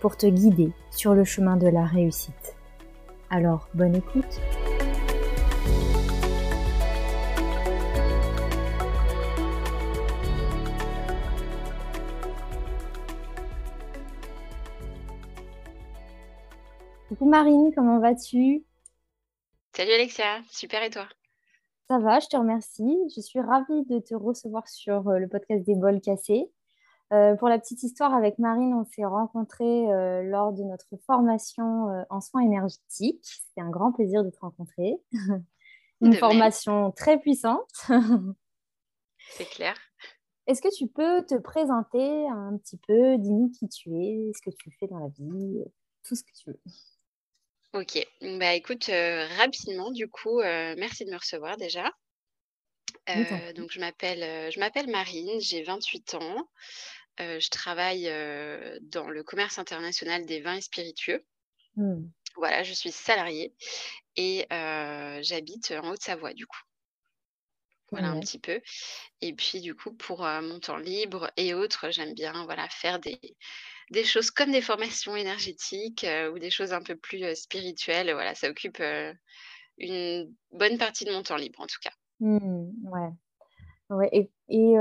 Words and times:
pour 0.00 0.16
te 0.16 0.26
guider 0.26 0.72
sur 0.90 1.14
le 1.14 1.24
chemin 1.24 1.56
de 1.56 1.68
la 1.68 1.84
réussite. 1.84 2.56
Alors, 3.28 3.68
bonne 3.74 3.94
écoute 3.94 4.40
Coucou 17.08 17.28
Marine, 17.28 17.72
comment 17.74 18.00
vas-tu? 18.00 18.64
Salut 19.76 19.92
Alexia, 19.92 20.42
super 20.50 20.82
et 20.82 20.90
toi? 20.90 21.06
Ça 21.88 21.98
va, 21.98 22.20
je 22.20 22.28
te 22.28 22.36
remercie. 22.36 22.96
Je 23.14 23.20
suis 23.20 23.40
ravie 23.40 23.84
de 23.86 23.98
te 23.98 24.14
recevoir 24.14 24.68
sur 24.68 25.08
euh, 25.08 25.18
le 25.18 25.26
podcast 25.26 25.64
des 25.64 25.74
bols 25.74 26.00
cassés. 26.00 26.48
Euh, 27.12 27.34
pour 27.34 27.48
la 27.48 27.58
petite 27.58 27.82
histoire, 27.82 28.14
avec 28.14 28.38
Marine, 28.38 28.72
on 28.74 28.84
s'est 28.84 29.04
rencontrés 29.04 29.92
euh, 29.92 30.22
lors 30.22 30.52
de 30.52 30.62
notre 30.62 30.96
formation 31.06 32.04
en 32.08 32.20
soins 32.20 32.42
énergétiques. 32.42 33.24
C'était 33.24 33.62
un 33.62 33.70
grand 33.70 33.92
plaisir 33.92 34.24
de 34.24 34.30
te 34.30 34.38
rencontrer. 34.40 34.96
Une 36.00 36.14
formation 36.14 36.92
très 36.92 37.18
puissante. 37.18 37.70
C'est 39.32 39.48
clair. 39.48 39.74
Est-ce 40.46 40.62
que 40.62 40.74
tu 40.74 40.86
peux 40.86 41.24
te 41.26 41.36
présenter 41.36 42.26
un 42.28 42.56
petit 42.56 42.78
peu, 42.78 43.18
dis-nous 43.18 43.50
qui 43.50 43.68
tu 43.68 43.90
es, 44.02 44.32
ce 44.34 44.42
que 44.42 44.54
tu 44.56 44.70
fais 44.80 44.86
dans 44.86 44.98
la 44.98 45.08
vie, 45.08 45.62
tout 46.02 46.16
ce 46.16 46.22
que 46.22 46.32
tu 46.32 46.50
veux. 46.50 46.60
Ok, 47.72 48.04
bah 48.20 48.54
écoute, 48.54 48.88
euh, 48.88 49.28
rapidement, 49.38 49.92
du 49.92 50.08
coup, 50.08 50.40
euh, 50.40 50.74
merci 50.76 51.04
de 51.04 51.10
me 51.10 51.16
recevoir 51.16 51.56
déjà. 51.56 51.92
Euh, 53.08 53.52
donc, 53.52 53.70
je 53.70 53.78
m'appelle, 53.78 54.50
je 54.50 54.58
m'appelle 54.58 54.88
Marine, 54.88 55.40
j'ai 55.40 55.62
28 55.62 56.14
ans. 56.14 56.48
Je 57.20 57.50
travaille 57.50 58.04
dans 58.82 59.08
le 59.08 59.22
commerce 59.22 59.58
international 59.58 60.26
des 60.26 60.40
vins 60.40 60.56
et 60.56 60.60
spiritueux. 60.60 61.24
Mmh. 61.76 62.02
Voilà, 62.36 62.62
je 62.62 62.72
suis 62.72 62.90
salariée 62.92 63.54
et 64.16 64.46
j'habite 65.22 65.72
en 65.72 65.90
Haute-Savoie, 65.90 66.32
du 66.32 66.46
coup. 66.46 66.60
Voilà 67.92 68.10
un 68.10 68.20
petit 68.20 68.38
peu. 68.38 68.60
Et 69.20 69.34
puis, 69.34 69.60
du 69.60 69.74
coup, 69.74 69.92
pour 69.92 70.20
mon 70.20 70.60
temps 70.60 70.76
libre 70.76 71.30
et 71.36 71.54
autres, 71.54 71.90
j'aime 71.90 72.14
bien 72.14 72.44
voilà, 72.44 72.68
faire 72.68 73.00
des, 73.00 73.18
des 73.90 74.04
choses 74.04 74.30
comme 74.30 74.52
des 74.52 74.62
formations 74.62 75.16
énergétiques 75.16 76.06
ou 76.32 76.38
des 76.38 76.50
choses 76.50 76.72
un 76.72 76.82
peu 76.82 76.94
plus 76.94 77.34
spirituelles. 77.34 78.12
Voilà, 78.12 78.36
ça 78.36 78.48
occupe 78.48 78.80
une 79.78 80.32
bonne 80.52 80.78
partie 80.78 81.04
de 81.04 81.10
mon 81.10 81.24
temps 81.24 81.36
libre 81.36 81.60
en 81.60 81.66
tout 81.66 81.80
cas. 81.82 81.92
Mmh, 82.20 82.70
ouais. 82.84 83.08
Ouais. 83.90 84.08
Et, 84.12 84.30
et 84.48 84.74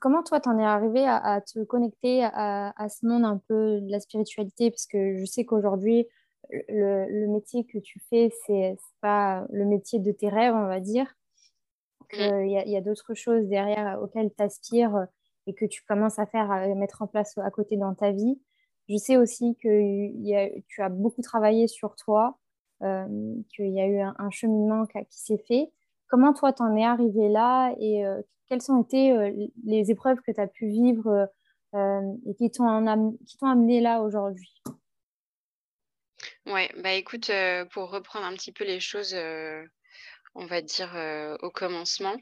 comment 0.00 0.22
toi, 0.22 0.40
t'en 0.40 0.58
es 0.58 0.64
arrivé 0.64 1.06
à, 1.06 1.40
te 1.40 1.62
connecter 1.64 2.24
à, 2.24 2.88
ce 2.88 3.06
monde 3.06 3.24
un 3.24 3.40
peu 3.48 3.80
de 3.80 3.90
la 3.90 4.00
spiritualité? 4.00 4.70
Parce 4.70 4.86
que 4.86 5.18
je 5.18 5.24
sais 5.24 5.44
qu'aujourd'hui, 5.44 6.06
le, 6.50 7.26
métier 7.28 7.64
que 7.64 7.78
tu 7.78 8.00
fais, 8.10 8.30
c'est 8.46 8.76
pas 9.00 9.46
le 9.50 9.64
métier 9.64 9.98
de 9.98 10.12
tes 10.12 10.28
rêves, 10.28 10.54
on 10.54 10.66
va 10.66 10.80
dire. 10.80 11.14
Mmh. 12.12 12.44
Il 12.46 12.50
y 12.50 12.76
a, 12.76 12.78
a 12.78 12.80
d'autres 12.80 13.14
choses 13.14 13.46
derrière 13.48 14.00
auxquelles 14.02 14.30
tu 14.36 14.42
aspires 14.42 15.06
et 15.48 15.54
que 15.54 15.64
tu 15.64 15.82
commences 15.84 16.18
à 16.18 16.26
faire, 16.26 16.50
à 16.50 16.66
mettre 16.74 17.02
en 17.02 17.06
place 17.06 17.36
à 17.38 17.50
côté 17.50 17.76
dans 17.76 17.94
ta 17.94 18.12
vie. 18.12 18.38
Je 18.88 18.96
sais 18.96 19.16
aussi 19.16 19.56
que 19.56 20.60
tu 20.68 20.82
as 20.82 20.88
beaucoup 20.88 21.22
travaillé 21.22 21.68
sur 21.68 21.96
toi, 21.96 22.38
euh, 22.82 23.34
qu'il 23.54 23.70
y 23.70 23.80
a 23.80 23.86
eu 23.86 24.00
un, 24.00 24.30
cheminement 24.30 24.86
qui, 24.86 25.04
s'est 25.10 25.42
fait. 25.48 25.72
Comment 26.06 26.32
toi, 26.32 26.52
t'en 26.52 26.74
es 26.76 26.84
arrivé 26.84 27.28
là 27.28 27.74
et 27.78 28.06
euh, 28.06 28.20
quelles 28.48 28.70
ont 28.70 28.82
été 28.82 29.12
euh, 29.12 29.30
les 29.64 29.90
épreuves 29.90 30.20
que 30.26 30.32
tu 30.32 30.40
as 30.40 30.46
pu 30.46 30.68
vivre 30.68 31.28
et 31.74 32.34
qui 32.36 32.50
t'ont 32.50 32.66
amené 32.66 33.80
là 33.80 34.00
aujourd'hui? 34.00 34.62
Ouais, 36.46 36.70
bah 36.78 36.94
écoute, 36.94 37.30
pour 37.72 37.90
reprendre 37.90 38.24
un 38.24 38.32
petit 38.32 38.52
peu 38.52 38.64
les 38.64 38.80
choses, 38.80 39.14
on 40.34 40.46
va 40.46 40.62
dire 40.62 40.96
au 41.42 41.50
commencement, 41.50 42.16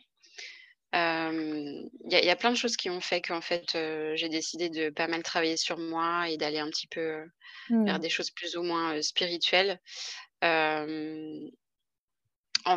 il 0.92 1.88
y, 2.10 2.30
a 2.30 2.36
plein 2.36 2.50
de 2.50 2.56
choses 2.56 2.76
qui 2.76 2.90
ont 2.90 3.00
fait 3.00 3.20
qu'en 3.20 3.40
fait, 3.40 3.78
j'ai 4.16 4.28
décidé 4.28 4.68
de 4.68 4.90
pas 4.90 5.06
mal 5.06 5.22
travailler 5.22 5.56
sur 5.56 5.78
moi 5.78 6.28
et 6.28 6.36
d'aller 6.36 6.58
un 6.58 6.70
petit 6.70 6.88
peu 6.88 7.24
vers 7.70 7.98
mmh. 7.98 8.00
des 8.00 8.10
choses 8.10 8.32
plus 8.32 8.56
ou 8.56 8.64
moins 8.64 9.00
spirituelles. 9.00 9.80
en 10.42 11.48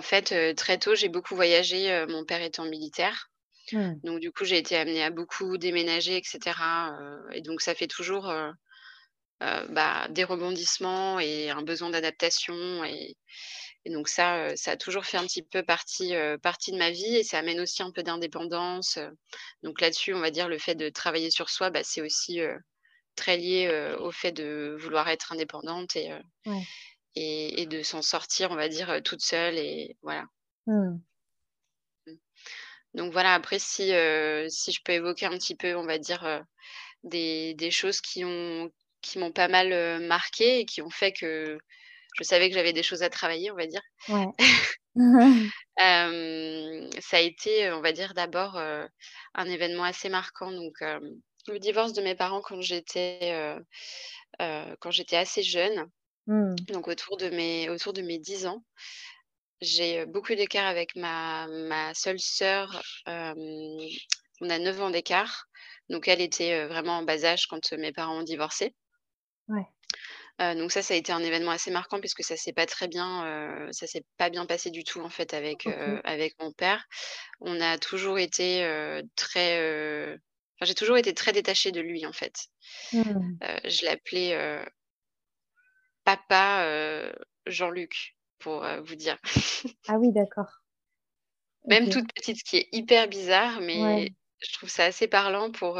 fait, 0.03 0.55
très 0.55 0.77
tôt, 0.77 0.93
j'ai 0.93 1.09
beaucoup 1.09 1.33
voyagé, 1.35 2.05
mon 2.09 2.25
père 2.25 2.43
étant 2.43 2.65
militaire. 2.65 3.31
Mmh. 3.71 3.93
Donc 4.03 4.19
du 4.19 4.31
coup, 4.31 4.45
j'ai 4.45 4.57
été 4.57 4.75
amenée 4.75 5.03
à 5.03 5.09
beaucoup 5.09 5.57
déménager, 5.57 6.17
etc. 6.17 6.39
et 7.31 7.41
donc 7.41 7.61
ça 7.61 7.75
fait 7.75 7.87
toujours 7.87 8.31
bah, 9.39 10.07
des 10.09 10.23
rebondissements 10.23 11.19
et 11.19 11.49
un 11.49 11.61
besoin 11.61 11.89
d'adaptation 11.89 12.83
et, 12.83 13.15
et 13.85 13.91
donc 13.91 14.09
ça, 14.09 14.55
ça 14.55 14.71
a 14.71 14.77
toujours 14.77 15.05
fait 15.05 15.17
un 15.17 15.25
petit 15.25 15.43
peu 15.43 15.63
partie, 15.63 16.13
partie 16.41 16.71
de 16.71 16.77
ma 16.77 16.91
vie 16.91 17.15
et 17.15 17.23
ça 17.23 17.39
amène 17.39 17.59
aussi 17.61 17.81
un 17.81 17.91
peu 17.91 18.03
d'indépendance. 18.03 18.99
Donc 19.63 19.81
là-dessus, 19.81 20.13
on 20.13 20.19
va 20.19 20.31
dire 20.31 20.49
le 20.49 20.57
fait 20.57 20.75
de 20.75 20.89
travailler 20.89 21.31
sur 21.31 21.49
soi, 21.49 21.69
bah, 21.69 21.83
c'est 21.83 22.01
aussi 22.01 22.41
très 23.15 23.37
lié 23.37 23.95
au 23.99 24.11
fait 24.11 24.31
de 24.31 24.75
vouloir 24.79 25.07
être 25.07 25.31
indépendante 25.31 25.95
et, 25.95 26.11
et, 27.15 27.65
de 27.65 27.81
s'en 27.83 28.01
sortir, 28.01 28.51
on 28.51 28.55
va 28.55 28.67
dire, 28.67 29.01
toute 29.03 29.21
seule. 29.21 29.57
Et 29.57 29.97
voilà. 30.01 30.25
Mmh. 30.67 30.97
Donc 32.93 33.11
voilà, 33.11 33.33
après, 33.33 33.59
si, 33.59 33.91
si 34.49 34.71
je 34.71 34.79
peux 34.83 34.93
évoquer 34.93 35.25
un 35.27 35.37
petit 35.37 35.55
peu, 35.55 35.75
on 35.75 35.85
va 35.85 35.97
dire, 35.97 36.43
des, 37.03 37.53
des 37.55 37.71
choses 37.71 38.01
qui 38.01 38.25
ont 38.25 38.69
qui 39.01 39.17
m'ont 39.17 39.31
pas 39.31 39.47
mal 39.47 40.01
marqué 40.01 40.59
et 40.59 40.65
qui 40.65 40.81
ont 40.81 40.89
fait 40.89 41.13
que 41.13 41.57
je 42.17 42.23
savais 42.23 42.49
que 42.49 42.55
j'avais 42.55 42.73
des 42.73 42.83
choses 42.83 43.03
à 43.03 43.09
travailler, 43.09 43.51
on 43.51 43.55
va 43.55 43.65
dire. 43.65 43.81
Ouais. 44.09 44.27
ça 45.77 47.17
a 47.17 47.19
été, 47.19 47.71
on 47.71 47.81
va 47.81 47.91
dire, 47.91 48.13
d'abord 48.13 48.57
un 48.57 49.45
événement 49.45 49.83
assez 49.83 50.09
marquant. 50.09 50.51
Donc, 50.51 50.73
le 50.81 51.59
divorce 51.59 51.93
de 51.93 52.01
mes 52.01 52.15
parents 52.15 52.41
quand 52.41 52.61
j'étais 52.61 53.55
quand 54.39 54.91
j'étais 54.91 55.17
assez 55.17 55.43
jeune, 55.43 55.89
mmh. 56.27 56.55
donc 56.67 56.87
autour 56.87 57.17
de 57.17 57.29
mes 57.29 57.69
autour 57.69 57.93
de 57.93 58.01
mes 58.01 58.19
10 58.19 58.47
ans. 58.47 58.63
J'ai 59.61 60.05
beaucoup 60.05 60.35
d'écart 60.35 60.67
avec 60.67 60.95
ma, 60.95 61.47
ma 61.47 61.93
seule 61.93 62.19
sœur. 62.19 62.81
on 63.05 64.49
a 64.49 64.59
9 64.59 64.81
ans 64.81 64.89
d'écart. 64.89 65.45
Donc, 65.89 66.07
elle 66.07 66.21
était 66.21 66.65
vraiment 66.67 66.99
en 66.99 67.03
bas 67.03 67.25
âge 67.25 67.47
quand 67.47 67.73
mes 67.73 67.91
parents 67.91 68.19
ont 68.19 68.23
divorcé. 68.23 68.75
Ouais 69.47 69.65
donc 70.39 70.71
ça, 70.71 70.81
ça 70.81 70.93
a 70.93 70.97
été 70.97 71.11
un 71.11 71.21
événement 71.21 71.51
assez 71.51 71.71
marquant 71.71 71.99
puisque 71.99 72.23
ça 72.23 72.37
s'est 72.37 72.53
pas 72.53 72.65
très 72.65 72.87
bien, 72.87 73.67
ça 73.71 73.87
s'est 73.87 74.05
pas 74.17 74.29
bien 74.29 74.45
passé 74.45 74.71
du 74.71 74.83
tout 74.83 75.01
en 75.01 75.09
fait 75.09 75.33
avec, 75.33 75.67
avec 76.05 76.39
mon 76.39 76.53
père. 76.53 76.85
On 77.41 77.59
a 77.59 77.77
toujours 77.77 78.19
été, 78.19 78.61
très, 79.15 79.57
enfin 80.55 80.65
j'ai 80.65 80.75
toujours 80.75 80.97
été 80.97 81.13
très 81.13 81.33
détachée 81.33 81.71
de 81.71 81.81
lui 81.81 82.05
en 82.05 82.13
fait. 82.13 82.47
Mmh. 82.93 83.37
je 83.65 83.85
l'appelais, 83.85 84.63
papa, 86.05 87.11
Jean-Luc 87.45 88.15
pour, 88.39 88.65
vous 88.85 88.95
dire. 88.95 89.17
Ah 89.87 89.97
oui, 89.97 90.11
d'accord. 90.11 90.61
Même 91.65 91.89
toute 91.89 92.11
petite, 92.13 92.37
ce 92.37 92.43
qui 92.43 92.57
est 92.57 92.69
hyper 92.71 93.07
bizarre, 93.07 93.61
mais 93.61 94.11
je 94.39 94.53
trouve 94.53 94.69
ça 94.69 94.85
assez 94.85 95.07
parlant 95.07 95.51
pour, 95.51 95.79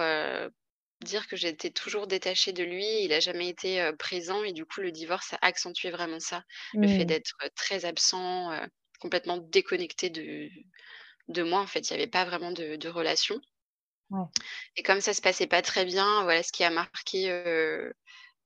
dire 1.06 1.28
que 1.28 1.38
j'étais 1.38 1.70
toujours 1.70 2.08
détachée 2.08 2.52
de 2.52 2.64
lui. 2.64 3.04
Il 3.04 3.14
a 3.14 3.22
jamais 3.22 3.48
été, 3.48 3.92
présent 3.98 4.44
et 4.44 4.52
du 4.52 4.66
coup, 4.66 4.82
le 4.82 4.92
divorce 4.92 5.34
a 5.34 5.40
accentué 5.42 5.90
vraiment 5.90 6.20
ça. 6.20 6.44
Le 6.74 6.88
fait 6.88 7.06
mmh. 7.06 7.08
d'être, 7.08 7.38
très 7.56 7.86
absent, 7.86 8.52
complètement 9.00 9.38
déconnecté 9.38 10.10
de 10.10 10.50
de 11.30 11.44
moi, 11.44 11.62
en 11.62 11.68
fait. 11.68 11.90
Il 11.90 11.92
y 11.92 11.94
avait 11.94 12.08
pas 12.08 12.26
vraiment 12.26 12.52
de 12.52 12.76
de 12.76 12.90
relation 12.90 13.40
et 14.76 14.84
comme 14.84 15.02
ça 15.02 15.14
se 15.14 15.22
passait 15.22 15.48
pas 15.48 15.62
très 15.62 15.86
bien, 15.86 16.24
voilà 16.24 16.44
ce 16.44 16.52
qui 16.52 16.64
a 16.64 16.70
marqué, 16.70 17.30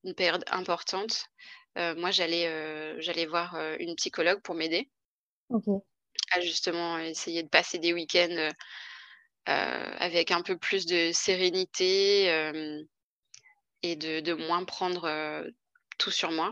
une 0.03 0.13
période 0.15 0.43
importante. 0.47 1.27
Moi, 1.75 2.11
j'allais, 2.11 3.01
j'allais 3.01 3.25
voir, 3.25 3.55
une 3.79 3.95
psychologue 3.95 4.41
pour 4.41 4.55
m'aider 4.55 4.89
à 6.31 6.41
justement 6.41 6.97
essayer 6.99 7.43
de 7.43 7.49
passer 7.49 7.79
des 7.79 7.93
week-ends, 7.93 8.49
avec 9.45 10.31
un 10.31 10.41
peu 10.41 10.57
plus 10.57 10.85
de 10.85 11.11
sérénité 11.13 12.25
et 13.81 13.95
de, 13.95 14.19
de 14.19 14.33
moins 14.33 14.63
prendre 14.63 15.43
tout 15.97 16.11
sur 16.11 16.31
moi. 16.31 16.51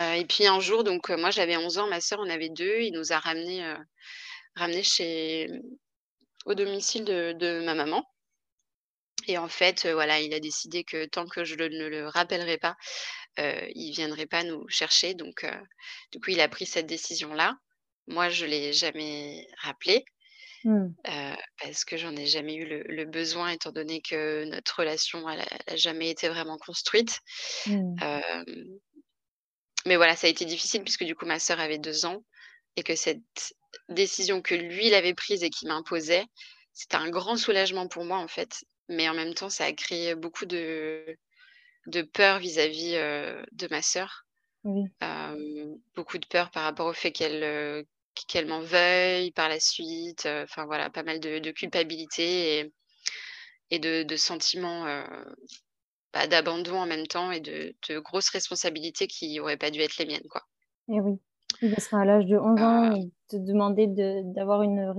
et 0.00 0.24
puis 0.26 0.46
un 0.46 0.60
jour, 0.60 0.84
donc 0.84 1.10
moi 1.10 1.30
j'avais 1.30 1.56
11 1.56 1.78
ans, 1.78 1.86
ma 1.88 2.00
sœur 2.00 2.20
en 2.20 2.28
avait 2.28 2.48
2, 2.48 2.80
il 2.80 2.92
nous 2.92 3.12
a 3.12 3.18
ramenés, 3.18 3.64
ramenés 4.56 4.82
chez 4.82 5.48
au 6.46 6.54
domicile 6.54 7.04
de 7.04 7.32
de 7.32 7.62
ma 7.64 7.74
maman. 7.74 8.04
Et 9.26 9.38
en 9.38 9.48
fait, 9.48 9.86
voilà, 9.86 10.20
il 10.20 10.34
a 10.34 10.40
décidé 10.40 10.84
que 10.84 11.06
tant 11.06 11.26
que 11.26 11.44
je 11.44 11.54
ne 11.54 11.88
le 11.88 12.08
rappellerai 12.08 12.58
pas, 12.58 12.76
il 13.38 13.90
ne 13.90 13.94
viendrait 13.94 14.26
pas 14.26 14.42
nous 14.42 14.68
chercher. 14.68 15.14
Donc, 15.14 15.46
du 16.12 16.20
coup, 16.20 16.30
il 16.30 16.40
a 16.40 16.48
pris 16.48 16.66
cette 16.66 16.86
décision-là. 16.86 17.56
Moi, 18.06 18.28
je 18.28 18.44
ne 18.44 18.50
l'ai 18.50 18.72
jamais 18.72 19.48
rappelé. 19.58 20.04
Mmh. 20.66 20.94
parce 21.60 21.84
que 21.84 21.98
j'en 21.98 22.16
ai 22.16 22.24
jamais 22.24 22.54
eu 22.54 22.64
le, 22.64 23.04
besoin, 23.04 23.50
étant 23.50 23.70
donné 23.70 24.00
que 24.00 24.44
notre 24.44 24.78
relation, 24.78 25.20
n'a 25.26 25.76
jamais 25.76 26.08
été 26.08 26.28
vraiment 26.28 26.56
construite. 26.56 27.20
Mmh. 27.66 27.96
mais 29.84 29.96
voilà, 29.96 30.16
ça 30.16 30.26
a 30.26 30.30
été 30.30 30.46
difficile 30.46 30.82
puisque 30.82 31.04
du 31.04 31.14
coup, 31.14 31.26
ma 31.26 31.38
sœur 31.38 31.60
avait 31.60 31.78
deux 31.78 32.06
ans 32.06 32.24
et 32.76 32.82
que 32.82 32.96
cette 32.96 33.54
décision 33.88 34.42
que 34.42 34.54
lui, 34.54 34.86
il 34.86 34.94
avait 34.94 35.14
prise 35.14 35.42
et 35.44 35.50
qui 35.50 35.66
m'imposait, 35.66 36.24
c'était 36.72 36.96
un 36.96 37.10
grand 37.10 37.36
soulagement 37.36 37.86
pour 37.86 38.04
moi, 38.04 38.18
en 38.18 38.28
fait. 38.28 38.64
Mais 38.88 39.08
en 39.08 39.14
même 39.14 39.34
temps, 39.34 39.50
ça 39.50 39.64
a 39.64 39.72
créé 39.72 40.14
beaucoup 40.14 40.46
de, 40.46 41.16
de 41.86 42.02
peur 42.02 42.38
vis-à-vis 42.38 42.92
de 42.92 43.68
ma 43.70 43.82
sœur. 43.82 44.26
beaucoup 45.94 46.18
de 46.18 46.26
peur 46.26 46.50
par 46.50 46.64
rapport 46.64 46.86
au 46.86 46.92
fait 46.92 47.12
qu'elle 47.12 47.86
qu'elle 48.28 48.46
m'en 48.46 48.60
veuille 48.60 49.32
par 49.32 49.48
la 49.48 49.60
suite. 49.60 50.26
Enfin 50.26 50.66
voilà, 50.66 50.90
pas 50.90 51.02
mal 51.02 51.20
de, 51.20 51.50
culpabilité 51.50 52.60
et, 52.60 52.72
et 53.70 53.78
de, 53.78 54.16
sentiments 54.16 54.86
bah, 56.14 56.28
d'abandon 56.28 56.76
en 56.76 56.86
même 56.86 57.08
temps 57.08 57.32
et 57.32 57.40
de, 57.40 57.98
grosses 57.98 58.30
responsabilités 58.30 59.08
qui 59.08 59.36
n'auraient 59.36 59.56
pas 59.56 59.72
dû 59.72 59.80
être 59.80 59.98
les 59.98 60.06
miennes. 60.06 60.28
Quoi. 60.30 60.42
Et 60.88 61.00
oui, 61.00 61.18
parce 61.60 61.88
qu'à 61.88 62.04
l'âge 62.04 62.26
de 62.26 62.36
11 62.38 62.60
ans, 62.62 63.10
te 63.28 63.36
demander 63.36 63.88
d'avoir 63.88 64.62
une, 64.62 64.94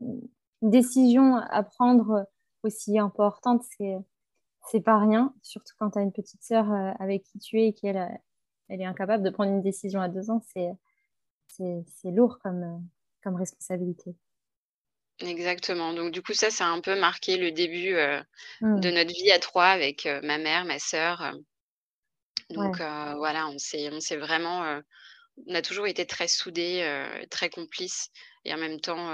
une, 0.00 0.20
décision 0.62 1.36
à 1.36 1.62
prendre 1.64 2.26
aussi 2.62 2.98
importante, 2.98 3.62
c'est 3.76 3.96
c'est 4.68 4.80
pas 4.80 4.98
rien, 4.98 5.34
surtout 5.42 5.74
quand 5.78 5.90
tu 5.92 5.98
as 5.98 6.02
une 6.02 6.12
petite 6.12 6.42
sœur 6.42 6.70
euh, 6.70 6.92
avec 6.98 7.22
qui 7.24 7.38
tu 7.38 7.60
es 7.60 7.68
et 7.68 7.72
qu'elle 7.72 8.08
elle 8.68 8.80
est 8.80 8.86
incapable 8.86 9.24
de 9.24 9.30
prendre 9.30 9.50
une 9.50 9.62
décision 9.62 10.00
à 10.00 10.08
deux 10.08 10.30
ans, 10.30 10.42
c'est 10.52 10.70
c'est 11.48 12.10
lourd 12.10 12.38
comme, 12.42 12.62
euh, 12.62 12.78
comme 13.22 13.34
responsabilité. 13.34 14.14
Exactement. 15.18 15.92
Donc 15.92 16.12
du 16.12 16.22
coup, 16.22 16.32
ça, 16.32 16.50
ça 16.50 16.66
a 16.66 16.68
un 16.68 16.80
peu 16.80 16.98
marqué 16.98 17.36
le 17.36 17.50
début 17.50 17.94
euh, 17.94 18.22
mmh. 18.60 18.80
de 18.80 18.90
notre 18.90 19.12
vie 19.12 19.32
à 19.32 19.38
trois 19.38 19.66
avec 19.66 20.08
ma 20.22 20.38
mère, 20.38 20.64
ma 20.64 20.78
sœur. 20.78 21.34
Donc 22.50 22.76
voilà, 22.76 23.48
on 23.48 23.58
s'est 23.58 23.90
on 23.92 24.00
s'est 24.00 24.16
vraiment, 24.16 24.80
on 25.46 25.54
a 25.54 25.62
toujours 25.62 25.86
été 25.86 26.06
très 26.06 26.28
soudés, 26.28 27.04
très 27.30 27.50
complices 27.50 28.10
et 28.44 28.54
en 28.54 28.58
même 28.58 28.80
temps, 28.80 29.10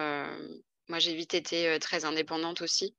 moi 0.88 0.98
j'ai 0.98 1.14
vite 1.14 1.34
été 1.34 1.78
très 1.80 2.04
indépendante 2.04 2.60
aussi. 2.62 2.94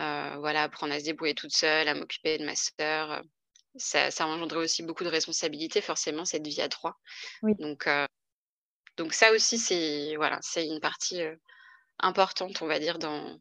Euh, 0.00 0.36
voilà, 0.40 0.64
apprendre 0.64 0.92
à 0.92 1.00
se 1.00 1.04
débrouiller 1.04 1.34
toute 1.34 1.54
seule, 1.54 1.88
à 1.88 1.94
m'occuper 1.94 2.36
de 2.38 2.44
ma 2.44 2.54
sœur. 2.54 3.22
Ça, 3.76 4.10
ça 4.10 4.26
engendrait 4.26 4.58
aussi 4.58 4.82
beaucoup 4.82 5.04
de 5.04 5.08
responsabilités, 5.08 5.80
forcément, 5.80 6.24
cette 6.24 6.46
vie 6.46 6.60
à 6.60 6.68
trois. 6.68 6.98
Oui. 7.42 7.54
Donc, 7.58 7.86
euh, 7.86 8.06
donc 8.96 9.14
ça 9.14 9.32
aussi, 9.32 9.58
c'est 9.58 10.16
voilà, 10.16 10.38
c'est 10.42 10.66
une 10.66 10.80
partie 10.80 11.22
euh, 11.22 11.36
importante, 11.98 12.60
on 12.60 12.66
va 12.66 12.78
dire, 12.78 12.98
dans, 12.98 13.38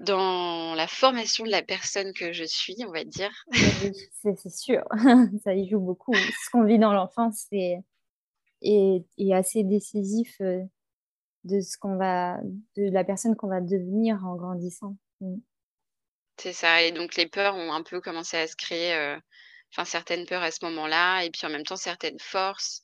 dans 0.00 0.74
la 0.74 0.86
formation 0.86 1.44
de 1.44 1.50
la 1.50 1.62
personne 1.62 2.12
que 2.14 2.32
je 2.32 2.44
suis, 2.44 2.76
on 2.86 2.92
va 2.92 3.04
dire. 3.04 3.32
Oui, 3.52 3.92
c'est 4.22 4.50
sûr, 4.50 4.82
ça 5.44 5.54
y 5.54 5.68
joue 5.68 5.80
beaucoup. 5.80 6.14
Ce 6.14 6.50
qu'on 6.50 6.64
vit 6.64 6.78
dans 6.78 6.92
l'enfance 6.94 7.46
est, 7.52 7.76
est, 8.62 9.04
est, 9.18 9.34
assez 9.34 9.62
décisif 9.62 10.40
de 11.44 11.60
ce 11.60 11.76
qu'on 11.78 11.96
va, 11.96 12.38
de 12.76 12.90
la 12.90 13.04
personne 13.04 13.36
qu'on 13.36 13.48
va 13.48 13.60
devenir 13.60 14.24
en 14.24 14.34
grandissant. 14.34 14.96
Mm. 15.20 15.36
C'est 16.38 16.52
ça. 16.52 16.82
Et 16.82 16.92
donc 16.92 17.14
les 17.16 17.26
peurs 17.26 17.54
ont 17.54 17.72
un 17.72 17.82
peu 17.82 18.00
commencé 18.00 18.36
à 18.36 18.46
se 18.46 18.56
créer, 18.56 18.94
euh, 18.94 19.16
enfin 19.72 19.84
certaines 19.84 20.26
peurs 20.26 20.42
à 20.42 20.50
ce 20.50 20.64
moment-là, 20.64 21.22
et 21.22 21.30
puis 21.30 21.46
en 21.46 21.50
même 21.50 21.64
temps 21.64 21.76
certaines 21.76 22.18
forces, 22.18 22.82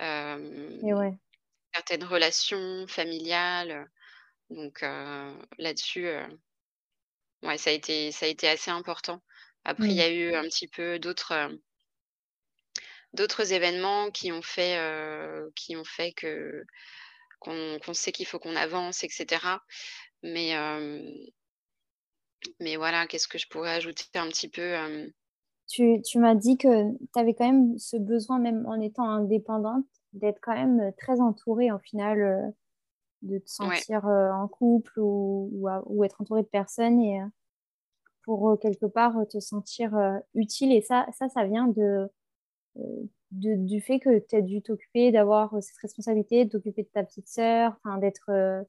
euh, 0.00 0.78
et 0.82 0.94
ouais. 0.94 1.14
certaines 1.74 2.04
relations 2.04 2.86
familiales. 2.88 3.88
Donc 4.50 4.82
euh, 4.82 5.32
là-dessus, 5.58 6.08
ouais, 7.42 7.58
ça 7.58 7.70
a 7.70 7.72
été, 7.72 8.10
ça 8.10 8.26
a 8.26 8.28
été 8.28 8.48
assez 8.48 8.70
important. 8.70 9.22
Après, 9.64 9.86
il 9.86 9.92
y 9.92 9.98
mm. 9.98 10.00
a 10.00 10.08
eu 10.08 10.34
un 10.34 10.44
petit 10.44 10.68
peu 10.68 10.98
d'autres 10.98 11.50
d'autres 13.14 13.52
événements 13.52 14.10
qui 14.10 14.32
ont 14.32 14.42
fait, 14.42 14.78
qui 15.54 15.76
ont 15.76 15.84
fait 15.84 16.12
que 16.12 16.64
qu'on 17.38 17.78
sait 17.92 18.12
qu'il 18.12 18.26
faut 18.26 18.38
qu'on 18.38 18.56
avance, 18.56 19.04
etc. 19.04 19.26
Mais, 20.22 20.54
mais 22.60 22.76
voilà, 22.76 23.06
qu'est-ce 23.06 23.28
que 23.28 23.38
je 23.38 23.48
pourrais 23.48 23.74
ajouter 23.74 24.04
un 24.14 24.28
petit 24.28 24.48
peu 24.48 24.74
Tu, 25.68 26.00
tu 26.02 26.18
m'as 26.18 26.34
dit 26.34 26.56
que 26.56 26.92
tu 26.92 27.18
avais 27.18 27.34
quand 27.34 27.46
même 27.46 27.78
ce 27.78 27.96
besoin, 27.96 28.38
même 28.38 28.66
en 28.66 28.80
étant 28.80 29.08
indépendante, 29.08 29.86
d'être 30.12 30.40
quand 30.42 30.54
même 30.54 30.92
très 30.98 31.20
entourée 31.20 31.70
au 31.70 31.78
final, 31.78 32.54
de 33.22 33.38
te 33.38 33.50
sentir 33.50 34.04
en 34.04 34.48
couple 34.48 35.00
ou, 35.00 35.50
ou, 35.86 36.04
être 36.04 36.20
entourée 36.20 36.42
de 36.42 36.48
personnes 36.48 37.00
et 37.00 37.20
pour 38.24 38.58
quelque 38.60 38.86
part 38.86 39.14
te 39.30 39.40
sentir 39.40 39.96
utile. 40.34 40.72
Et 40.72 40.82
ça, 40.82 41.06
ça, 41.16 41.28
ça 41.28 41.44
vient 41.44 41.68
de, 41.68 42.10
du 43.30 43.80
fait 43.80 44.00
que 44.00 44.18
tu 44.18 44.36
as 44.36 44.40
dû 44.40 44.62
t'occuper 44.62 45.12
d'avoir 45.12 45.54
euh, 45.54 45.60
cette 45.60 45.76
responsabilité, 45.78 46.44
de 46.44 46.50
t'occuper 46.50 46.82
de 46.82 46.88
ta 46.88 47.04
petite 47.04 47.28
sœur, 47.28 47.76
enfin 47.84 47.98
d'être 47.98 48.30
euh, 48.30 48.62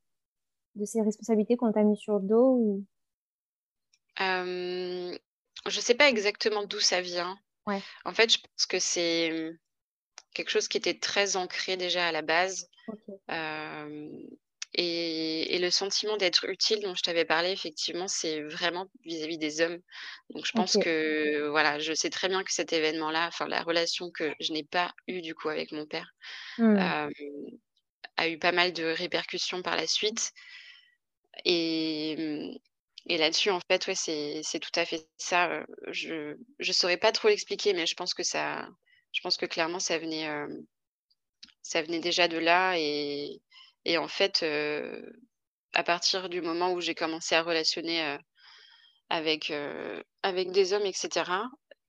de 0.76 0.86
ces 0.86 1.02
responsabilités 1.02 1.58
qu'on 1.58 1.72
t'a 1.72 1.84
mis 1.84 1.98
sur 1.98 2.20
le 2.20 2.28
dos 2.28 2.56
ou... 2.56 2.86
euh, 4.22 5.18
Je 5.66 5.80
sais 5.80 5.96
pas 5.96 6.10
exactement 6.10 6.66
d'où 6.66 6.80
ça 6.80 7.02
vient. 7.02 7.38
Ouais. 7.68 7.82
En 8.06 8.14
fait, 8.14 8.32
je 8.34 8.40
pense 8.40 8.66
que 8.66 8.80
c'est 8.80 9.50
hum, 9.50 9.58
quelque 10.34 10.50
chose 10.50 10.68
qui 10.68 10.78
était 10.78 11.00
très 11.00 11.36
ancré 11.38 11.78
déjà 11.78 12.08
à 12.08 12.12
la 12.12 12.22
base. 12.22 12.70
Et, 14.76 15.58
le 15.60 15.70
sentiment 15.72 16.16
d'être 16.16 16.48
utile 16.48 16.80
dont 16.82 16.96
je 16.96 17.02
t'avais 17.02 17.26
parlé, 17.26 17.52
effectivement, 17.52 18.08
c'est 18.08 18.42
vraiment 18.42 18.88
vis-à-vis 19.04 19.38
des 19.38 19.62
hommes. 19.62 19.80
Donc 20.30 20.46
je 20.46 20.52
pense 20.54 20.78
que, 20.78 21.50
voilà, 21.50 21.80
je 21.80 21.94
sais 21.94 22.10
très 22.10 22.30
bien 22.30 22.44
que 22.44 22.54
cet 22.54 22.72
événement-là, 22.72 23.28
enfin 23.28 23.48
la 23.48 23.62
relation 23.62 24.10
que 24.10 24.34
je 24.40 24.54
n'ai 24.54 24.64
pas 24.64 24.94
eue 25.08 25.22
du 25.22 25.36
coup 25.36 25.50
avec 25.50 25.72
mon 25.72 25.86
père, 25.86 26.14
mmh. 26.60 26.78
a 28.18 28.30
eu 28.30 28.40
pas 28.40 28.52
mal 28.52 28.72
de 28.72 28.86
répercussions 28.86 29.62
par 29.62 29.76
la 29.76 29.86
suite. 29.86 30.32
Et, 31.46 32.16
mmh, 32.18 32.58
et 33.08 33.18
là-dessus, 33.18 33.50
en 33.50 33.60
fait, 33.70 33.86
ouais, 33.88 33.96
c'est 33.96 34.60
tout 34.60 34.80
à 34.80 34.86
fait 34.86 35.08
ça. 35.18 35.66
Je 35.90 36.36
ne 36.60 36.74
saurais 36.74 36.98
pas 36.98 37.12
trop 37.12 37.28
l'expliquer, 37.28 37.74
mais 37.74 37.86
je 37.86 37.96
pense 37.96 38.14
que 38.14 38.24
ça, 38.24 38.68
je 39.12 39.22
pense 39.22 39.36
que 39.36 39.46
clairement, 39.46 39.80
ça 39.80 39.98
venait, 39.98 40.30
ça 41.64 41.82
venait 41.82 42.00
déjà 42.00 42.28
de 42.28 42.38
là 42.38 42.76
et 42.78 43.42
et 43.86 43.98
en 43.98 44.08
fait, 44.08 44.44
à 45.74 45.84
partir 45.84 46.30
du 46.30 46.42
moment 46.42 46.74
où 46.74 46.82
j'ai 46.82 46.96
commencé 46.96 47.36
à 47.36 47.44
relationner, 47.44 48.18
avec, 49.10 49.52
avec 50.24 50.52
des 50.52 50.74
hommes 50.74 50.86
etc., 50.86 51.32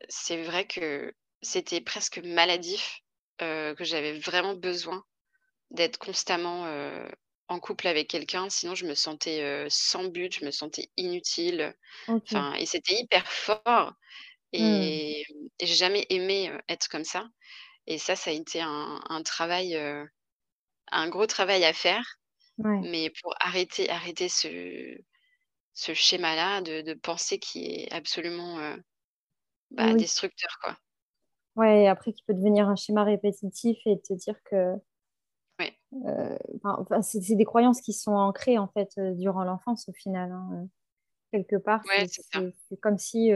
c'est 0.08 0.42
vrai 0.42 0.66
que 0.66 1.12
c'était 1.42 1.80
presque 1.80 2.18
maladif, 2.18 3.00
que 3.38 3.74
j'avais 3.80 4.18
vraiment 4.18 4.54
besoin 4.54 5.04
d'être 5.70 5.98
constamment, 5.98 6.66
en 7.48 7.58
couple 7.58 7.88
avec 7.88 8.08
quelqu'un. 8.08 8.48
Sinon 8.48 8.74
je 8.74 8.86
me 8.86 8.94
sentais, 8.94 9.66
sans 9.68 10.04
but, 10.04 10.38
je 10.38 10.44
me 10.44 10.50
sentais 10.50 10.88
inutile. 10.96 11.74
Enfin 12.08 12.54
et 12.54 12.66
c'était 12.66 12.94
hyper 12.94 13.30
fort 13.30 13.92
mmh. 14.52 14.58
et 14.58 15.24
j'ai 15.60 15.74
jamais 15.74 16.06
aimé, 16.10 16.50
être 16.68 16.88
comme 16.88 17.04
ça 17.04 17.24
et 17.86 17.98
ça, 17.98 18.14
ça 18.14 18.30
a 18.30 18.32
été 18.34 18.60
un 18.60 19.00
un 19.08 19.22
travail, 19.22 19.76
un 20.92 21.08
gros 21.08 21.26
travail 21.26 21.64
à 21.64 21.72
faire, 21.72 22.04
mais 22.80 23.10
pour 23.22 23.34
arrêter 23.40 23.90
arrêter 23.90 24.28
ce 24.30 24.96
ce 25.74 25.94
schéma-là 25.94 26.62
de 26.62 26.82
de 26.82 26.94
pensée 26.94 27.38
qui 27.40 27.66
est 27.66 27.92
absolument, 27.92 28.76
bah, 29.72 29.94
destructeur, 29.94 30.50
quoi. 30.62 30.76
Ouais 31.56 31.82
et 31.82 31.88
après 31.88 32.12
qui 32.12 32.22
peut 32.24 32.34
devenir 32.34 32.68
un 32.68 32.76
schéma 32.76 33.02
répétitif 33.04 33.78
et 33.86 34.00
te 34.00 34.12
dire 34.14 34.40
que 34.44 34.76
Ouais. 35.58 35.76
enfin, 36.64 37.02
c'est 37.02 37.34
des 37.36 37.44
croyances 37.44 37.80
qui 37.80 37.92
sont 37.92 38.12
ancrées, 38.12 38.58
en 38.58 38.68
fait, 38.68 38.98
durant 39.16 39.44
l'enfance, 39.44 39.88
au 39.88 39.92
final, 39.92 40.30
hein, 40.32 40.68
quelque 41.32 41.56
part. 41.56 41.84
c'est 42.68 42.76
comme 42.82 42.98
si, 42.98 43.32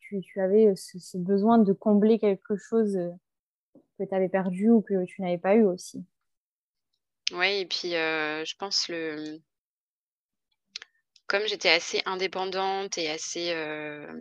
tu 0.00 0.20
tu 0.22 0.40
avais, 0.40 0.74
ce 0.76 1.18
besoin 1.18 1.58
de 1.58 1.72
combler 1.74 2.18
quelque 2.18 2.56
chose, 2.56 2.98
que 3.98 4.04
tu 4.04 4.14
avais 4.14 4.28
perdu 4.28 4.70
ou 4.70 4.82
que 4.82 5.04
tu 5.04 5.22
n'avais 5.22 5.38
pas 5.38 5.54
eu 5.54 5.64
aussi. 5.64 6.04
Oui, 7.32 7.60
et 7.60 7.66
puis 7.66 7.94
euh, 7.94 8.44
je 8.44 8.54
pense 8.56 8.88
le 8.88 9.38
comme 11.26 11.46
j'étais 11.46 11.70
assez 11.70 12.02
indépendante 12.04 12.98
et 12.98 13.08
assez 13.08 13.52
euh, 13.52 14.12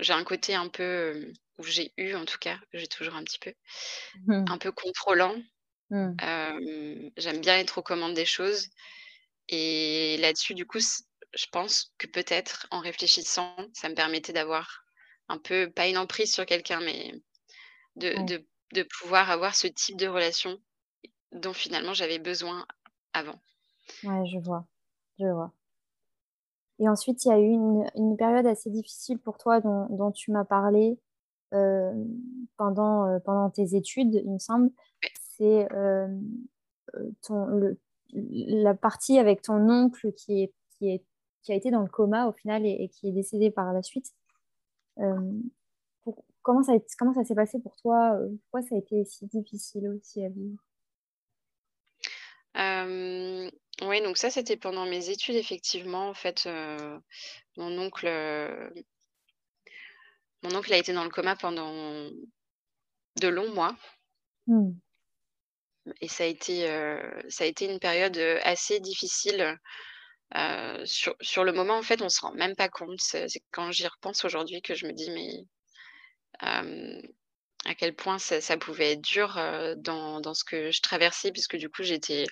j'ai 0.00 0.14
un 0.14 0.24
côté 0.24 0.54
un 0.54 0.68
peu, 0.68 1.30
où 1.58 1.64
j'ai 1.64 1.92
eu 1.98 2.14
en 2.14 2.24
tout 2.24 2.38
cas, 2.38 2.58
j'ai 2.72 2.86
toujours 2.86 3.16
un 3.16 3.24
petit 3.24 3.38
peu, 3.38 3.52
un 4.52 4.58
peu 4.58 4.72
contrôlant. 4.72 5.36
Mmh. 5.90 6.16
j'aime 7.16 7.40
bien 7.40 7.56
être 7.58 7.78
aux 7.78 7.82
commandes 7.82 8.12
des 8.12 8.26
choses 8.26 8.68
et 9.48 10.18
là-dessus, 10.18 10.54
du 10.54 10.66
coup, 10.66 10.80
je 10.80 11.46
pense 11.50 11.94
que 11.98 12.06
peut-être 12.06 12.66
en 12.70 12.80
réfléchissant, 12.80 13.56
ça 13.72 13.88
me 13.88 13.94
permettait 13.94 14.32
d'avoir 14.32 14.84
un 15.28 15.38
peu, 15.38 15.70
pas 15.70 15.88
une 15.88 15.98
emprise 15.98 16.32
sur 16.32 16.46
quelqu'un, 16.46 16.80
mais 16.80 17.14
de 17.96 18.14
de 18.26 18.46
de 18.72 18.82
pouvoir 19.00 19.30
avoir 19.30 19.54
ce 19.54 19.66
type 19.66 19.96
de 19.96 20.06
relation 20.06 20.58
dont 21.32 21.52
finalement 21.52 21.94
j'avais 21.94 22.18
besoin 22.18 22.66
avant. 23.12 23.38
Ouais, 24.04 24.26
je 24.26 24.38
vois, 24.38 24.66
je 25.18 25.26
vois. 25.26 25.52
Et 26.78 26.88
ensuite, 26.88 27.24
il 27.24 27.28
y 27.28 27.32
a 27.32 27.38
eu 27.38 27.50
une, 27.50 27.90
une 27.96 28.16
période 28.16 28.46
assez 28.46 28.70
difficile 28.70 29.18
pour 29.18 29.38
toi 29.38 29.60
dont, 29.60 29.86
dont 29.90 30.12
tu 30.12 30.30
m'as 30.30 30.44
parlé 30.44 30.98
euh, 31.54 31.92
pendant, 32.56 33.06
euh, 33.06 33.18
pendant 33.18 33.50
tes 33.50 33.74
études, 33.74 34.14
il 34.14 34.30
me 34.30 34.38
semble. 34.38 34.70
C'est 35.36 35.70
euh, 35.72 36.08
ton, 37.22 37.46
le, 37.46 37.78
la 38.12 38.74
partie 38.74 39.18
avec 39.18 39.42
ton 39.42 39.68
oncle 39.68 40.12
qui, 40.12 40.42
est, 40.42 40.52
qui, 40.70 40.90
est, 40.90 41.04
qui 41.42 41.52
a 41.52 41.54
été 41.54 41.70
dans 41.70 41.82
le 41.82 41.88
coma 41.88 42.26
au 42.26 42.32
final 42.32 42.64
et, 42.64 42.76
et 42.80 42.88
qui 42.88 43.08
est 43.08 43.12
décédé 43.12 43.50
par 43.50 43.72
la 43.72 43.82
suite. 43.82 44.14
Comment 46.48 46.62
ça, 46.62 46.72
comment 46.98 47.12
ça 47.12 47.24
s'est 47.24 47.34
passé 47.34 47.58
pour 47.60 47.76
toi 47.76 48.18
Pourquoi 48.40 48.62
ça 48.62 48.74
a 48.74 48.78
été 48.78 49.04
si 49.04 49.26
difficile 49.26 49.86
aussi 49.88 50.24
à 50.24 50.30
vivre? 50.30 50.56
Oui, 53.82 54.00
donc 54.02 54.16
ça, 54.16 54.30
c'était 54.30 54.56
pendant 54.56 54.86
mes 54.86 55.10
études, 55.10 55.36
effectivement. 55.36 56.08
En 56.08 56.14
fait, 56.14 56.44
euh, 56.46 56.98
mon 57.58 57.78
oncle, 57.78 58.06
euh, 58.06 58.70
mon 60.42 60.54
oncle 60.54 60.72
a 60.72 60.78
été 60.78 60.94
dans 60.94 61.04
le 61.04 61.10
coma 61.10 61.36
pendant 61.36 62.10
de 63.20 63.28
longs 63.28 63.52
mois. 63.52 63.76
Mmh. 64.46 64.70
Et 66.00 66.08
ça 66.08 66.24
a 66.24 66.26
été, 66.26 66.70
euh, 66.70 67.22
ça 67.28 67.44
a 67.44 67.46
été 67.46 67.70
une 67.70 67.78
période 67.78 68.16
assez 68.42 68.80
difficile. 68.80 69.58
sur, 70.84 71.14
sur 71.20 71.44
le 71.44 71.52
moment, 71.52 71.76
en 71.76 71.82
fait, 71.82 72.00
on 72.00 72.08
se 72.08 72.22
rend 72.22 72.32
même 72.32 72.56
pas 72.56 72.70
compte. 72.70 73.00
C'est 73.00 73.26
quand 73.50 73.70
j'y 73.70 73.86
repense 73.86 74.24
aujourd'hui 74.24 74.62
que 74.62 74.74
je 74.74 74.86
me 74.86 74.92
dis, 74.92 75.10
mais 75.10 75.44
à 76.40 77.74
quel 77.76 77.94
point 77.94 78.18
ça, 78.18 78.40
ça 78.40 78.56
pouvait 78.56 78.92
être 78.92 79.02
dur 79.02 79.34
dans, 79.78 80.20
dans 80.20 80.34
ce 80.34 80.44
que 80.44 80.70
je 80.70 80.80
traversais, 80.80 81.32
puisque 81.32 81.56
du 81.56 81.68
coup, 81.68 81.82
j'étais 81.82 82.26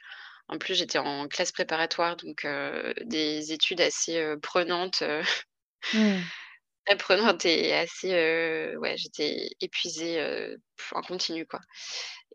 en 0.48 0.58
plus, 0.58 0.76
j'étais 0.76 0.98
en 0.98 1.26
classe 1.26 1.50
préparatoire, 1.52 2.16
donc 2.16 2.46
des 3.04 3.52
études 3.52 3.80
assez 3.80 4.34
prenantes, 4.42 5.02
mmh. 5.92 6.18
très 6.86 6.96
prenantes 6.96 7.44
et 7.44 7.74
assez, 7.74 8.76
ouais, 8.76 8.96
j'étais 8.96 9.48
épuisée 9.60 10.56
en 10.92 11.02
continu, 11.02 11.46
quoi. 11.46 11.60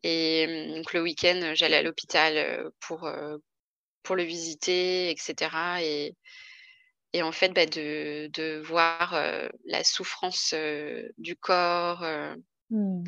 Et 0.04 0.48
mmh, 0.48 0.76
donc 0.76 0.94
le 0.94 1.02
week-end, 1.02 1.54
j'allais 1.56 1.78
à 1.78 1.84
l'hôpital 1.84 2.70
pour, 2.82 3.10
pour 4.04 4.16
le 4.16 4.24
visiter, 4.24 5.12
et 5.12 5.16
cetera. 5.18 5.82
Et, 5.82 6.16
et 7.14 7.24
en 7.24 7.32
fait, 7.32 7.50
bah, 7.50 7.66
de, 7.66 8.30
de 8.34 8.62
voir 8.66 9.22
la 9.66 9.84
souffrance 9.84 10.54
du 11.18 11.36
corps. 11.36 12.06
Mmh. 12.70 13.04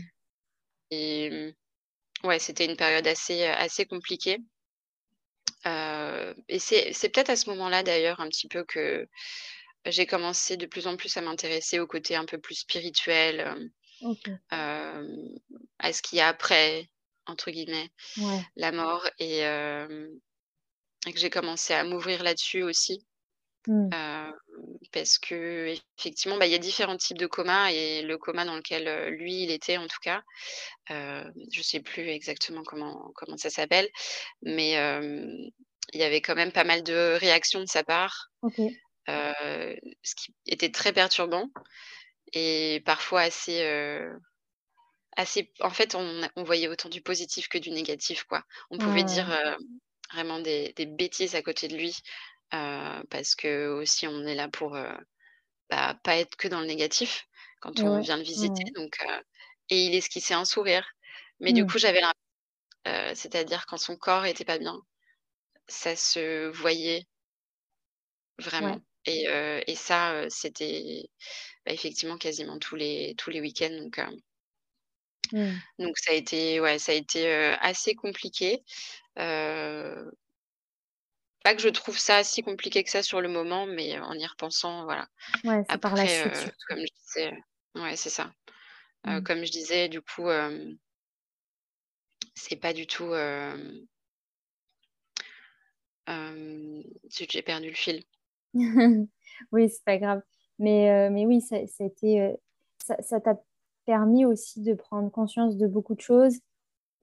Et 0.91 1.29
mmh, 1.29 2.27
ouais, 2.27 2.39
c'était 2.39 2.65
une 2.65 2.77
période 2.77 3.07
assez, 3.07 3.45
assez 3.45 3.85
compliquée 3.85 4.39
et 5.65 6.59
c'est 6.59 7.09
peut-être 7.09 7.29
à 7.29 7.35
ce 7.35 7.49
moment-là 7.51 7.83
d'ailleurs 7.83 8.19
un 8.19 8.27
petit 8.27 8.47
peu 8.47 8.63
que 8.63 9.07
j'ai 9.85 10.05
commencé 10.05 10.57
de 10.57 10.65
plus 10.65 10.87
en 10.87 10.97
plus 10.97 11.15
à 11.17 11.21
m'intéresser 11.21 11.79
au 11.79 11.87
côté 11.87 12.15
un 12.15 12.25
peu 12.25 12.37
plus 12.37 12.55
spirituel, 12.55 13.71
à 14.49 15.93
ce 15.93 16.01
qu'il 16.01 16.17
y 16.17 16.21
a 16.21 16.27
après, 16.27 16.89
entre 17.25 17.51
guillemets, 17.51 17.89
la 18.55 18.71
mort 18.71 19.07
et 19.19 19.39
que 19.39 21.19
j'ai 21.19 21.29
commencé 21.29 21.73
à 21.73 21.83
m'ouvrir 21.83 22.23
là-dessus 22.23 22.63
aussi. 22.63 23.05
Mmh. 23.67 23.95
parce 24.91 25.17
qu'effectivement, 25.19 26.37
bah, 26.37 26.45
il 26.45 26.51
y 26.51 26.55
a 26.55 26.59
différents 26.59 26.97
types 26.97 27.17
de 27.17 27.27
coma 27.27 27.71
et 27.71 28.01
le 28.01 28.17
coma 28.17 28.45
dans 28.45 28.55
lequel, 28.55 29.09
lui, 29.15 29.43
il 29.43 29.51
était 29.51 29.77
en 29.77 29.87
tout 29.87 29.99
cas, 30.01 30.23
je 30.89 31.59
ne 31.59 31.63
sais 31.63 31.81
plus 31.81 32.07
exactement 32.09 32.63
comment 32.63 33.11
comment 33.15 33.37
ça 33.37 33.49
s'appelle, 33.49 33.89
mais 34.41 34.71
il 35.93 35.99
y 35.99 36.03
avait 36.03 36.21
quand 36.21 36.35
même 36.35 36.51
pas 36.51 36.63
mal 36.65 36.83
de 36.83 37.17
réactions 37.19 37.61
de 37.61 37.65
sa 37.67 37.83
part, 37.83 38.31
ce 39.07 40.15
qui 40.15 40.35
était 40.47 40.71
très 40.71 40.93
perturbant 40.93 41.49
et 42.33 42.81
parfois 42.85 43.21
assez, 43.21 43.61
assez 45.15 45.51
en 45.61 45.69
fait, 45.69 45.95
on 45.95 46.21
on 46.35 46.43
voyait 46.43 46.67
autant 46.67 46.89
du 46.89 47.01
positif 47.01 47.47
que 47.47 47.57
du 47.57 47.71
négatif, 47.71 48.23
quoi. 48.25 48.43
On 48.71 48.77
pouvait 48.77 49.03
dire, 49.03 49.29
vraiment 50.13 50.39
des 50.39 50.73
des 50.75 50.85
bêtises 50.85 51.35
à 51.35 51.41
côté 51.41 51.67
de 51.67 51.75
lui, 51.77 51.95
parce 52.51 53.35
que 53.35 53.69
aussi 53.69 54.07
on 54.07 54.25
est 54.25 54.35
là 54.35 54.49
pour, 54.49 54.77
bah, 55.69 55.99
pas 56.03 56.17
être 56.17 56.35
que 56.37 56.47
dans 56.49 56.61
le 56.61 56.67
négatif 56.67 57.27
quand 57.61 57.85
on 57.85 57.99
vient 57.99 58.17
le 58.17 58.23
visiter 58.23 58.63
donc 58.75 58.97
et 59.69 59.85
il 59.87 59.95
esquissait 59.95 60.35
un 60.35 60.45
sourire. 60.45 60.87
Mais 61.41 61.53
du 61.53 61.65
Mmh. 61.65 61.67
coup, 61.67 61.79
j'avais 61.79 62.01
l'im 62.01 62.13
c'est-à-dire 63.15 63.65
quand 63.67 63.77
son 63.77 63.97
corps 63.97 64.25
était 64.27 64.45
pas 64.45 64.59
bien, 64.59 64.81
ça 65.69 65.95
se 65.97 66.49
voyait 66.51 67.05
vraiment 68.39 68.75
Ouais. 68.75 68.83
et 69.05 69.25
et 69.67 69.75
ça, 69.75 70.25
c'était, 70.29 71.09
bah, 71.65 71.73
effectivement 71.73 72.17
quasiment 72.17 72.59
tous 72.59 72.75
les 72.75 73.15
tous 73.17 73.29
les 73.31 73.41
week-ends 73.41 73.71
donc 73.83 73.99
Mmh. 75.31 75.63
donc 75.79 75.97
ça 75.97 76.11
a 76.11 76.15
été 76.15 76.59
ouais, 76.61 76.79
ça 76.79 76.91
a 76.91 76.95
été, 76.95 77.27
assez 77.59 77.95
compliqué. 77.95 78.63
Pas 81.43 81.55
que 81.55 81.61
je 81.61 81.69
trouve 81.69 81.97
ça 81.97 82.23
si 82.23 82.41
compliqué 82.43 82.83
que 82.83 82.89
ça 82.89 83.03
sur 83.03 83.21
le 83.21 83.29
moment, 83.29 83.65
mais 83.65 83.99
en 83.99 84.13
y 84.13 84.25
repensant, 84.25 84.85
voilà. 84.85 85.07
Ouais, 85.43 85.63
c'est 85.69 85.79
par 85.79 85.95
la 85.95 86.07
suite 86.07 86.35
surtout. 86.35 86.57
comme 86.67 86.79
je 86.79 86.93
disais 87.05 87.33
ouais, 87.75 87.95
c'est 87.97 88.09
ça. 88.09 88.33
Heu, 89.07 89.21
Mmh. 89.21 89.21
comme 89.21 89.45
je 89.45 89.51
disais, 89.51 89.89
du 89.89 90.01
coup, 90.01 90.29
c'est 92.35 92.57
pas 92.57 92.73
du 92.73 92.85
tout, 92.87 93.13
j'ai 97.31 97.41
perdu 97.41 97.69
le 97.69 97.75
fil. 97.75 98.03
Oui, 99.51 99.69
c'est 99.69 99.83
pas 99.85 99.97
grave. 99.97 100.21
Mais, 100.59 101.09
mais 101.09 101.25
oui, 101.25 101.41
ça 101.41 101.65
ça 101.67 101.83
a 101.83 101.87
été, 101.87 102.35
ça 103.01 103.19
t'a 103.19 103.41
permis 103.85 104.25
aussi 104.25 104.61
de 104.61 104.73
prendre 104.73 105.09
conscience 105.11 105.57
de 105.57 105.67
beaucoup 105.67 105.95
de 105.95 106.01
choses 106.01 106.39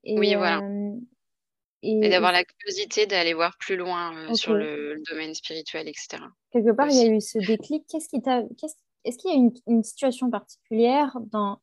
et 0.04 0.16
Oui, 0.16 0.34
voilà. 0.36 0.62
Et 2.02 2.10
d'avoir 2.10 2.32
la 2.32 2.44
curiosité 2.44 3.06
d'aller 3.06 3.32
voir 3.34 3.56
plus 3.58 3.76
loin, 3.76 4.14
heu, 4.30 4.34
sur 4.34 4.54
le 4.54 4.94
le 4.94 5.02
domaine 5.08 5.34
spirituel 5.34 5.88
et 5.88 5.94
cetera, 5.96 6.28
Quelque 6.52 6.70
part, 6.72 6.88
il 6.90 6.96
y 6.96 7.00
a 7.00 7.06
eu 7.06 7.20
ce 7.20 7.38
déclic. 7.38 7.86
Qu'est-ce 7.88 8.08
qui 8.08 8.22
t'a 8.22 8.42
qu'est-ce 8.58 8.76
est-ce 9.04 9.16
qu'il 9.18 9.30
y 9.30 9.34
a 9.34 9.36
une 9.36 9.52
une 9.66 9.82
situation 9.82 10.30
particulière 10.30 11.16
dans 11.32 11.60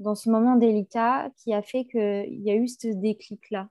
dans 0.00 0.14
ce 0.16 0.30
moment 0.30 0.56
délicat 0.56 1.30
qui 1.38 1.54
a 1.54 1.62
fait 1.62 1.86
qu'il 1.86 2.42
y 2.42 2.50
a 2.50 2.56
eu 2.56 2.68
ce 2.68 2.88
déclic-là? 2.88 3.70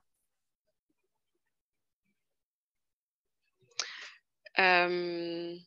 Hem 4.54 5.58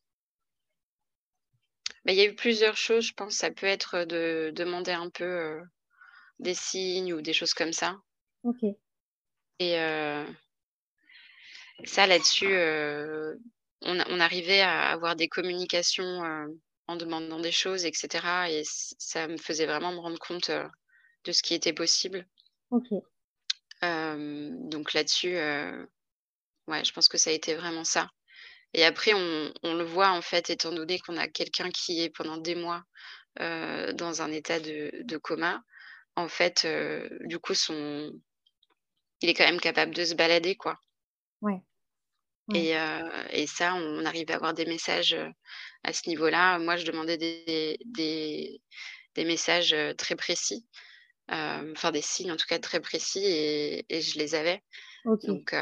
bah, 2.05 2.11
il 2.11 2.17
y 2.19 2.21
a 2.21 2.25
eu 2.25 2.35
plusieurs 2.35 2.77
choses, 2.77 3.07
je 3.07 3.13
pense. 3.13 3.33
Ça 3.37 3.49
peut 3.49 3.65
être 3.65 4.03
de 4.05 4.51
demander 4.55 4.91
un 4.91 5.09
peu, 5.09 5.23
heu, 5.25 5.61
des 6.39 6.55
signes 6.55 7.13
ou 7.13 7.21
des 7.21 7.33
choses 7.33 7.53
comme 7.55 7.73
ça. 7.73 7.97
OK. 8.43 8.75
Et 9.61 9.75
heu 9.77 10.25
ça 11.85 12.05
là-dessus, 12.07 12.47
heu, 12.53 13.39
on 13.83 14.19
arrivait 14.19 14.61
à 14.61 14.89
avoir 14.91 15.15
des 15.15 15.27
communications, 15.27 16.23
heu, 16.23 16.59
en 16.87 16.95
demandant 16.95 17.39
des 17.39 17.51
choses 17.51 17.85
et 17.85 17.91
cetera 17.93 18.49
et 18.51 18.63
ça 18.65 19.27
me 19.27 19.37
faisait 19.37 19.65
vraiment 19.65 19.91
me 19.91 19.99
rendre 19.99 20.19
compte, 20.19 20.51
de 21.25 21.31
ce 21.31 21.41
qui 21.43 21.53
était 21.53 21.73
possible. 21.73 22.25
OK. 22.71 23.01
Donc 23.81 24.93
là-dessus, 24.93 25.35
ouais, 26.67 26.85
je 26.85 26.91
pense 26.93 27.07
que 27.07 27.17
ça 27.17 27.29
a 27.31 27.33
été 27.33 27.55
vraiment 27.55 27.83
ça. 27.83 28.09
Et 28.73 28.85
après 28.85 29.13
on 29.15 29.53
on 29.63 29.75
le 29.75 29.83
voit, 29.85 30.11
en 30.11 30.21
fait, 30.21 30.49
étant 30.49 30.71
donné 30.73 30.99
qu'on 30.99 31.17
a 31.17 31.27
quelqu'un 31.27 31.69
qui 31.71 32.01
est 32.03 32.09
pendant 32.11 32.37
des 32.37 32.55
mois, 32.55 32.83
dans 33.39 34.21
un 34.21 34.31
état 34.31 34.59
de 34.59 34.91
de 35.03 35.17
coma, 35.17 35.61
en 36.15 36.29
fait, 36.29 36.67
du 37.21 37.39
coup 37.39 37.55
son 37.55 38.13
il 39.21 39.29
est 39.29 39.33
quand 39.33 39.45
même 39.45 39.59
capable 39.61 39.93
de 39.95 40.05
se 40.05 40.15
balader, 40.15 40.55
quoi. 40.55 40.77
Ouais. 41.41 41.61
Ouais. 42.47 42.59
Et 42.59 42.75
heu 42.75 43.09
et 43.31 43.47
ça, 43.47 43.75
on 43.75 44.05
arrivait 44.05 44.33
à 44.33 44.37
avoir 44.37 44.53
des 44.53 44.65
messages, 44.65 45.13
heu, 45.13 45.29
à 45.83 45.93
ce 45.93 46.09
niveau-là. 46.09 46.59
Moi, 46.59 46.75
je 46.77 46.85
demandais 46.85 47.17
des 47.17 47.77
des 47.85 48.61
des 49.15 49.25
messages, 49.25 49.73
heu, 49.73 49.93
très 49.95 50.15
précis, 50.15 50.65
enfin 51.29 51.91
des 51.91 52.01
signes 52.01 52.31
en 52.31 52.37
tout 52.37 52.47
cas 52.47 52.59
très 52.59 52.81
précis 52.81 53.23
et 53.25 53.85
et 53.89 54.01
je 54.01 54.19
les 54.19 54.35
avais. 54.35 54.61
Donc 55.05 55.53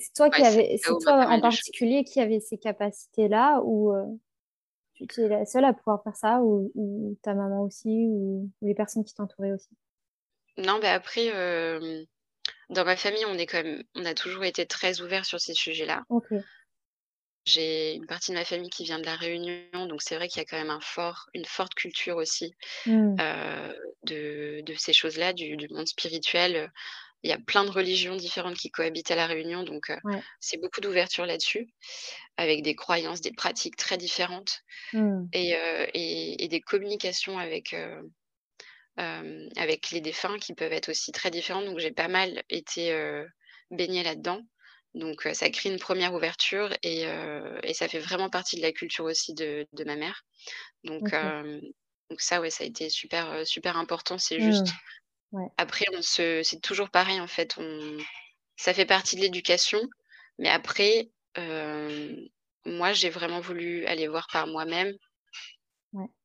c'est 0.00 0.12
toi 0.14 0.28
ouais, 0.28 0.38
qui 0.38 0.42
ça 0.42 0.46
avais 0.48 0.76
c'est 0.78 0.98
toi 1.00 1.26
en 1.28 1.40
choses. 1.40 1.40
particulier 1.40 2.04
qui 2.04 2.20
avait 2.20 2.40
ces 2.40 2.58
capacités-là 2.58 3.62
ou 3.64 3.92
tu, 4.94 5.22
es 5.22 5.28
la 5.28 5.46
seule 5.46 5.64
à 5.64 5.72
pouvoir 5.72 6.02
faire 6.02 6.16
ça 6.16 6.42
ou, 6.42 7.16
ta 7.22 7.34
maman 7.34 7.62
aussi 7.62 8.06
ou, 8.08 8.50
les 8.62 8.74
personnes 8.74 9.04
qui 9.04 9.14
t'entouraient 9.14 9.52
aussi? 9.52 9.68
Non, 10.58 10.78
bah 10.80 10.92
après, 10.92 11.30
dans 12.70 12.84
ma 12.84 12.96
famille, 12.96 13.24
on 13.26 13.38
est 13.38 13.46
quand 13.46 13.62
même, 13.62 13.82
on 13.94 14.04
a 14.04 14.14
toujours 14.14 14.44
été 14.44 14.66
très 14.66 15.00
ouvert 15.00 15.24
sur 15.24 15.40
ces 15.40 15.54
sujets-là. 15.54 16.02
Ok. 16.10 16.26
J'ai 17.44 17.94
une 17.94 18.06
partie 18.06 18.32
de 18.32 18.36
ma 18.36 18.44
famille 18.44 18.68
qui 18.68 18.84
vient 18.84 18.98
de 18.98 19.06
la 19.06 19.16
Réunion, 19.16 19.86
donc 19.86 20.02
c'est 20.02 20.16
vrai 20.16 20.28
qu'il 20.28 20.38
y 20.38 20.42
a 20.42 20.44
quand 20.44 20.58
même 20.58 20.68
un 20.68 20.80
fort, 20.80 21.30
une 21.32 21.46
forte 21.46 21.74
culture 21.74 22.16
aussi 22.16 22.54
mmh. 22.84 23.16
de, 24.02 24.60
de, 24.60 24.74
ces 24.74 24.92
choses-là, 24.92 25.32
du, 25.32 25.56
du, 25.56 25.66
monde 25.70 25.88
spirituel. 25.88 26.70
Il 27.22 27.30
y 27.30 27.32
a 27.32 27.38
plein 27.38 27.64
de 27.64 27.70
religions 27.70 28.16
différentes 28.16 28.56
qui 28.56 28.70
cohabitent 28.70 29.10
à 29.10 29.16
la 29.16 29.26
Réunion, 29.26 29.62
donc 29.62 29.90
c'est 30.40 30.60
beaucoup 30.60 30.82
d'ouverture 30.82 31.24
là-dessus, 31.24 31.68
avec 32.36 32.62
des 32.62 32.74
croyances, 32.74 33.22
des 33.22 33.32
pratiques 33.32 33.76
très 33.76 33.96
différentes 33.96 34.60
et, 35.32 35.52
et, 35.94 36.44
et, 36.44 36.48
des 36.48 36.60
communications 36.60 37.38
avec 37.38 37.74
avec 39.56 39.90
les 39.90 40.00
défunts 40.00 40.38
qui 40.38 40.54
peuvent 40.54 40.72
être 40.72 40.90
aussi 40.90 41.12
très 41.12 41.30
différentes. 41.30 41.66
Donc 41.66 41.78
j'ai 41.78 41.92
pas 41.92 42.08
mal 42.08 42.42
été 42.50 42.92
baignée 43.70 44.02
là-dedans. 44.02 44.42
Donc 44.94 45.28
ça 45.34 45.50
crée 45.50 45.70
une 45.70 45.78
première 45.78 46.14
ouverture 46.14 46.74
et, 46.82 47.04
et, 47.62 47.74
ça 47.74 47.88
fait 47.88 48.00
vraiment 48.00 48.30
partie 48.30 48.56
de 48.56 48.62
la 48.62 48.72
culture 48.72 49.04
aussi 49.04 49.34
de, 49.34 49.66
de 49.72 49.84
ma 49.84 49.96
mère. 49.96 50.24
Donc, 50.84 51.14
donc 52.10 52.20
ça, 52.20 52.40
ouais, 52.40 52.50
ça 52.50 52.64
a 52.64 52.66
été 52.66 52.90
super, 52.90 53.46
super 53.46 53.76
important. 53.76 54.18
C'est 54.18 54.40
juste. 54.40 54.66
Mmh. 54.66 55.38
Ouais. 55.40 55.48
Après, 55.58 55.84
on 55.94 56.00
se, 56.00 56.42
c'est 56.42 56.60
toujours 56.60 56.90
pareil 56.90 57.20
en 57.20 57.26
fait. 57.28 57.54
On, 57.58 57.98
ça 58.56 58.74
fait 58.74 58.86
partie 58.86 59.14
de 59.16 59.20
l'éducation, 59.20 59.80
mais 60.38 60.48
après, 60.48 61.10
moi, 62.68 62.92
j'ai 62.92 63.10
vraiment 63.10 63.40
voulu 63.40 63.86
aller 63.86 64.08
voir 64.08 64.26
par 64.32 64.46
moi-même 64.46 64.92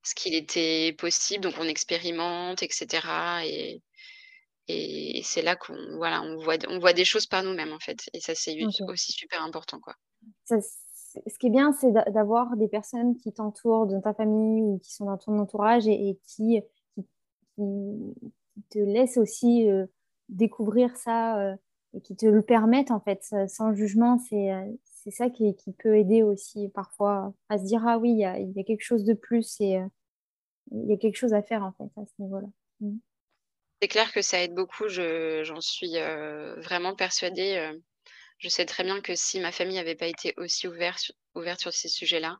ce 0.03 0.15
qu'il 0.15 0.35
était 0.35 0.93
possible. 0.97 1.43
Donc 1.43 1.55
on 1.59 1.67
expérimente, 1.67 2.63
etc. 2.63 3.07
Et, 3.45 3.81
et 4.67 5.21
c'est 5.23 5.41
là 5.41 5.55
qu'on 5.55 5.97
voilà, 5.97 6.21
on 6.21 6.37
voit, 6.37 6.57
on 6.69 6.79
voit 6.79 6.93
des 6.93 7.05
choses 7.05 7.27
par 7.27 7.43
nous-mêmes 7.43 7.73
en 7.73 7.79
fait. 7.79 7.99
Et 8.13 8.19
ça, 8.19 8.33
c'est 8.35 8.57
aussi 8.87 9.11
super 9.11 9.43
important. 9.43 9.79
Quoi. 9.79 9.95
ce 10.47 11.37
qui 11.39 11.47
est 11.47 11.51
bien, 11.51 11.73
c'est 11.73 11.91
d'avoir 11.91 12.55
des 12.55 12.67
personnes 12.67 13.15
qui 13.17 13.33
t'entourent 13.33 13.87
dans 13.87 14.01
ta 14.01 14.13
famille 14.13 14.61
ou 14.61 14.79
qui 14.79 14.93
sont 14.93 15.05
dans 15.05 15.17
ton 15.17 15.37
entourage 15.39 15.87
et, 15.87 16.17
qui, 16.23 16.61
qui, 16.95 17.03
te 18.69 18.77
laissent 18.77 19.17
aussi 19.17 19.67
euh, 19.67 19.87
découvrir 20.29 20.95
ça 20.95 21.39
euh, 21.39 21.55
et 21.95 22.01
qui 22.01 22.15
te 22.15 22.27
le 22.27 22.43
permettent 22.43 22.91
en 22.91 22.99
fait, 22.99 23.23
sans 23.47 23.73
jugement. 23.73 24.19
C'est 24.29 24.51
euh, 24.51 24.63
c'est 25.03 25.11
ça 25.11 25.29
qui, 25.29 25.55
qui, 25.55 25.73
peut 25.73 25.97
aider 25.97 26.23
aussi 26.23 26.69
parfois 26.69 27.33
à 27.49 27.57
se 27.57 27.65
dire 27.65 27.83
ah 27.85 27.97
oui, 27.97 28.11
il 28.11 28.19
y 28.19 28.25
a, 28.25 28.39
y 28.39 28.59
a, 28.59 28.63
quelque 28.63 28.83
chose 28.83 29.03
de 29.03 29.13
plus 29.13 29.59
et 29.59 29.79
il 30.71 30.89
y 30.89 30.93
a 30.93 30.97
quelque 30.97 31.17
chose 31.17 31.33
à 31.33 31.41
faire 31.41 31.63
en 31.63 31.73
fait 31.73 32.01
à 32.01 32.05
ce 32.05 32.21
niveau-là. 32.21 32.47
Mmh. 32.79 32.97
C'est 33.81 33.87
clair 33.89 34.13
que 34.13 34.21
ça 34.21 34.41
aide 34.41 34.53
beaucoup, 34.53 34.87
j'en 34.87 35.59
suis 35.59 35.95
vraiment 36.57 36.95
persuadée. 36.95 37.73
je 38.37 38.47
sais 38.47 38.65
très 38.65 38.83
bien 38.83 39.01
que 39.01 39.13
si 39.13 39.41
ma 39.41 39.51
famille 39.51 39.75
n'avait 39.75 39.95
pas 39.95 40.07
été 40.07 40.33
aussi 40.37 40.69
ouverte, 40.69 41.11
ouverte 41.35 41.59
sur 41.59 41.73
ces 41.73 41.89
sujets-là, 41.89 42.39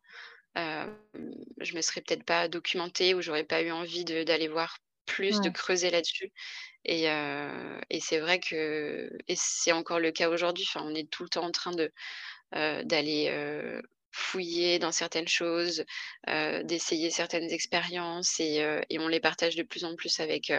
je 0.55 1.75
me 1.75 1.81
serais 1.81 1.99
peut-être 1.99 2.23
pas 2.23 2.47
documentée 2.47 3.13
ou 3.13 3.21
j'aurais 3.21 3.43
pas 3.43 3.61
eu 3.61 3.71
envie 3.71 4.05
d'aller 4.05 4.47
voir 4.47 4.77
plus, 5.05 5.41
de 5.41 5.49
creuser 5.49 5.89
là-dessus. 5.89 6.31
Et, 6.85 7.07
et 7.89 7.99
c'est 7.99 8.19
vrai 8.19 8.39
que, 8.39 9.09
et 9.27 9.35
c'est 9.35 9.73
encore 9.73 9.99
le 9.99 10.11
cas 10.11 10.29
aujourd'hui, 10.29 10.65
enfin, 10.67 10.85
on 10.85 10.95
est 10.95 11.09
tout 11.09 11.23
le 11.23 11.29
temps 11.29 11.43
en 11.43 11.51
train 11.51 11.71
de 11.71 11.91
d'aller 12.53 13.31
fouiller 14.11 14.79
dans 14.79 14.91
certaines 14.91 15.27
choses, 15.27 15.83
d'essayer 16.27 17.09
certaines 17.09 17.49
expériences 17.51 18.39
et, 18.39 18.63
et, 18.89 18.99
on 18.99 19.07
les 19.07 19.19
partage 19.19 19.55
de 19.55 19.63
plus 19.63 19.85
en 19.85 19.95
plus 19.95 20.19
avec, 20.19 20.51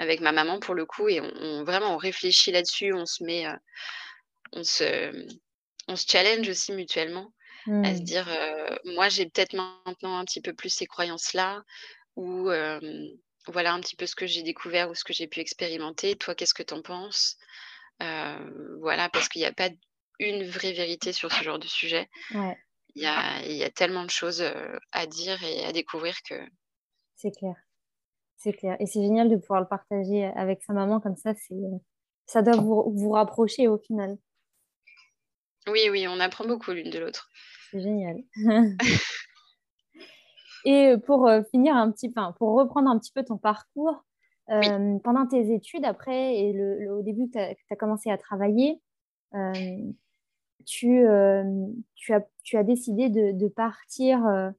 avec 0.00 0.20
ma 0.20 0.32
maman 0.32 0.58
pour 0.58 0.74
le 0.74 0.86
coup 0.86 1.08
et 1.08 1.20
on, 1.20 1.62
vraiment 1.62 1.94
on 1.94 1.98
réfléchit 1.98 2.50
là-dessus, 2.50 2.94
on 2.94 3.04
se 3.04 3.22
met, 3.22 3.46
euh, 3.46 3.54
on 4.52 4.64
se, 4.64 5.26
on 5.88 5.94
se 5.94 6.06
challenge 6.08 6.48
aussi 6.48 6.72
mutuellement 6.72 7.32
à 7.84 7.94
se 7.94 8.00
mmh. 8.00 8.04
dire, 8.04 8.26
euh, 8.30 8.74
moi 8.86 9.10
j'ai 9.10 9.26
peut-être 9.26 9.52
maintenant 9.52 10.16
un 10.16 10.24
petit 10.24 10.40
peu 10.40 10.54
plus 10.54 10.70
ces 10.70 10.86
croyances-là 10.86 11.62
ou 12.16 12.50
voilà 13.46 13.74
un 13.74 13.80
petit 13.80 13.96
peu 13.96 14.06
ce 14.06 14.14
que 14.14 14.26
j'ai 14.26 14.42
découvert 14.42 14.90
ou 14.90 14.94
ce 14.94 15.04
que 15.04 15.12
j'ai 15.12 15.26
pu 15.26 15.40
expérimenter. 15.40 16.16
Toi, 16.16 16.34
qu'est-ce 16.34 16.54
que 16.54 16.62
tu 16.62 16.74
en 16.74 16.82
penses? 16.82 17.36
Euh, 18.02 18.78
Voilà, 18.80 19.10
parce 19.10 19.28
qu'il 19.28 19.40
n'y 19.40 19.46
a 19.46 19.52
pas 19.52 19.68
une 20.20 20.44
vraie 20.44 20.72
vérité 20.72 21.12
sur 21.12 21.32
ce 21.32 21.42
genre 21.42 21.58
de 21.58 21.66
sujet. 21.66 22.08
Il 22.94 23.02
y, 23.02 23.06
a, 23.06 23.42
il 23.46 23.56
y 23.56 23.64
a 23.64 23.70
tellement 23.70 24.04
de 24.04 24.10
choses 24.10 24.44
à 24.92 25.06
dire 25.06 25.42
et 25.44 25.64
à 25.64 25.72
découvrir 25.72 26.16
que. 26.28 26.34
C'est 27.16 27.30
clair. 27.30 27.54
C'est 28.36 28.52
clair. 28.52 28.76
Et 28.80 28.86
c'est 28.86 29.02
génial 29.02 29.28
de 29.28 29.36
pouvoir 29.36 29.60
le 29.60 29.68
partager 29.68 30.24
avec 30.24 30.62
sa 30.62 30.72
maman 30.72 31.00
comme 31.00 31.16
ça. 31.16 31.34
C'est, 31.34 31.54
ça 32.26 32.42
doit 32.42 32.56
vous, 32.56 32.92
vous 32.94 33.10
rapprocher 33.10 33.68
au 33.68 33.78
final. 33.78 34.16
Oui, 35.68 35.88
oui, 35.90 36.06
on 36.08 36.20
apprend 36.20 36.46
beaucoup 36.46 36.72
l'une 36.72 36.90
de 36.90 36.98
l'autre. 36.98 37.28
C'est 37.70 37.80
génial. 37.80 38.22
Et 40.64 40.94
pour 41.06 41.26
euh, 41.26 41.42
finir 41.50 41.74
un 41.74 41.90
petit 41.90 42.10
peu, 42.10 42.20
pour 42.38 42.54
reprendre 42.54 42.90
un 42.90 42.98
petit 42.98 43.12
peu 43.12 43.24
ton 43.24 43.38
parcours, 43.38 44.04
euh, 44.50 44.98
pendant 45.04 45.26
tes 45.26 45.54
études 45.54 45.84
après 45.84 46.36
et 46.36 46.52
le, 46.52 46.92
au 46.92 47.02
début 47.02 47.30
tu 47.30 47.38
as, 47.38 47.76
commencé 47.76 48.10
à 48.10 48.18
travailler, 48.18 48.80
euh, 49.34 49.92
tu, 50.66 51.04
tu, 51.94 52.12
as, 52.12 52.26
tu 52.42 52.56
as 52.56 52.62
décidé 52.62 53.08
de, 53.08 53.32
de 53.32 53.48
partir 53.48 54.52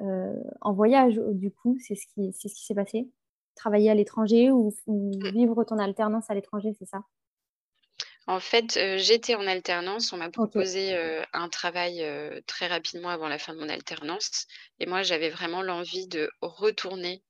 euh, 0.00 0.34
en 0.60 0.72
voyage, 0.72 1.20
du 1.32 1.50
coup, 1.50 1.78
c'est 1.80 1.94
ce 1.94 2.06
qui 2.08 2.32
c'est 2.32 2.48
ce 2.48 2.64
s'est 2.64 2.74
passé? 2.74 3.08
Travailler 3.54 3.90
à 3.90 3.94
l'étranger 3.94 4.50
ou, 4.50 4.74
mmh. 4.86 5.30
vivre 5.30 5.64
ton 5.64 5.78
alternance 5.78 6.28
à 6.30 6.34
l'étranger, 6.34 6.74
c'est 6.78 6.86
ça? 6.86 7.02
En 8.26 8.40
fait, 8.40 8.76
euh, 8.76 8.98
j'étais 8.98 9.36
en 9.36 9.46
alternance. 9.46 10.12
On 10.12 10.18
m'a 10.18 10.30
proposé 10.30 10.94
euh, 10.94 11.22
un 11.32 11.48
travail 11.48 12.04
très 12.46 12.66
rapidement 12.66 13.08
avant 13.08 13.28
la 13.28 13.38
fin 13.38 13.54
de 13.54 13.60
mon 13.60 13.68
alternance. 13.68 14.46
Et 14.80 14.86
moi, 14.86 15.02
j'avais 15.02 15.30
vraiment 15.30 15.62
l'envie 15.62 16.08
de 16.08 16.28
retourner 16.42 17.22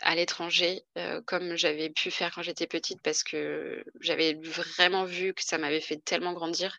à 0.00 0.14
l'étranger, 0.14 0.82
comme 1.24 1.56
j'avais 1.56 1.90
pu 1.90 2.10
faire 2.10 2.34
quand 2.34 2.42
j'étais 2.42 2.66
petite 2.66 3.00
parce 3.02 3.22
que 3.22 3.84
j'avais 4.00 4.34
vraiment 4.34 5.04
vu 5.04 5.34
que 5.34 5.42
ça 5.42 5.58
m'avait 5.58 5.80
fait 5.80 5.96
tellement 6.04 6.32
grandir 6.32 6.78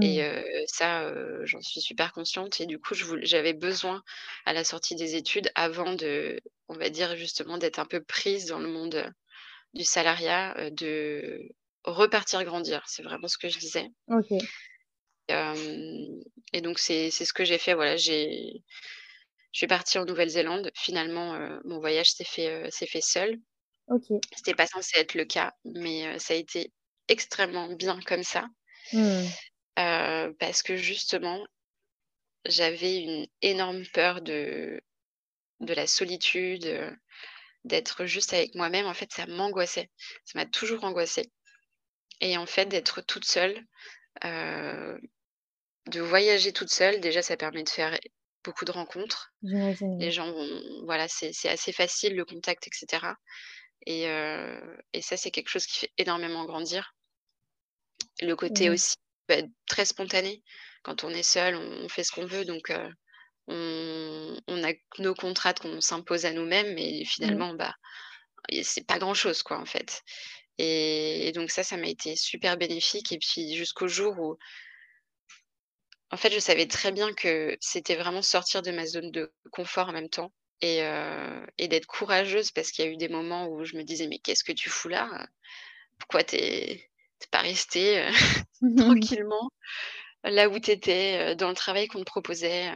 et 0.00 0.22
mmh. 0.22 0.42
ça, 0.66 1.12
j'en 1.44 1.60
suis 1.60 1.80
super 1.82 2.12
consciente 2.12 2.60
et 2.60 2.66
du 2.66 2.78
coup, 2.78 2.94
j'avais 2.94 3.52
besoin 3.52 4.02
à 4.46 4.52
la 4.52 4.64
sortie 4.64 4.94
des 4.96 5.16
études 5.16 5.50
avant 5.54 5.94
de 5.94 6.40
on 6.68 6.74
va 6.74 6.88
dire 6.88 7.16
justement 7.16 7.58
d'être 7.58 7.78
un 7.78 7.84
peu 7.84 8.02
prise 8.02 8.46
dans 8.46 8.58
le 8.58 8.68
monde, 8.68 9.12
du 9.74 9.84
salariat, 9.84 10.70
de 10.70 11.48
repartir 11.84 12.42
grandir. 12.44 12.82
C'est 12.86 13.02
vraiment 13.02 13.28
ce 13.28 13.36
que 13.36 13.48
je 13.48 13.58
disais. 13.58 13.90
Et 15.28 16.60
donc 16.60 16.78
c'est 16.78 17.10
ce 17.10 17.32
que 17.32 17.44
j'ai 17.44 17.58
fait, 17.58 17.74
voilà, 17.74 17.96
j'ai 17.96 18.62
je 19.52 19.58
suis 19.58 19.66
partie 19.66 19.98
en 19.98 20.06
Nouvelle-Zélande. 20.06 20.70
Finalement, 20.74 21.34
euh, 21.34 21.60
mon 21.64 21.78
voyage 21.78 22.10
s'est 22.12 22.24
fait, 22.24 22.48
euh, 22.48 22.70
fait 22.70 23.02
seul. 23.02 23.38
Ok. 23.88 24.06
C'était 24.34 24.54
pas 24.54 24.66
censé 24.66 24.98
être 24.98 25.14
le 25.14 25.26
cas, 25.26 25.52
mais 25.64 26.06
euh, 26.06 26.18
ça 26.18 26.32
a 26.34 26.38
été 26.38 26.72
extrêmement 27.08 27.68
bien 27.74 28.00
comme 28.06 28.24
ça. 28.24 28.46
Mmh. 28.92 29.26
parce 30.40 30.62
que 30.64 30.76
justement, 30.76 31.46
j'avais 32.46 32.96
une 32.96 33.28
énorme 33.42 33.84
peur 33.92 34.20
de, 34.20 34.80
de 35.60 35.72
la 35.72 35.86
solitude, 35.86 36.98
d'être 37.62 38.04
juste 38.04 38.32
avec 38.32 38.56
moi-même. 38.56 38.86
En 38.86 38.94
fait, 38.94 39.12
ça 39.12 39.26
m'angoissait. 39.26 39.88
Ça 40.24 40.38
m'a 40.38 40.46
toujours 40.46 40.82
angoissée. 40.82 41.30
Et 42.20 42.36
en 42.36 42.46
fait, 42.46 42.66
d'être 42.66 43.02
toute 43.02 43.24
seule, 43.24 43.64
de 44.24 45.00
voyager 46.00 46.52
toute 46.52 46.70
seule, 46.70 47.00
déjà, 47.00 47.22
ça 47.22 47.36
permet 47.36 47.62
de 47.62 47.68
faire 47.68 47.96
beaucoup 48.44 48.64
de 48.64 48.72
rencontres. 48.72 49.32
Les 49.42 50.10
gens 50.10 50.32
voilà, 50.84 51.08
c'est 51.08 51.48
assez 51.48 51.72
facile 51.72 52.14
le 52.14 52.24
contact, 52.24 52.66
etc. 52.66 53.14
Et, 53.86 54.04
et 54.92 55.02
ça, 55.02 55.16
c'est 55.16 55.30
quelque 55.30 55.48
chose 55.48 55.66
qui 55.66 55.80
fait 55.80 55.92
énormément 55.98 56.44
grandir. 56.44 56.94
Le 58.20 58.34
côté 58.36 58.70
aussi 58.70 58.96
bah, 59.28 59.36
très 59.66 59.84
spontané. 59.84 60.42
Quand 60.82 61.04
on 61.04 61.10
est 61.10 61.22
seul, 61.22 61.54
on, 61.54 61.88
fait 61.88 62.04
ce 62.04 62.12
qu'on 62.12 62.26
veut, 62.26 62.44
donc 62.44 62.72
on, 63.46 64.36
on, 64.46 64.64
a 64.64 64.72
nos 64.98 65.14
contrats 65.14 65.54
qu'on 65.54 65.80
s'impose 65.80 66.24
à 66.26 66.32
nous-mêmes, 66.32 66.74
mais 66.74 67.04
finalement, 67.04 67.54
bah, 67.54 67.74
c'est 68.62 68.86
pas 68.86 68.98
grand-chose, 68.98 69.42
quoi, 69.42 69.58
en 69.58 69.66
fait. 69.66 70.02
Et, 70.58 71.28
et 71.28 71.32
donc 71.32 71.50
ça, 71.50 71.62
ça 71.62 71.76
m'a 71.76 71.88
été 71.88 72.16
super 72.16 72.56
bénéfique. 72.56 73.12
Et 73.12 73.18
puis 73.18 73.54
jusqu'au 73.54 73.88
jour 73.88 74.18
où 74.18 74.38
en 76.12 76.16
fait, 76.16 76.32
je 76.32 76.38
savais 76.38 76.66
très 76.66 76.92
bien 76.92 77.12
que 77.14 77.56
c'était 77.60 77.96
vraiment 77.96 78.22
sortir 78.22 78.62
de 78.62 78.70
ma 78.70 78.86
zone 78.86 79.10
de 79.10 79.32
confort 79.50 79.88
en 79.88 79.92
même 79.92 80.10
temps 80.10 80.32
et, 80.60 80.80
et 81.58 81.68
d'être 81.68 81.86
courageuse 81.86 82.50
parce 82.52 82.70
qu'il 82.70 82.84
y 82.84 82.88
a 82.88 82.90
eu 82.90 82.96
des 82.96 83.08
moments 83.08 83.48
où 83.48 83.64
je 83.64 83.76
me 83.76 83.82
disais: 83.82 84.06
«Mais 84.08 84.18
qu'est-ce 84.18 84.44
que 84.44 84.52
tu 84.52 84.70
fous 84.70 84.88
là? 84.88 85.08
Pourquoi 85.98 86.24
tu 86.24 86.36
es 86.36 86.90
pas 87.30 87.40
restée, 87.40 88.06
tranquillement 88.76 89.50
là 90.24 90.48
où 90.48 90.58
tu 90.60 90.70
étais, 90.72 91.36
dans 91.36 91.48
le 91.50 91.54
travail 91.56 91.88
qu'on 91.88 92.00
te 92.00 92.04
proposait?» 92.04 92.72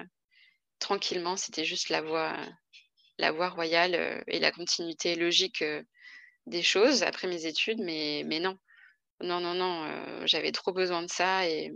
tranquillement, 0.81 1.37
c'était 1.37 1.65
juste 1.65 1.91
la 1.91 2.03
voie 2.03 2.37
la 3.19 3.33
voie 3.33 3.49
royale, 3.51 4.25
et 4.29 4.39
la 4.41 4.53
continuité 4.53 5.15
logique, 5.17 5.65
des 6.47 6.63
choses 6.63 7.03
après 7.03 7.29
mes 7.29 7.47
études, 7.47 7.81
mais 7.81 8.25
mais 8.27 8.41
non. 8.41 8.59
Non, 9.23 9.41
non, 9.41 9.55
non, 9.55 10.27
j'avais 10.27 10.53
trop 10.53 10.73
besoin 10.73 11.03
de 11.03 11.11
ça 11.11 11.49
et 11.49 11.73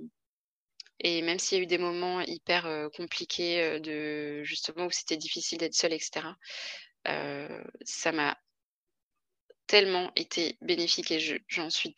et 1.00 1.22
même 1.22 1.38
s'il 1.38 1.58
y 1.58 1.60
a 1.60 1.64
eu 1.64 1.66
des 1.66 1.78
moments 1.78 2.20
hyper, 2.22 2.88
compliqués, 2.96 3.80
de 3.80 4.42
justement 4.44 4.86
où 4.86 4.90
c'était 4.90 5.16
difficile 5.16 5.58
d'être 5.58 5.74
seule 5.74 5.92
et 5.94 5.98
cetera, 6.00 6.36
ça 7.84 8.12
m'a 8.12 8.38
tellement 9.66 10.12
été 10.16 10.58
bénéfique 10.60 11.10
et 11.12 11.18
je 11.20 11.36
j'en 11.48 11.70
suis 11.70 11.94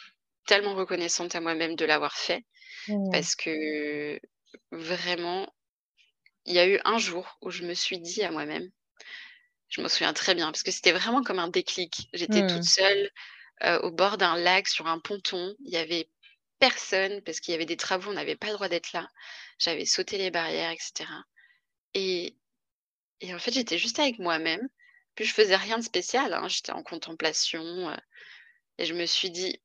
tellement 0.46 0.74
reconnaissante 0.74 1.34
à 1.34 1.40
moi-même 1.40 1.74
de 1.76 1.84
l'avoir 1.84 2.16
fait 2.16 2.44
parce 3.10 3.36
que 3.36 4.20
vraiment, 4.72 5.52
il 6.46 6.54
y 6.54 6.60
a 6.60 6.68
eu 6.68 6.80
un 6.84 6.98
jour 6.98 7.38
où 7.42 7.50
je 7.50 7.64
me 7.64 7.74
suis 7.74 8.00
dit 8.00 8.22
à 8.24 8.30
moi-même 8.32 8.70
je 9.68 9.80
m'en 9.80 9.88
souviens 9.88 10.12
très 10.12 10.34
bien 10.34 10.46
parce 10.52 10.62
que 10.62 10.70
c'était 10.70 10.92
vraiment 10.92 11.22
comme 11.22 11.38
un 11.38 11.48
déclic. 11.48 12.08
J'étais 12.12 12.42
toute 12.44 12.62
Mmh. 12.62 12.68
seule, 12.68 13.10
au 13.82 13.90
bord 13.90 14.18
d'un 14.18 14.36
lac 14.36 14.68
sur 14.68 14.86
un 14.86 14.98
ponton. 14.98 15.54
Il 15.64 15.72
y 15.72 15.76
avait 15.76 16.10
personne 16.62 17.20
parce 17.22 17.40
qu'il 17.40 17.50
y 17.52 17.56
avait 17.56 17.66
des 17.66 17.76
travaux, 17.76 18.10
on 18.10 18.14
n'avait 18.14 18.36
pas 18.36 18.46
le 18.46 18.52
droit 18.54 18.68
d'être 18.68 18.92
là. 18.92 19.08
J'avais 19.58 19.84
sauté 19.84 20.16
les 20.16 20.30
barrières 20.30 20.70
et 20.70 20.78
cetera 20.78 21.24
et 21.94 22.36
et 23.20 23.34
en 23.34 23.38
fait, 23.40 23.52
j'étais 23.52 23.78
juste 23.78 23.98
avec 24.00 24.18
moi-même. 24.20 24.68
Puis 25.16 25.24
je 25.24 25.34
faisais 25.34 25.56
rien 25.56 25.78
de 25.78 25.84
spécial, 25.84 26.32
hein, 26.34 26.48
j'étais 26.48 26.72
en 26.72 26.82
contemplation, 26.84 27.90
heu 27.90 27.96
et 28.78 28.86
je 28.86 28.94
me 28.94 29.06
suis 29.06 29.30
dit: 29.30 29.60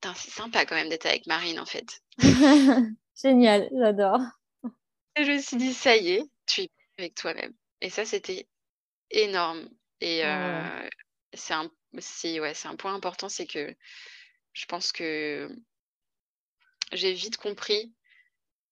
«Putain, 0.00 0.14
c'est 0.14 0.30
sympa 0.30 0.66
quand 0.66 0.76
même 0.76 0.88
d'être 0.90 1.06
avec 1.06 1.26
Marine, 1.26 1.60
en 1.60 1.66
fait». 1.66 2.02
Génial, 3.22 3.68
j'adore. 3.72 4.20
Et 5.16 5.24
je 5.24 5.32
me 5.32 5.38
suis 5.40 5.56
dit: 5.56 5.74
«Ça 5.74 5.96
y 5.96 6.10
est, 6.12 6.24
tu 6.46 6.62
es 6.62 6.70
avec 6.98 7.14
toi-même» 7.16 7.54
et 7.82 7.90
ça, 7.90 8.04
c'était 8.04 8.46
énorme 9.10 9.68
et 10.00 10.22
ouais. 10.24 10.64
heu, 10.84 10.90
c'est 11.34 11.54
un 11.54 11.70
c'est 11.98 12.40
ouais, 12.40 12.54
c'est 12.54 12.68
un 12.68 12.76
point 12.76 12.94
important, 12.94 13.28
c'est 13.28 13.46
que 13.46 13.74
je 14.52 14.66
pense 14.66 14.92
que 14.92 15.48
j'ai 16.92 17.12
vite 17.12 17.36
compris, 17.38 17.94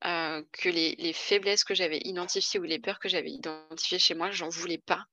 heu, 0.07 0.48
que 0.52 0.68
les 0.70 0.96
les 0.96 1.12
faiblesses 1.14 1.64
que 1.64 1.74
j'avais 1.74 2.00
identifiées 2.04 2.61
ou 2.61 2.64
les 2.64 2.81
peurs 2.81 2.98
que 3.00 3.09
j'avais 3.11 3.31
identifiées 3.33 3.98
chez 4.00 4.14
moi, 4.16 4.31
j'en 4.33 4.48
voulais 4.50 4.78
pas, 4.78 5.07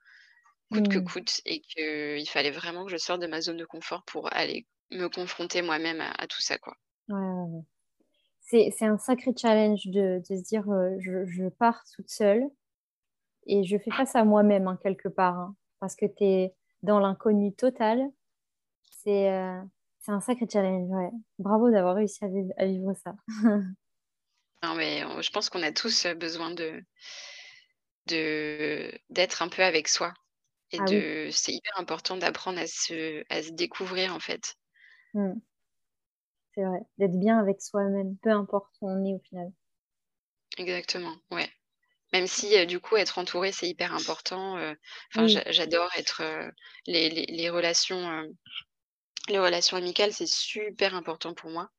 coûte 0.71 0.87
que 0.89 0.99
Mmh. 0.99 1.09
coûte 1.11 1.41
et 1.45 1.61
qu'il 1.61 2.29
fallait 2.29 2.51
vraiment 2.51 2.85
que 2.85 2.91
je 2.91 2.97
sorte 2.97 3.21
de 3.21 3.27
ma 3.27 3.41
zone 3.41 3.57
de 3.57 3.65
confort 3.65 4.03
pour 4.05 4.33
aller 4.33 4.67
me 4.91 5.07
confronter 5.09 5.61
moi-même 5.63 6.01
à 6.01 6.11
à 6.13 6.27
tout 6.27 6.41
ça, 6.41 6.57
quoi. 6.59 6.75
Ouais, 7.09 7.15
ouais, 7.19 7.49
ouais. 7.49 7.63
C'est 8.41 8.85
un 8.85 8.97
sacré 8.99 9.31
challenge 9.37 9.87
de 9.87 10.19
de 10.29 10.35
se 10.37 10.43
dire, 10.43 10.69
heu: 10.71 10.97
«Je 10.99 11.25
je 11.25 11.49
pars 11.49 11.83
toute 11.95 12.09
seule 12.09 12.49
et 13.47 13.63
je 13.65 13.77
fais 13.77 13.91
face 13.91 14.15
à 14.15 14.25
moi-même», 14.25 14.67
hein, 14.67 14.79
quelque 14.81 15.09
part, 15.09 15.37
hein, 15.39 15.55
parce 15.79 15.95
que 15.95 16.05
tu 16.07 16.23
es 16.25 16.55
dans 16.83 16.99
l'inconnu 16.99 17.53
total. 17.55 18.11
C'est, 18.91 19.31
heu, 19.31 19.61
c'est 20.05 20.11
un 20.11 20.21
sacré 20.21 20.45
challenge, 20.51 20.89
ouais. 20.89 21.11
Bravo 21.39 21.71
d'avoir 21.71 21.95
réussi 21.95 22.23
à 22.23 22.27
viv 22.29 22.51
à 22.57 22.65
vivre 22.65 22.93
ça. 22.93 23.15
Non, 24.63 24.75
mais 24.75 25.03
on 25.05 25.21
je 25.21 25.29
pense 25.31 25.49
qu'on 25.49 25.63
a 25.63 25.71
tous, 25.71 26.05
heu, 26.05 26.13
besoin 26.15 26.51
de 26.51 26.83
de 28.07 28.91
d'être 29.09 29.41
un 29.41 29.49
peu 29.49 29.63
avec 29.63 29.87
soi 29.87 30.13
et 30.71 30.79
Ah 30.79 30.89
oui. 30.89 31.05
de 31.05 31.29
c'est 31.31 31.53
hyper 31.53 31.79
important 31.79 32.17
d'apprendre 32.17 32.59
à 32.59 32.67
se 32.67 33.23
à 33.29 33.43
se 33.43 33.51
découvrir, 33.51 34.13
en 34.15 34.19
fait. 34.19 34.55
Mmh. 35.13 35.39
C'est 36.53 36.63
vrai, 36.65 36.81
d'être 36.97 37.17
bien 37.17 37.37
avec 37.39 37.61
soi-même, 37.61 38.17
peu 38.17 38.29
importe 38.29 38.75
où 38.81 38.89
on 38.89 39.03
est 39.05 39.13
au 39.13 39.19
final. 39.19 39.51
Exactement, 40.57 41.15
ouais. 41.31 41.49
Même 42.13 42.27
si, 42.27 42.55
heu, 42.57 42.65
du 42.67 42.79
coup, 42.79 42.97
être 42.97 43.19
entouré, 43.19 43.51
c'est 43.53 43.69
hyper 43.69 43.93
important, 43.93 44.57
heu, 44.59 44.77
enfin, 45.13 45.27
Oui. 45.27 45.45
j'adore 45.51 45.89
être, 45.97 46.23
les 46.87 47.09
les 47.09 47.25
les 47.27 47.49
relations, 47.51 48.09
les 49.29 49.39
relations 49.39 49.77
amicales, 49.77 50.13
c'est 50.13 50.27
super 50.27 50.95
important 50.95 51.33
pour 51.33 51.49
moi. 51.49 51.69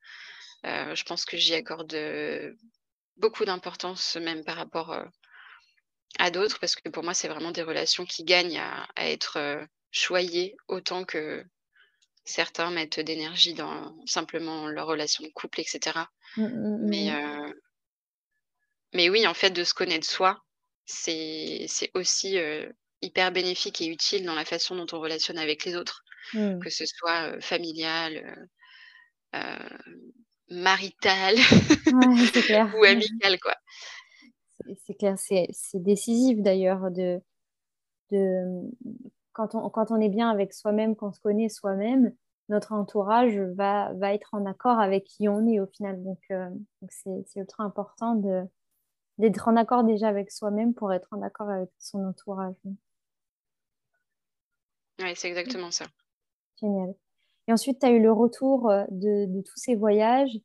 Heu, 0.67 0.95
je 0.97 1.05
pense 1.05 1.25
que 1.27 1.37
j'y 1.37 1.55
accorde, 1.55 1.95
heu, 1.95 2.57
beaucoup 3.17 3.45
d'importance, 3.47 4.17
même 4.17 4.45
par 4.45 4.57
rapport, 4.57 4.93
heu, 4.95 5.07
à 6.19 6.31
d'autres, 6.31 6.59
parce 6.61 6.75
que 6.77 6.89
pour 6.89 7.03
moi, 7.05 7.15
c'est 7.15 7.29
vraiment 7.29 7.51
des 7.53 7.63
relations 7.63 8.05
qui 8.07 8.25
gagnent 8.25 8.59
à 8.59 8.87
à 8.97 9.09
être, 9.11 9.67
choyées 9.93 10.57
autant 10.69 11.05
que 11.05 11.45
certains 12.25 12.71
mettent 12.71 13.01
d'énergie 13.01 13.55
dans 13.55 13.97
simplement 14.07 14.69
leur 14.69 14.87
relation 14.89 15.25
de 15.25 15.31
couple 15.31 15.61
et 15.63 15.65
cetera. 15.65 16.11
Mmh 16.37 16.45
mh, 16.47 16.77
Mais 16.83 17.11
mmh. 17.11 17.17
Mais 18.95 19.09
oui, 19.11 19.27
en 19.27 19.35
fait, 19.35 19.51
de 19.51 19.65
se 19.65 19.75
connaître 19.75 20.09
soi, 20.09 20.39
c'est 20.87 21.67
aussi, 21.95 22.37
hyper 23.03 23.33
bénéfique 23.33 23.81
et 23.81 23.87
utile 23.87 24.25
dans 24.25 24.35
la 24.35 24.45
façon 24.45 24.77
dont 24.77 24.87
on 24.93 25.01
relationne 25.01 25.39
avec 25.39 25.65
les 25.65 25.77
autres, 25.77 26.03
Mmh. 26.35 26.59
que 26.61 26.71
ce 26.71 26.85
soit, 26.87 27.41
familial, 27.41 28.49
marital 30.49 31.35
Ouais, 31.35 32.63
ou 32.79 32.85
amical, 32.85 33.39
quoi. 33.41 33.55
C'est 34.85 34.95
clair, 34.95 35.19
c'est 35.19 35.49
c'est 35.53 35.83
décisif 35.83 36.41
d'ailleurs 36.41 36.91
de 36.91 37.21
de, 38.11 38.45
mmh, 38.45 38.71
quand 39.33 39.55
on 39.55 39.69
quand 39.71 39.91
on 39.91 40.01
est 40.01 40.09
bien 40.09 40.31
avec 40.31 40.53
soi-même, 40.53 40.97
qu'on 40.97 41.13
se 41.13 41.21
connaît 41.21 41.49
soi-même, 41.49 42.13
notre 42.49 42.73
entourage 42.73 43.37
va 43.57 43.93
va 43.95 44.15
être 44.15 44.31
en 44.33 44.47
accord 44.47 44.81
avec 44.81 45.05
qui 45.05 45.29
on 45.29 45.47
est 45.47 45.61
au 45.61 45.67
final. 45.67 46.03
Donc, 46.03 46.21
donc 46.31 46.91
c'est 46.91 47.25
c'est 47.27 47.41
ultra 47.41 47.65
important 47.65 48.15
de 48.15 48.43
d'être 49.19 49.49
en 49.49 49.57
accord 49.57 49.85
déjà 49.85 50.09
avec 50.09 50.31
soi-même 50.31 50.75
pour 50.75 50.93
être 50.93 51.09
en 51.13 51.23
accord 51.23 51.51
avec 51.51 51.71
son 51.79 52.05
entourage. 52.05 52.57
Mmh. 52.65 52.75
Ouais, 55.03 55.15
c'est 55.15 55.29
exactement 55.29 55.71
ça. 55.71 55.87
Génial. 56.61 56.95
Et 57.49 57.53
ensuite, 57.53 57.81
tu 57.81 57.87
as 57.87 57.91
eu 57.91 58.01
le 58.03 58.13
retour, 58.13 58.71
heu, 58.71 58.85
de 58.91 59.27
de 59.27 59.43
tous 59.43 59.57
ces 59.59 59.75
voyages, 59.77 60.37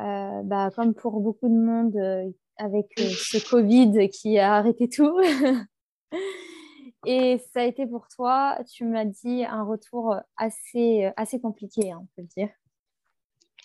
heu, 0.00 0.42
bah, 0.44 0.70
comme 0.76 0.94
pour 0.94 1.20
beaucoup 1.20 1.48
de 1.48 1.54
monde, 1.54 1.96
heu, 1.96 2.34
avec, 2.58 2.88
ce 2.98 3.38
covid 3.38 4.10
qui 4.10 4.38
a 4.38 4.54
arrêté 4.56 4.88
tout. 4.88 5.16
Et 7.06 7.38
ça 7.54 7.60
a 7.62 7.64
été 7.64 7.86
pour 7.86 8.08
toi, 8.08 8.58
tu 8.70 8.84
m'as 8.84 9.06
dit, 9.06 9.44
un 9.44 9.62
retour, 9.64 10.16
assez, 10.36 11.10
assez 11.16 11.40
compliqué, 11.40 11.90
hein, 11.92 12.00
on 12.02 12.06
peut 12.16 12.22
le 12.22 12.28
dire. 12.28 12.50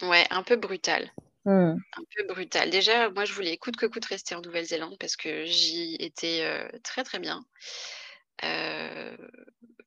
Ouais, 0.02 0.26
un 0.30 0.44
peu 0.44 0.56
brutal, 0.58 1.10
Mmh. 1.46 1.76
un 1.98 2.04
peu 2.16 2.26
brutal. 2.34 2.70
Déjà, 2.72 3.10
moi, 3.12 3.26
je 3.26 3.34
voulais 3.34 3.58
coûte 3.58 3.78
que 3.78 3.86
coûte 3.88 4.06
rester 4.06 4.36
en 4.36 4.42
Nouvelle-Zélande 4.42 4.98
parce 5.00 5.18
que 5.18 5.46
j'y 5.46 5.96
étais, 6.00 6.44
très, 6.84 7.04
très 7.04 7.20
bien. 7.20 7.46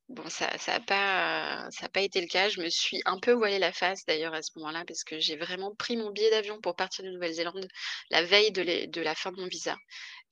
Bon, 0.09 0.27
ça 0.31 0.57
ça 0.57 0.75
a 0.77 0.81
pas 0.81 1.69
ça 1.71 1.87
a 1.87 1.89
pas 1.91 2.01
été 2.01 2.21
le 2.23 2.27
cas. 2.29 2.49
Je 2.49 2.61
me 2.63 2.71
suis 2.71 3.03
un 3.05 3.19
peu 3.21 3.33
voilé 3.33 3.59
la 3.59 3.73
face 3.73 4.07
d'ailleurs 4.07 4.33
à 4.33 4.41
ce 4.43 4.53
moment-là 4.57 4.85
parce 4.87 5.05
que 5.05 5.19
j'ai 5.21 5.37
vraiment 5.37 5.75
pris 5.75 5.97
mon 5.99 6.11
billet 6.11 6.31
d'avion 6.31 6.61
pour 6.63 6.77
partir 6.77 7.05
de 7.05 7.11
Nouvelle-Zélande 7.11 7.69
la 8.11 8.23
veille 8.23 8.51
de 8.51 8.63
les 8.63 8.87
de 8.87 9.03
la 9.03 9.15
fin 9.15 9.33
de 9.33 9.37
mon 9.41 9.49
visa 9.49 9.77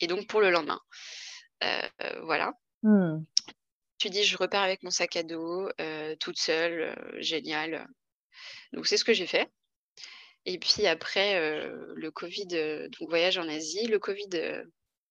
et 0.01 0.07
donc 0.07 0.29
pour 0.29 0.41
le 0.41 0.51
lendemain. 0.51 0.81
Heu, 1.65 1.81
voilà. 2.25 2.53
Mmh. 2.83 3.27
Tu 3.99 4.11
dis: 4.11 4.25
«Je 4.25 4.37
repars 4.37 4.63
avec 4.63 4.83
mon 4.83 4.91
sac 4.91 5.17
à 5.17 5.23
dos, 5.23 5.69
heu, 5.81 6.17
toute 6.21 6.39
seule, 6.39 6.95
heu, 6.99 7.21
génial», 7.21 7.87
donc 8.73 8.87
c'est 8.87 8.97
ce 8.99 9.05
que 9.05 9.15
j'ai 9.15 9.27
fait 9.27 9.51
et 10.47 10.59
puis 10.59 10.87
après, 10.87 11.39
le 11.97 12.11
covid, 12.11 12.47
donc 12.47 13.09
voyage 13.09 13.39
en 13.39 13.49
Asie, 13.49 13.87
le 13.87 13.99
covid, 13.99 14.29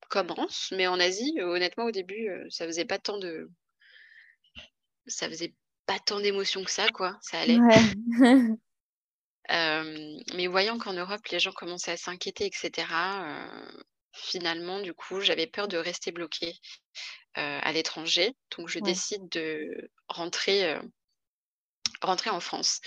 commence, 0.09 0.71
mais 0.75 0.87
en 0.87 0.99
Asie, 0.99 1.33
honnêtement 1.41 1.85
au 1.85 1.91
début, 1.91 2.29
ça 2.49 2.65
faisait 2.67 2.85
pas 2.85 2.99
tant 2.99 3.17
de 3.19 3.49
ça 5.07 5.29
faisait 5.29 5.55
pas 5.85 5.99
tant 5.99 6.19
d'émotions 6.19 6.63
que 6.63 6.71
ça 6.71 6.89
quoi, 6.89 7.17
ça 7.21 7.39
allait. 7.39 7.65
Ouais. 7.67 7.83
Hem, 7.83 7.97
mais 10.33 10.47
voyant 10.47 10.77
qu'en 10.79 10.93
Europe, 10.93 11.25
les 11.31 11.39
gens 11.39 11.51
commençaient 11.51 11.91
à 11.91 11.97
s'inquiéter 11.97 12.45
et 12.47 12.51
cetera, 12.53 13.25
heu, 13.27 13.83
finalement, 14.13 14.79
du 14.79 14.93
coup, 14.93 15.21
j'avais 15.21 15.47
peur 15.47 15.67
de 15.67 15.77
rester 15.77 16.11
bloquée, 16.11 16.53
heu, 17.37 17.41
à 17.63 17.71
l'étranger. 17.73 18.33
Donc 18.57 18.69
je 18.69 18.79
Ouais. 18.79 18.95
décide 18.95 19.29
de 19.29 19.91
rentrer, 20.09 20.77
rentrer 22.01 22.29
en 22.29 22.39
France 22.39 22.81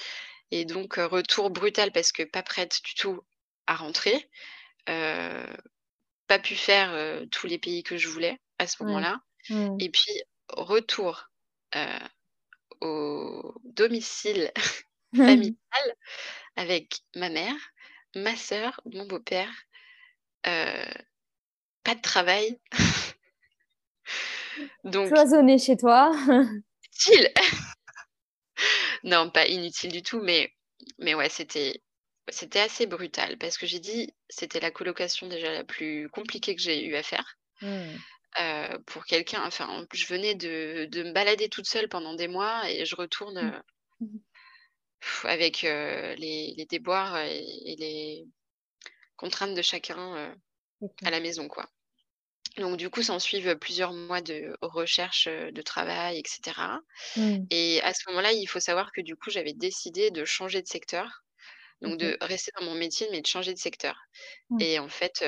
et 0.53 0.65
donc 0.67 0.95
retour 0.97 1.51
brutal 1.51 1.93
parce 1.93 2.13
que 2.13 2.25
pas 2.25 2.43
prête 2.43 2.81
du 2.85 2.95
tout 2.95 3.21
à 3.69 3.77
rentrer, 3.77 4.31
pas 4.87 6.39
pu 6.41 6.57
faire, 6.57 7.27
tous 7.33 7.47
les 7.49 7.59
pays 7.59 7.83
que 7.85 7.97
je 7.99 8.09
voulais 8.09 8.39
à 8.59 8.67
ce 8.69 8.83
Ouais. 8.83 9.09
moment-là 9.09 9.21
et 9.81 9.91
puis 9.91 10.23
retour, 10.51 11.31
heu, 11.77 12.09
au 12.81 13.55
domicile 13.65 14.53
familial 15.15 15.55
avec 16.57 17.01
ma 17.17 17.29
mère, 17.29 17.57
ma 18.17 18.37
sœur, 18.37 18.81
mon 18.87 19.07
beau-père, 19.07 19.53
heu, 20.47 20.85
pas 21.85 21.95
de 21.95 22.01
travail. 22.03 22.59
Donc 24.85 25.09
Cloisonné 25.09 25.59
chez 25.59 25.77
toi. 25.77 26.13
utile! 26.85 27.33
Non, 29.05 29.31
pas 29.31 29.47
inutile 29.47 29.93
du 29.93 30.03
tout, 30.03 30.21
mais 30.21 30.53
mais 30.99 31.15
ouais, 31.15 31.29
c'était 31.29 31.83
c'était 32.29 32.61
assez 32.61 32.87
brutal 32.87 33.39
parce 33.39 33.59
que 33.59 33.67
j'ai 33.67 33.81
dit 33.81 34.13
c'était 34.29 34.61
la 34.61 34.71
colocation 34.71 35.29
déjà 35.29 35.53
la 35.53 35.65
plus 35.65 36.09
compliquée 36.11 36.55
que 36.55 36.63
j'ai 36.63 36.85
eu 36.87 36.95
à 36.95 37.03
faire. 37.03 37.37
Mmh. 37.63 37.97
Heu, 38.37 38.79
pour 38.87 39.05
quelqu'un 39.07 39.43
enfin, 39.47 39.87
je 39.93 40.07
venais 40.07 40.35
de 40.35 40.87
de 40.91 41.03
me 41.03 41.13
balader 41.13 41.49
toute 41.49 41.67
seule 41.67 41.89
pendant 41.89 42.15
des 42.15 42.29
mois 42.29 42.71
et 42.71 42.85
je 42.85 42.95
retourne, 42.97 43.39
Mmh. 43.41 43.53
Mmh 44.01 44.07
mh. 44.15 44.19
avec, 45.25 45.65
heu, 45.65 46.15
les 46.17 46.55
les 46.57 46.67
déboires 46.67 47.19
et 47.19 47.45
et 47.67 47.77
les 47.77 48.27
contraintes 49.17 49.55
de 49.57 49.63
chacun, 49.63 50.37
à 51.05 51.11
la 51.11 51.21
maison, 51.21 51.49
quoi. 51.49 51.67
Donc 52.59 52.77
du 52.79 52.91
coup, 52.91 53.03
s'ensuivent 53.03 53.57
plusieurs 53.59 53.93
mois 53.95 54.21
de 54.23 54.57
recherche, 54.63 55.27
de 55.29 55.63
travail 55.63 56.19
et 56.21 56.25
cetera 56.29 56.81
Mmh. 57.17 57.49
et 57.51 57.81
à 57.83 57.95
ce 57.95 58.09
moment-là, 58.11 58.33
il 58.33 58.47
faut 58.49 58.61
savoir 58.61 58.93
que 58.93 59.03
du 59.03 59.17
coup, 59.17 59.31
j'avais 59.31 59.55
décidé 59.55 60.11
de 60.13 60.25
changer 60.27 60.63
de 60.63 60.69
secteur, 60.69 61.25
donc 61.83 61.99
de 61.99 62.17
rester 62.23 62.53
dans 62.59 62.67
mon 62.67 62.75
métier, 62.77 63.09
mais 63.13 63.23
de 63.23 63.27
changer 63.29 63.55
de 63.55 63.59
secteur 63.61 63.97
Ouais. 64.51 64.61
et 64.61 64.79
en 64.81 64.89
fait, 64.89 65.25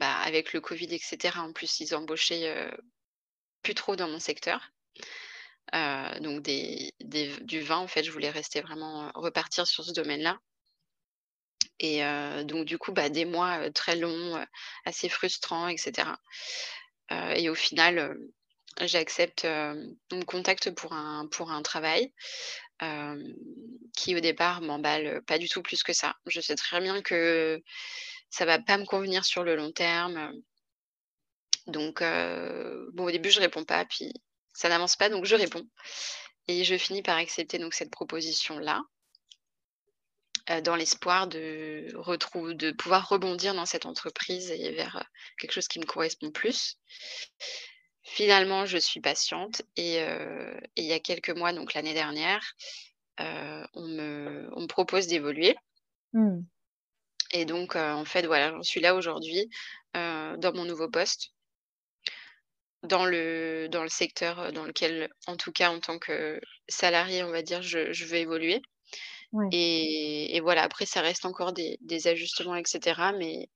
bah, 0.00 0.16
avec 0.18 0.52
le 0.52 0.60
covid 0.60 0.86
et 0.94 0.98
cetera, 0.98 1.42
en 1.42 1.52
plus, 1.52 1.80
ils 1.80 1.94
embauchaient, 1.94 2.54
heu, 2.56 2.70
plus 3.62 3.74
trop 3.74 3.96
dans 3.96 4.08
mon 4.08 4.20
secteur, 4.20 4.72
heu, 5.74 6.20
donc 6.20 6.42
du 7.42 7.60
vin, 7.60 7.78
en 7.78 7.88
fait, 7.88 8.04
je 8.04 8.10
voulais 8.12 8.30
rester 8.30 8.60
vraiment, 8.62 9.06
heu, 9.08 9.10
repartir 9.14 9.66
sur 9.66 9.84
ce 9.84 9.92
domaine-là. 9.92 10.38
Et 11.80 12.02
donc 12.44 12.66
du 12.66 12.78
coup, 12.78 12.92
bah, 12.92 13.08
des 13.08 13.24
mois, 13.24 13.70
très 13.70 13.96
longs, 13.96 14.44
assez 14.84 15.08
frustrants 15.08 15.68
et 15.68 15.76
cetera, 15.76 16.18
heu 17.12 17.32
et 17.36 17.48
au 17.50 17.54
final, 17.54 18.16
j'accepte, 18.80 19.44
on 19.46 20.16
me 20.16 20.24
pour 21.26 21.50
un 21.52 21.62
travail, 21.62 22.12
qui 23.96 24.16
au 24.16 24.20
départ 24.20 24.60
m'emballe 24.60 25.22
pas 25.26 25.38
du 25.38 25.48
tout 25.48 25.62
plus 25.62 25.82
que 25.82 25.92
ça. 25.92 26.14
Je 26.26 26.40
sais 26.40 26.56
très 26.56 26.80
bien 26.80 27.02
que 27.02 27.62
ça 28.34 28.44
va 28.44 28.58
pas 28.58 28.78
me 28.78 28.84
convenir 28.84 29.24
sur 29.24 29.44
le 29.44 29.54
long 29.54 29.70
terme, 29.70 30.32
donc 31.68 32.02
heu, 32.02 32.90
bon, 32.92 33.04
au 33.04 33.10
début, 33.12 33.30
je 33.30 33.38
réponds 33.38 33.64
pas, 33.64 33.84
puis 33.84 34.12
ça 34.52 34.68
n'avance 34.68 34.96
pas, 34.96 35.08
donc 35.08 35.24
je 35.24 35.36
réponds 35.36 35.68
et 36.48 36.64
je 36.64 36.76
finis 36.76 37.02
par 37.02 37.16
accepter 37.16 37.58
donc 37.58 37.74
cette 37.74 37.92
proposition-là 37.92 38.82
heu, 40.50 40.62
dans 40.62 40.74
l'espoir 40.74 41.28
de 41.28 41.86
de 42.54 42.70
pouvoir 42.72 43.08
rebondir 43.08 43.54
dans 43.54 43.66
cette 43.66 43.86
entreprise 43.86 44.50
et 44.50 44.72
vers, 44.72 45.08
quelque 45.38 45.52
chose 45.52 45.68
qui 45.68 45.78
me 45.78 45.86
correspond 45.86 46.32
plus. 46.32 46.76
Finalement, 48.02 48.66
je 48.66 48.78
suis 48.78 49.00
patiente 49.00 49.62
et 49.76 50.00
il 50.76 50.84
y 50.84 50.92
a 50.92 50.98
quelques 50.98 51.30
mois, 51.30 51.52
donc 51.52 51.72
l'année 51.72 51.94
dernière, 51.94 52.42
on 53.18 53.86
me 53.86 54.66
propose 54.66 55.06
d'évoluer 55.06 55.56
Mmh. 56.14 56.44
Et 57.34 57.44
donc 57.46 57.76
heu, 57.76 57.80
en 57.92 58.06
fait, 58.06 58.26
voilà, 58.26 58.50
j'en 58.52 58.62
suis 58.64 58.80
là 58.80 58.94
aujourd'hui, 58.96 59.50
heu, 59.96 60.36
dans 60.38 60.54
mon 60.54 60.64
nouveau 60.66 60.88
poste 60.90 61.34
dans 62.82 63.06
le 63.06 63.68
dans 63.70 63.82
le 63.82 63.88
secteur, 63.88 64.38
heu, 64.40 64.52
dans 64.52 64.64
lequel, 64.64 65.08
en 65.26 65.36
tout 65.36 65.52
cas 65.52 65.70
en 65.70 65.80
tant 65.80 65.98
que 65.98 66.40
salariée, 66.68 67.22
on 67.24 67.30
va 67.30 67.42
dire, 67.42 67.62
je 67.62 67.92
je 67.92 68.04
veux 68.04 68.16
évoluer 68.16 68.60
Ouais. 69.32 69.52
et 69.52 70.36
et 70.36 70.40
voilà, 70.40 70.62
après 70.64 70.86
ça 70.86 71.02
reste 71.02 71.26
encore 71.26 71.52
des 71.54 71.78
des 71.82 72.08
ajustements 72.08 72.56
et 72.56 72.64
cetera, 72.66 73.12
mais 73.12 73.50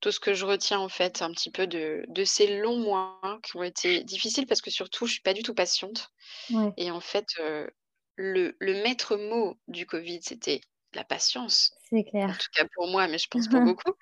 tout 0.00 0.12
ce 0.12 0.20
que 0.20 0.34
je 0.34 0.46
retiens, 0.46 0.80
en 0.80 0.88
fait, 0.90 1.22
un 1.22 1.32
petit 1.32 1.50
peu 1.52 1.66
de 1.68 2.04
de 2.08 2.24
ces 2.24 2.58
longs 2.60 2.78
mois 2.80 3.40
qui 3.44 3.56
ont 3.56 3.64
été 3.64 4.04
difficiles 4.04 4.46
parce 4.48 4.62
que 4.62 4.70
surtout 4.72 5.06
je 5.06 5.14
suis 5.14 5.22
pas 5.22 5.34
du 5.34 5.42
tout 5.44 5.54
patiente 5.54 6.10
Ouais. 6.48 6.76
et 6.78 6.90
en 6.92 7.00
fait, 7.00 7.26
le 8.16 8.56
le 8.60 8.82
maître 8.82 9.16
mot 9.16 9.58
du 9.68 9.86
covid, 9.86 10.20
c'était 10.22 10.60
la 10.96 11.04
patience. 11.04 11.72
C'est 11.88 12.04
En 12.28 12.32
clair. 12.32 12.36
tout 12.36 12.48
cas 12.54 12.66
pour 12.74 12.88
moi, 12.88 13.08
mais 13.08 13.18
je 13.18 13.28
pense 13.28 13.48
pour 13.48 13.62
beaucoup 13.62 13.94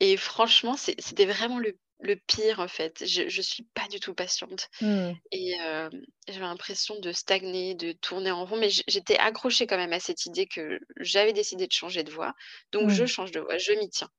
et 0.00 0.16
franchement, 0.16 0.76
c'était 0.76 1.26
vraiment 1.26 1.58
le 1.58 1.78
le 2.04 2.16
pire, 2.16 2.58
en 2.58 2.66
fait. 2.68 3.04
Je 3.06 3.28
je 3.28 3.40
suis 3.42 3.62
pas 3.74 3.86
du 3.88 4.00
tout 4.00 4.12
patiente 4.14 4.68
Mmh. 4.80 5.20
et 5.32 5.52
hem, 5.54 5.90
j'avais 6.28 6.40
l'impression 6.42 6.98
de 7.00 7.12
stagner, 7.12 7.74
de 7.76 7.92
tourner 7.92 8.30
en 8.32 8.44
rond, 8.46 8.58
mais 8.58 8.70
j'étais 8.88 9.18
accrochée 9.18 9.66
quand 9.68 9.76
même 9.78 9.92
à 9.94 10.00
cette 10.00 10.26
idée 10.26 10.46
que 10.48 10.80
j'avais 11.00 11.32
décidé 11.34 11.66
de 11.68 11.72
changer 11.72 12.04
de 12.04 12.12
voie, 12.12 12.34
donc 12.72 12.90
je 12.90 13.04
Mmh. 13.04 13.08
change 13.08 13.32
de 13.32 13.40
voie, 13.40 13.58
je 13.58 13.72
m'y 13.74 13.90
tiens. 13.90 14.10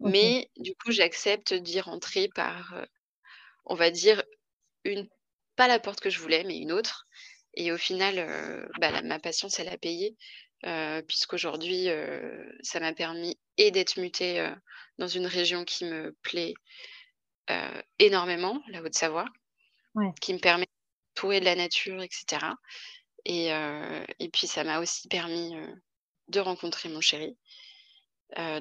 Mais 0.00 0.50
du 0.58 0.74
coup, 0.76 0.92
j'accepte 0.92 1.54
d'y 1.54 1.80
rentrer 1.80 2.28
par, 2.34 2.74
heu, 2.76 2.86
on 3.66 3.74
va 3.74 3.90
dire 3.90 4.22
une 4.84 5.08
pas 5.56 5.68
la 5.68 5.80
porte 5.80 6.00
que 6.00 6.10
je 6.10 6.20
voulais, 6.20 6.44
mais 6.44 6.58
une 6.58 6.72
autre 6.72 7.06
et 7.54 7.72
au 7.72 7.78
final, 7.78 8.18
heu, 8.18 8.68
bah, 8.76 8.92
la 8.92 9.02
ma 9.02 9.18
patience, 9.20 9.58
elle 9.60 9.68
a 9.70 9.78
payé, 9.78 10.16
heu, 10.66 11.02
puisqu'aujourd'hui, 11.08 11.88
heu, 11.90 12.52
ça 12.62 12.80
m'a 12.80 12.92
permis 12.94 13.38
et 13.58 13.70
d'être 13.70 13.98
mutée, 14.00 14.40
heu, 14.40 14.54
dans 14.98 15.08
une 15.08 15.26
région 15.26 15.64
qui 15.64 15.84
me 15.86 16.16
plaît, 16.22 16.54
énormément, 18.00 18.62
la 18.68 18.82
Haute-Savoie, 18.82 19.26
Ouais. 19.94 20.14
qui 20.22 20.34
me 20.34 20.40
permet 20.40 20.66
d'entourer 21.16 21.40
de 21.40 21.46
la 21.46 21.56
nature 21.56 22.02
et 22.02 22.08
cetera 22.12 22.56
et 23.26 23.48
et 24.20 24.30
puis 24.30 24.46
ça 24.48 24.64
m'a 24.64 24.80
aussi 24.80 25.08
permis, 25.08 25.54
de 26.28 26.40
rencontrer 26.40 26.88
mon 26.90 27.00
chéri, 27.02 27.38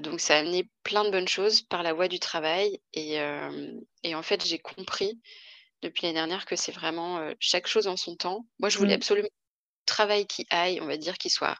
donc 0.01 0.19
ça 0.21 0.37
a 0.37 0.39
amené 0.41 0.69
plein 0.83 1.05
de 1.05 1.11
bonnes 1.11 1.27
choses 1.29 1.61
par 1.63 1.83
la 1.83 1.93
voie 1.93 2.07
du 2.09 2.19
travail 2.19 2.81
et 2.93 3.17
et 4.03 4.15
en 4.15 4.23
fait, 4.23 4.45
j'ai 4.45 4.59
compris 4.59 5.21
depuis 5.83 6.03
l'année 6.03 6.15
dernière 6.15 6.45
que 6.47 6.55
c'est 6.57 6.71
vraiment, 6.73 7.33
chaque 7.41 7.67
chose 7.67 7.87
en 7.87 7.97
son 7.97 8.15
temps. 8.17 8.47
Moi, 8.59 8.69
je 8.69 8.77
voulais 8.79 8.93
Mmh. 8.93 9.01
absolument 9.01 9.29
travail 9.87 10.27
qui 10.27 10.47
aille, 10.51 10.81
on 10.81 10.87
va 10.87 10.97
dire, 10.97 11.17
qui 11.19 11.29
soit 11.31 11.57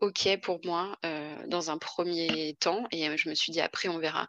OK 0.00 0.28
pour 0.42 0.60
moi, 0.64 0.96
heu, 1.04 1.36
dans 1.48 1.70
un 1.70 1.78
premier 1.78 2.56
temps 2.60 2.84
et 2.90 3.08
heu, 3.08 3.16
je 3.16 3.28
me 3.28 3.34
suis 3.34 3.52
dit: 3.52 3.60
«Après, 3.60 3.88
on 3.88 3.98
verra». 3.98 4.28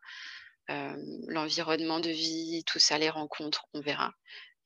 Hem, 0.70 1.02
l'environnement 1.28 2.00
de 2.02 2.10
vie, 2.10 2.64
tout 2.66 2.80
ça, 2.80 2.98
les 2.98 3.10
rencontres, 3.10 3.66
on 3.74 3.82
verra 3.82 4.14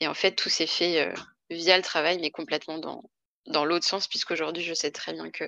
et 0.01 0.07
en 0.07 0.13
fait, 0.15 0.33
tout 0.35 0.49
s'est 0.49 0.67
fait, 0.67 1.13
via 1.51 1.77
le 1.77 1.83
travail, 1.83 2.19
mais 2.19 2.31
complètement 2.31 2.79
dans 2.79 3.03
dans 3.47 3.65
l'autre 3.65 3.85
sens 3.87 4.07
puisqu'aujourd'hui, 4.07 4.63
je 4.63 4.73
sais 4.75 4.91
très 4.91 5.13
bien 5.13 5.31
que 5.31 5.45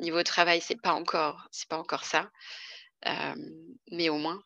niveau 0.00 0.22
travail, 0.24 0.60
c'est 0.62 0.80
pas 0.80 0.92
encore 0.94 1.48
c'est 1.52 1.68
pas 1.68 1.78
encore 1.78 2.04
ça, 2.04 2.30
mais 3.90 4.08
au 4.08 4.18
moins 4.18 4.42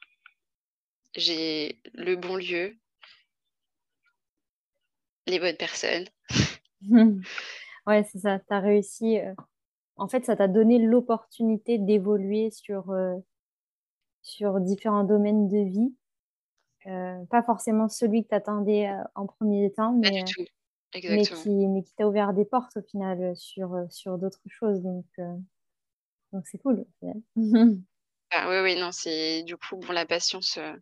j'ai 1.14 1.80
le 1.94 2.16
bon 2.16 2.36
lieu 2.36 2.76
les 5.26 5.38
bonnes 5.38 5.56
personnes. 5.56 6.06
Ouais, 7.86 8.04
c'est 8.04 8.20
ça, 8.20 8.38
tu 8.38 8.54
as 8.54 8.60
réussi, 8.60 9.18
en 9.96 10.08
fait, 10.08 10.24
ça 10.24 10.36
t'a 10.36 10.48
donné 10.48 10.78
l'opportunité 10.78 11.78
d'évoluer 11.78 12.50
sur, 12.50 12.92
heu 12.92 13.22
sur 14.24 14.60
différents 14.60 15.04
domaines 15.04 15.48
de 15.48 15.58
vie, 15.68 15.96
heu, 16.86 17.26
pas 17.30 17.42
forcément 17.44 17.88
celui 17.88 18.24
que 18.24 18.30
tu 18.30 18.34
attendais, 18.36 18.88
heu, 18.90 18.98
en 19.16 19.26
1er 19.26 19.72
temps, 19.72 19.94
Pas 20.02 20.10
mais 20.10 20.10
du 20.10 20.24
heu, 20.30 20.34
tout, 20.34 20.44
mais 21.08 21.28
exactement. 21.30 21.46
qui 21.46 21.68
mais 21.68 21.82
qui 21.84 21.94
t'a 21.96 22.08
ouvert 22.08 22.34
des 22.34 22.44
portes 22.46 22.76
au 22.78 22.82
final, 22.82 23.36
sur, 23.36 23.70
d'autres 24.18 24.40
choses 24.48 24.82
donc 24.82 25.06
c'est 26.46 26.58
cool 26.58 26.80
au 26.80 26.88
final. 27.00 27.22
Ah 28.30 28.48
oui, 28.48 28.56
oui, 28.62 28.80
non, 28.80 28.92
c'est 28.92 29.42
du 29.42 29.56
coup, 29.56 29.76
bon, 29.76 29.92
la 29.92 30.06
patience, 30.06 30.54
je 30.58 30.78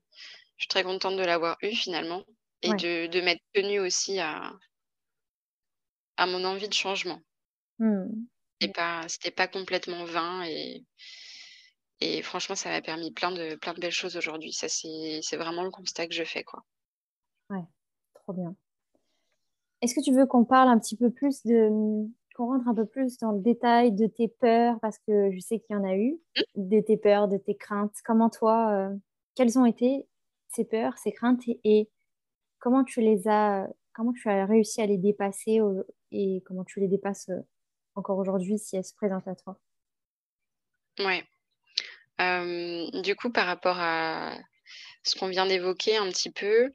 suis 0.59 0.68
très 0.68 0.85
contente 0.85 1.16
de 1.16 1.25
l'avoir 1.25 1.59
eue 1.62 1.75
finalement 1.75 2.25
et 2.62 2.73
Ouais. 2.73 2.77
de 2.77 3.07
de 3.09 3.20
m'être 3.23 3.42
tenue 3.55 3.81
aussi 3.81 4.20
à 4.20 4.53
à 6.18 6.27
mon 6.27 6.44
envie 6.44 6.68
de 6.68 6.75
changement. 6.75 7.20
Mmh 7.79 8.31
Mh. 8.62 8.73
pas 8.75 9.07
c'était 9.09 9.31
pas 9.31 9.49
complètement 9.49 10.05
vain 10.05 10.42
et 10.44 10.85
et 12.01 12.20
franchement, 12.20 12.57
ça 12.57 12.68
m'a 12.68 12.83
permis 12.83 13.11
plein 13.11 13.33
de 13.33 13.55
plein 13.55 13.73
de 13.73 13.81
belles 13.81 13.90
choses 13.90 14.16
aujourd'hui. 14.18 14.53
Ça, 14.53 14.68
c'est 14.68 15.20
c'est 15.23 15.38
vraiment 15.38 15.62
le 15.62 15.70
constat 15.70 16.07
que 16.09 16.14
je 16.14 16.25
fais, 16.25 16.44
quoi. 16.44 16.62
Ouais, 17.51 17.64
trop 18.14 18.33
bien. 18.33 18.57
Est-ce 19.83 19.94
que 19.94 20.01
tu 20.03 20.12
veux 20.12 20.27
qu'on 20.27 20.44
parle 20.44 20.68
un 20.68 20.79
petit 20.79 20.96
peu 20.96 21.11
plus 21.11 21.42
de, 21.44 21.68
qu'on 22.37 22.46
rentre 22.46 22.68
un 22.68 22.75
peu 22.75 22.87
plus 22.87 23.16
dans 23.18 23.33
le 23.33 23.40
détail 23.40 23.92
de 23.92 24.07
tes 24.07 24.29
peurs? 24.29 24.79
Parce 24.81 24.99
que 24.99 25.31
je 25.33 25.38
sais 25.40 25.59
qu'il 25.61 25.75
y 25.77 25.79
en 25.79 25.85
a 25.85 25.96
eu, 25.96 26.20
Mmh. 26.37 26.44
de 26.57 26.81
tes 26.81 26.96
peurs, 26.96 27.29
de 27.29 27.38
tes 27.38 27.57
craintes. 27.57 27.94
Comment 28.05 28.31
toi, 28.31 28.90
heu 28.92 29.01
quelles 29.37 29.59
ont 29.59 29.64
été 29.66 30.07
ces 30.49 30.64
peurs, 30.64 30.99
ces 30.99 31.12
craintes 31.12 31.40
et 31.49 31.61
et 31.64 31.90
comment 32.61 32.85
tu 32.85 33.01
les 33.03 33.29
as 33.29 33.68
comment 33.94 34.12
tu 34.12 34.29
as 34.31 34.46
réussi 34.46 34.83
à 34.83 34.87
les 34.87 34.99
dépasser 34.99 35.61
au 35.62 35.85
et 36.12 36.42
comment 36.46 36.64
tu 36.64 36.81
les 36.81 36.88
dépasses, 36.88 37.29
heu, 37.31 37.42
encore 38.01 38.19
aujourd'hui 38.19 38.59
si 38.59 38.77
elles 38.77 38.85
se 38.85 38.95
présentent 38.95 39.29
à 39.29 39.37
toi? 39.37 39.61
Ouais. 40.99 41.25
Hem, 42.19 42.91
du 43.03 43.17
coup, 43.17 43.31
par 43.33 43.47
rapport 43.47 43.79
à 43.81 44.39
ce 45.05 45.17
qu'on 45.19 45.29
vient 45.29 45.47
d'évoquer 45.47 45.97
un 45.99 46.09
petit 46.11 46.31
peu 46.33 46.75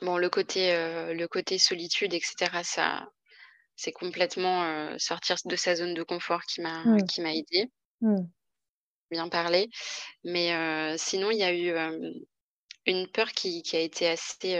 bon, 0.00 0.16
le 0.18 0.30
côté, 0.30 0.72
heu, 0.74 1.12
le 1.14 1.28
côté 1.28 1.58
solitude 1.58 2.14
et 2.14 2.20
cetera, 2.20 2.64
ça 2.64 3.08
c'est 3.76 3.92
complètement, 3.92 4.64
heu, 4.94 4.98
sortir 4.98 5.36
de 5.46 5.56
sa 5.56 5.76
zone 5.76 5.94
de 5.94 6.02
confort 6.04 6.42
qui 6.44 6.60
m'a 6.62 6.84
Mmh. 6.84 7.08
qui 7.08 7.22
m'a 7.22 7.34
aidée 7.34 7.70
Mmh. 8.02 8.32
bien 9.10 9.28
parler. 9.28 9.68
Mais 10.24 10.52
sinon, 10.98 11.30
il 11.30 11.38
y 11.38 11.44
a 11.44 11.54
eu, 11.54 11.72
une 12.86 13.08
peur 13.08 13.32
qui 13.32 13.62
qui 13.62 13.76
a 13.76 13.80
été 13.80 14.08
assez, 14.08 14.56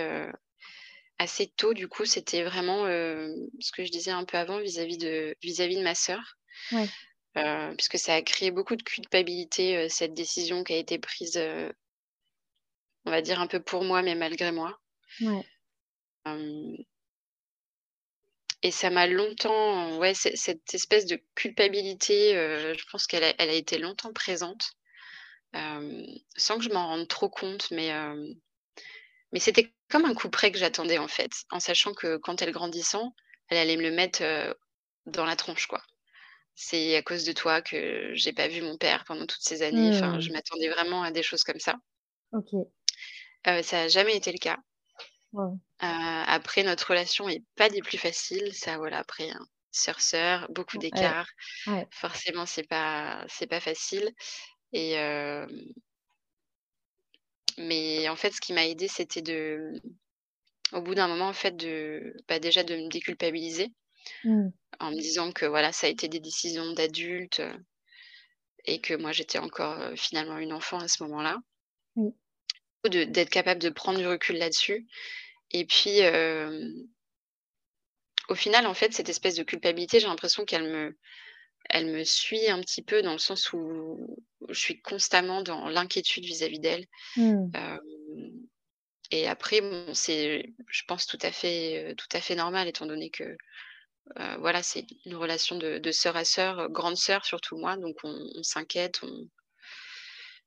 assez 1.23 1.49
tôt 1.49 1.75
du 1.75 1.89
coup, 1.89 2.05
c'était 2.05 2.43
vraiment, 2.45 2.87
hem, 2.87 3.35
ce 3.61 3.73
que 3.73 3.85
je 3.85 3.91
disais 3.91 4.11
un 4.11 4.25
peu 4.25 4.37
avant 4.39 4.61
vis-à-vis 4.61 4.99
de 4.99 5.37
vis-à-vis 5.43 5.77
de 5.79 5.83
ma 5.83 5.95
sœur. 5.95 6.37
Ouais. 6.73 6.89
Puisque 7.77 7.99
ça 7.99 8.15
a 8.15 8.23
créé 8.23 8.51
beaucoup 8.51 8.77
de 8.77 8.83
culpabilité, 8.83 9.77
heu, 9.77 9.89
cette 9.89 10.15
décision 10.15 10.65
qui 10.65 10.73
a 10.73 10.77
été 10.77 10.99
prise, 10.99 11.39
on 13.05 13.11
va 13.11 13.23
dire 13.23 13.41
un 13.41 13.47
peu 13.47 13.63
pour 13.63 13.85
moi, 13.85 14.03
mais 14.03 14.15
malgré 14.17 14.51
moi. 14.51 14.77
Ouais. 15.21 15.45
et 18.63 18.71
ça 18.71 18.91
m'a 18.91 19.07
longtemps 19.07 19.99
ouais, 19.99 20.15
cette 20.15 20.75
espèce 20.75 21.07
de 21.07 21.21
culpabilité, 21.35 22.33
je 22.33 22.85
pense 22.91 23.07
qu'elle 23.07 23.25
a 23.25 23.35
elle 23.39 23.51
a 23.51 23.55
été 23.55 23.79
longtemps 23.79 24.13
présente, 24.13 24.73
sans 25.55 26.59
que 26.59 26.65
je 26.65 26.71
m'en 26.71 26.87
rende 26.89 27.09
trop 27.09 27.29
compte, 27.29 27.71
mais 27.71 27.91
mais 29.33 29.41
c'était 29.41 29.75
comme 29.91 30.05
un 30.07 30.15
coup 30.15 30.31
près 30.31 30.53
que 30.53 30.59
j'attendais, 30.59 30.99
en 30.99 31.09
fait, 31.09 31.33
en 31.51 31.61
sachant 31.61 31.95
que 31.95 32.17
quand 32.19 32.43
elle 32.43 32.53
grandissant, 32.53 33.15
elle 33.49 33.59
allait 33.59 33.77
me 33.77 33.83
le 33.83 33.91
mettre, 33.93 34.23
dans 35.07 35.25
la 35.27 35.37
tronche, 35.37 35.67
quoi. 35.69 35.83
C'est 36.57 36.97
à 36.97 37.03
cause 37.03 37.25
de 37.25 37.33
toi 37.33 37.63
que 37.63 38.13
j'ai 38.15 38.33
pas 38.35 38.49
vu 38.49 38.63
mon 38.63 38.79
père 38.79 39.05
pendant 39.07 39.27
toutes 39.27 39.43
ces 39.43 39.63
années. 39.63 39.91
Enfin, 39.91 40.21
je 40.21 40.31
Mmh. 40.31 40.35
m'attendais 40.35 40.69
vraiment 40.71 41.03
à 41.05 41.11
des 41.13 41.23
choses 41.25 41.45
comme 41.45 41.61
ça. 41.61 41.77
OK. 42.33 42.73
Ça 43.63 43.83
a 43.83 43.89
jamais 43.89 44.17
été 44.17 44.33
le 44.33 44.39
cas. 44.39 44.59
Après 45.81 46.63
notre 46.63 46.89
relation 46.91 47.29
est 47.29 47.45
pas 47.57 47.69
des 47.69 47.83
plus 47.83 47.99
faciles, 47.99 48.55
ça 48.55 48.77
voilà, 48.79 48.99
après, 48.99 49.31
hein, 49.31 49.47
sœur-sœur, 49.71 50.47
beaucoup 50.51 50.79
d'écart, 50.79 51.27
ouais. 51.67 51.89
forcément 51.91 52.47
c'est 52.47 52.67
pas 52.69 53.25
c'est 53.29 53.47
pas 53.49 53.61
facile 53.61 54.11
et 54.73 54.93
hem 54.93 55.49
mais 57.59 58.09
en 58.09 58.17
fait, 58.17 58.33
ce 58.33 58.41
qui 58.41 58.53
m'a 58.53 58.67
aidée, 58.67 58.89
c'était 58.89 59.23
de 59.23 59.73
au 60.73 60.83
bout 60.83 60.95
d'un 60.95 61.09
moment, 61.09 61.29
en 61.29 61.33
fait, 61.33 61.57
de 61.57 62.15
bah, 62.29 62.39
déjà 62.41 62.63
de 62.65 62.77
me 62.77 62.89
déculpabiliser 62.91 63.73
Mmh. 64.25 64.53
en 64.81 64.91
me 64.91 64.97
disant 65.01 65.33
que 65.33 65.47
voilà, 65.47 65.73
ça 65.73 65.87
a 65.87 65.91
été 65.91 66.09
des 66.09 66.21
décisions 66.21 66.75
d'adultes, 66.75 67.41
heu 67.41 67.55
et 68.65 68.81
que 68.81 68.95
moi 68.95 69.13
j'étais 69.13 69.39
encore, 69.39 69.79
heu, 69.81 69.95
finalement 69.95 70.37
une 70.39 70.53
enfant 70.53 70.79
à 70.81 70.89
ce 70.89 71.05
moment-là. 71.05 71.39
De 72.89 73.03
d'être 73.03 73.29
capable 73.29 73.61
de 73.61 73.71
prendre 73.71 73.99
du 73.99 74.07
recul 74.07 74.37
là-dessus 74.39 74.87
et 75.53 75.67
puis, 75.67 75.99
hem 76.01 76.89
au 78.29 78.35
final, 78.35 78.67
en 78.67 78.75
fait, 78.75 78.93
cette 78.93 79.09
espèce 79.09 79.35
de 79.37 79.43
culpabilité, 79.43 80.01
j'ai 80.01 80.07
l'impression 80.07 80.45
qu'elle 80.45 80.65
me 80.65 80.97
elle 81.71 81.87
me 81.87 82.05
suit 82.05 82.49
un 82.51 82.61
petit 82.61 82.83
peu 82.83 83.03
dans 83.03 83.13
le 83.13 83.19
sens 83.19 83.53
où 83.53 84.17
je 84.49 84.59
suis 84.61 84.81
constamment 84.83 85.43
dans 85.43 85.69
l'inquiétude 85.69 86.25
vis-à-vis 86.25 86.61
d'elle. 86.61 86.87
Mmh. 87.17 87.53
Et 89.11 89.29
après 89.29 89.61
bon, 89.61 89.95
c'est 89.95 90.55
je 90.69 90.83
pense 90.89 91.07
tout 91.07 91.19
à 91.23 91.33
fait, 91.33 91.95
tout 91.99 92.09
à 92.13 92.21
fait 92.21 92.35
normal 92.35 92.69
étant 92.69 92.87
donné 92.87 93.11
que, 93.11 93.37
voilà, 94.39 94.63
c'est 94.63 94.87
une 95.07 95.17
relation 95.17 95.57
de 95.59 95.79
de 95.79 95.93
sœur 95.93 96.17
à 96.17 96.25
sœur, 96.25 96.71
grande 96.71 96.97
sœur 96.97 97.25
surtout 97.27 97.57
moi, 97.59 97.77
donc 97.77 97.97
on 98.05 98.15
on 98.37 98.43
s'inquiète, 98.43 99.01
on 99.03 99.29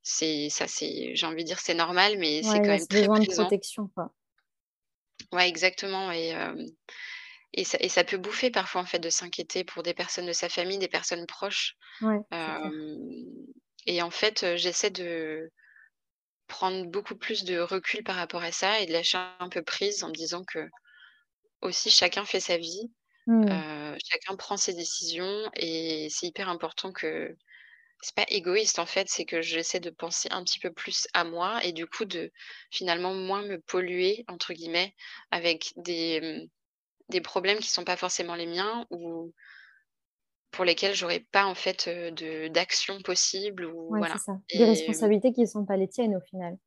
c'est 0.03 0.49
ça 0.49 0.67
c'est 0.67 1.15
j'ai 1.15 1.25
envie 1.25 1.43
de 1.43 1.47
dire 1.47 1.59
c'est 1.59 1.73
normal, 1.73 2.17
mais 2.19 2.43
c'est 2.43 2.59
Ouais, 2.59 2.61
quand 2.61 2.71
même 2.73 2.87
très 2.87 3.07
besoin 3.07 3.19
de 3.19 3.25
présent. 3.25 3.43
protection, 3.43 3.87
quoi. 3.89 4.13
Ouais, 5.31 5.47
exactement 5.49 6.11
et 6.11 6.33
et 7.55 7.63
ça 7.65 7.77
et 7.81 7.89
ça 7.89 8.03
peut 8.05 8.17
bouffer 8.17 8.51
parfois, 8.51 8.81
en 8.81 8.85
fait, 8.87 8.99
de 8.99 9.09
s'inquiéter 9.11 9.63
pour 9.65 9.83
des 9.83 9.95
personnes 9.95 10.27
de 10.27 10.33
sa 10.33 10.49
famille, 10.49 10.79
des 10.79 10.87
personnes 10.89 11.25
proches. 11.27 11.75
Ouais, 12.01 12.25
et 13.87 14.01
en 14.01 14.11
fait, 14.11 14.55
j'essaie 14.57 14.89
de 14.91 15.49
prendre 16.47 16.85
beaucoup 16.87 17.15
plus 17.17 17.43
de 17.45 17.59
recul 17.59 18.03
par 18.03 18.15
rapport 18.17 18.43
à 18.43 18.51
ça 18.51 18.79
et 18.81 18.85
de 18.87 18.93
lâcher 18.93 19.17
un 19.39 19.49
peu 19.49 19.63
prise 19.63 20.03
en 20.03 20.09
me 20.09 20.13
disant 20.15 20.43
qu'aussi 21.61 21.89
chacun 21.91 22.23
fait 22.25 22.39
sa 22.39 22.57
vie, 22.57 22.91
Mmh. 23.27 23.65
chacun 24.11 24.35
prend 24.35 24.57
ses 24.57 24.73
décisions 24.73 25.49
et 25.55 26.07
c'est 26.09 26.27
hyper 26.27 26.49
important 26.49 26.91
que 26.91 27.35
c'est 28.01 28.15
pas 28.15 28.25
égoïste, 28.29 28.79
en 28.79 28.85
fait, 28.87 29.07
c'est 29.09 29.25
que 29.25 29.41
j'essaie 29.41 29.79
de 29.81 29.89
penser 29.91 30.29
un 30.31 30.43
petit 30.43 30.59
peu 30.59 30.71
plus 30.73 31.07
à 31.13 31.23
moi 31.25 31.63
et 31.65 31.73
du 31.73 31.87
coup 31.87 32.05
de 32.05 32.31
finalement 32.71 33.13
moins 33.15 33.43
me 33.43 33.59
«polluer» 33.61 34.25
entre 34.27 34.53
guillemets 34.53 34.95
avec 35.31 35.73
des, 35.77 36.21
mmh, 36.21 36.49
des 37.09 37.21
problèmes 37.21 37.59
qui 37.59 37.69
sont 37.69 37.83
pas 37.85 37.97
forcément 37.97 38.35
les 38.35 38.47
miens 38.47 38.85
ou 38.91 39.33
pour 40.51 40.65
lesquels 40.65 40.95
j'aurais 40.95 41.19
pas, 41.19 41.45
en 41.45 41.55
fait, 41.55 41.87
heu, 41.87 42.11
de 42.11 42.47
d'action 42.47 43.01
possible 43.01 43.65
ou 43.65 43.97
Ouais, 43.97 43.97
voilà 43.97 44.17
ça. 44.17 44.41
Des 44.53 44.63
et 44.63 44.93
mmh 44.93 45.05
responsabilités 45.05 45.33
qui 45.33 45.47
sont 45.47 45.65
pas 45.65 45.75
les 45.77 45.87
tiennes, 45.87 46.15
au 46.15 46.19
final. 46.21 46.57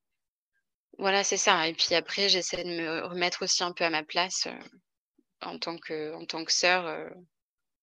Voilà, 0.99 1.25
c'est 1.25 1.37
ça 1.39 1.67
et 1.69 1.73
puis 1.75 1.95
après 1.95 2.29
j'essaie 2.29 2.63
de 2.65 2.69
me 2.71 3.07
remettre 3.07 3.43
aussi 3.45 3.63
un 3.65 3.73
peu 3.73 3.85
à 3.85 3.91
ma 3.91 4.03
place, 4.05 4.47
heu, 4.47 4.59
en 5.43 5.59
tant 5.59 5.79
que 5.79 6.15
en 6.15 6.27
tant 6.27 6.45
que 6.45 6.53
sœur, 6.53 7.11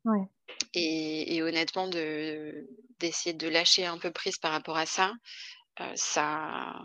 Ouais. 0.05 0.29
et 0.73 1.35
et 1.35 1.41
honnêtement 1.43 1.87
de 1.87 2.67
d'essayer 2.99 3.33
de 3.33 3.47
lâcher 3.47 3.85
un 3.85 3.97
peu 3.97 4.11
prise 4.11 4.37
par 4.37 4.51
rapport 4.51 4.77
à 4.77 4.85
ça, 4.85 5.13
ça 5.95 6.75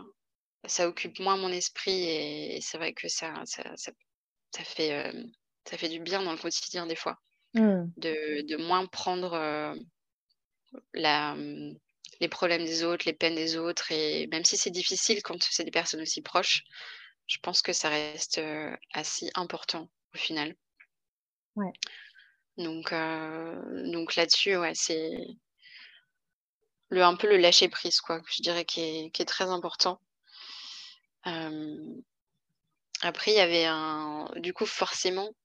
ça 0.67 0.87
occupe 0.89 1.19
moins 1.19 1.37
mon 1.37 1.49
esprit 1.51 2.03
et 2.09 2.59
c'est 2.61 2.77
vrai 2.79 2.93
que 2.93 3.07
ça 3.09 3.33
ça 3.45 3.63
ça 3.77 3.91
ça 4.55 4.63
fait, 4.65 5.13
ça 5.69 5.77
fait 5.77 5.89
du 5.89 5.99
bien 5.99 6.23
dans 6.23 6.31
le 6.33 6.37
quotidien 6.37 6.87
des 6.87 6.95
fois, 6.95 7.17
Mmh. 7.53 7.91
de 7.97 8.43
de 8.47 8.57
moins 8.57 8.85
prendre, 8.87 9.33
heu, 9.35 9.79
la, 10.93 11.35
les 12.21 12.27
problèmes 12.29 12.63
des 12.65 12.83
autres, 12.83 13.05
les 13.05 13.13
peines 13.13 13.35
des 13.35 13.57
autres 13.57 13.91
et 13.91 14.27
même 14.27 14.45
si 14.45 14.57
c'est 14.57 14.71
difficile 14.71 15.21
quand 15.23 15.41
c'est 15.43 15.63
des 15.65 15.71
personnes 15.71 16.01
aussi 16.01 16.21
proches, 16.21 16.63
je 17.27 17.37
pense 17.43 17.61
que 17.61 17.73
ça 17.73 17.89
reste, 17.89 18.37
heu, 18.39 18.75
assez 18.93 19.29
important 19.35 19.89
au 20.13 20.17
final. 20.17 20.55
Ouais. 21.55 21.71
Donc 22.57 22.93
heu, 22.93 23.91
donc 23.91 24.15
là-dessus, 24.15 24.55
ouais, 24.57 24.71
c'est 24.73 25.09
le 26.89 27.01
un 27.01 27.15
peu 27.15 27.27
le 27.27 27.37
lâcher 27.37 27.69
prise 27.69 28.01
quoi, 28.01 28.21
je 28.31 28.43
dirais 28.43 28.65
qui 28.65 28.81
est 28.81 29.09
qui 29.09 29.23
est 29.23 29.25
très 29.25 29.45
important. 29.45 29.99
Après 33.03 33.31
il 33.31 33.37
y 33.37 33.39
avait 33.39 33.65
un 33.65 34.27
du 34.37 34.53
coup 34.53 34.65
forcément 34.65 35.35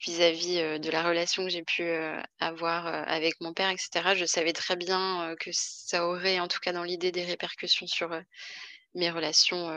vis-à-vis, 0.00 0.58
heu, 0.60 0.78
de 0.78 0.90
la 0.90 1.02
relation 1.02 1.44
que 1.44 1.50
j'ai 1.50 1.62
pu, 1.64 1.82
heu, 1.84 2.20
avoir, 2.40 2.86
heu, 2.88 3.04
avec 3.06 3.40
mon 3.40 3.52
père 3.54 3.70
et 3.70 3.76
cetera, 3.78 4.14
je 4.14 4.24
savais 4.26 4.52
très 4.52 4.76
bien, 4.76 5.34
que 5.40 5.50
ça 5.52 6.06
aurait 6.06 6.40
en 6.40 6.48
tout 6.48 6.60
cas 6.60 6.72
dans 6.72 6.84
l'idée 6.84 7.12
des 7.12 7.24
répercussions 7.24 7.86
sur, 7.86 8.10
mes 8.94 9.10
relations, 9.10 9.68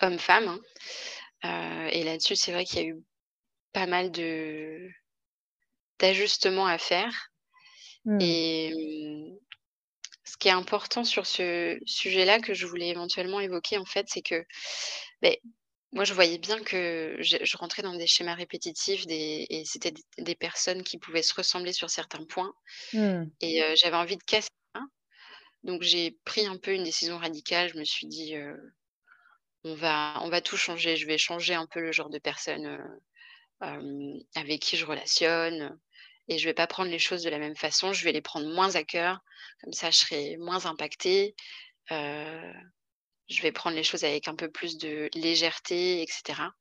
hommes-femmes, 0.00 0.58
hein. 1.44 1.88
Et 1.92 2.04
là-dessus, 2.04 2.36
c'est 2.36 2.52
vrai 2.52 2.64
qu'il 2.64 2.80
y 2.80 2.84
a 2.84 2.88
eu 2.88 3.02
pas 3.72 3.86
mal 3.86 4.12
de 4.12 4.88
d'ajustements 6.00 6.66
à 6.66 6.78
faire 6.78 7.28
Mmh. 8.04 8.18
et 8.20 8.72
mmh, 8.74 9.38
ce 10.24 10.36
qui 10.38 10.48
est 10.48 10.52
important 10.52 11.04
sur 11.04 11.26
ce 11.26 11.78
sujet-là 11.86 12.40
que 12.40 12.54
je 12.54 12.66
voulais 12.66 12.88
éventuellement 12.88 13.40
évoquer 13.40 13.78
en 13.78 13.84
fait, 13.86 14.06
c'est 14.08 14.22
que, 14.22 14.44
moi 15.92 16.04
je 16.04 16.14
voyais 16.14 16.38
bien 16.38 16.62
que 16.62 17.16
je 17.20 17.38
je 17.42 17.56
rentrais 17.56 17.82
dans 17.82 17.94
des 17.96 18.06
schémas 18.06 18.34
répétitifs 18.34 19.06
des 19.06 19.46
et 19.50 19.64
c'était 19.64 19.92
des 19.92 20.02
des 20.18 20.34
personnes 20.34 20.82
qui 20.82 20.98
pouvaient 20.98 21.22
se 21.22 21.34
ressembler 21.34 21.72
sur 21.72 21.90
certains 21.90 22.24
points 22.24 22.54
Mmh. 22.92 23.32
et 23.40 23.62
j'avais 23.76 23.96
envie 23.96 24.16
de 24.16 24.22
casser 24.24 24.48
ça. 24.74 24.82
Donc 25.64 25.82
j'ai 25.82 26.12
pris 26.24 26.46
un 26.46 26.58
peu 26.58 26.74
une 26.74 26.84
décision 26.84 27.18
radicale. 27.18 27.70
Je 27.70 27.78
me 27.78 27.84
suis 27.84 28.06
dit, 28.08 28.34
«On 29.64 29.74
va 29.74 30.20
on 30.22 30.28
va 30.30 30.40
tout 30.40 30.56
changer. 30.56 30.94
Je 30.96 31.04
vais 31.04 31.18
changer 31.18 31.54
un 31.54 31.66
peu 31.66 31.80
le 31.80 31.90
genre 31.90 32.10
de 32.10 32.20
personne, 32.20 32.78
avec 34.34 34.60
qui 34.60 34.76
je 34.76 34.84
relationne, 34.86 35.78
et 36.28 36.38
je 36.38 36.44
vais 36.44 36.54
pas 36.54 36.66
prendre 36.66 36.90
les 36.90 36.98
choses 36.98 37.22
de 37.22 37.30
la 37.30 37.38
même 37.38 37.56
façon. 37.56 37.92
Je 37.92 38.04
vais 38.04 38.12
les 38.12 38.22
prendre 38.22 38.48
moins 38.52 38.74
à 38.76 38.84
cœur. 38.84 39.20
Comme 39.62 39.72
ça, 39.72 39.90
je 39.90 39.98
serai 39.98 40.36
moins 40.38 40.66
impactée. 40.66 41.34
Je 43.32 43.42
vais 43.42 43.52
prendre 43.52 43.76
les 43.76 43.84
choses 43.84 44.04
avec 44.04 44.28
un 44.28 44.36
peu 44.36 44.50
plus 44.50 44.78
de 44.78 45.08
légèreté 45.14 46.02
et 46.02 46.06
cetera». 46.08 46.52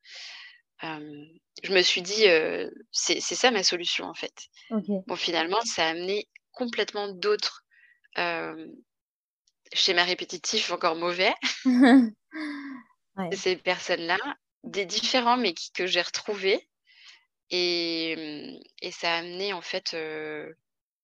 Hem, 0.84 1.28
je 1.64 1.74
me 1.74 1.82
suis 1.82 2.02
dit, 2.02 2.26
«C'est 2.92 3.22
ça 3.22 3.52
ma 3.52 3.64
solution, 3.64 4.06
en 4.06 4.14
fait». 4.16 4.34
Bon, 5.08 5.16
finalement, 5.16 5.62
ça 5.62 5.86
a 5.88 5.92
amené 5.92 6.30
complètement 6.52 7.10
d'autres, 7.10 7.66
schémas 9.74 10.04
répétitifs 10.06 10.72
encore 10.72 10.96
mauvais 10.96 11.34
Ouais. 13.18 13.34
ces 13.34 13.56
personnes-là, 13.58 14.18
des 14.64 14.86
différents 14.86 15.38
mais 15.38 15.54
qui 15.54 15.72
que 15.72 15.88
j'ai 15.88 16.02
retrouvés 16.02 16.70
et 17.52 18.60
et 18.82 18.92
ça 18.92 19.14
a 19.16 19.20
amené 19.20 19.54
en 19.54 19.62
fait, 19.62 19.96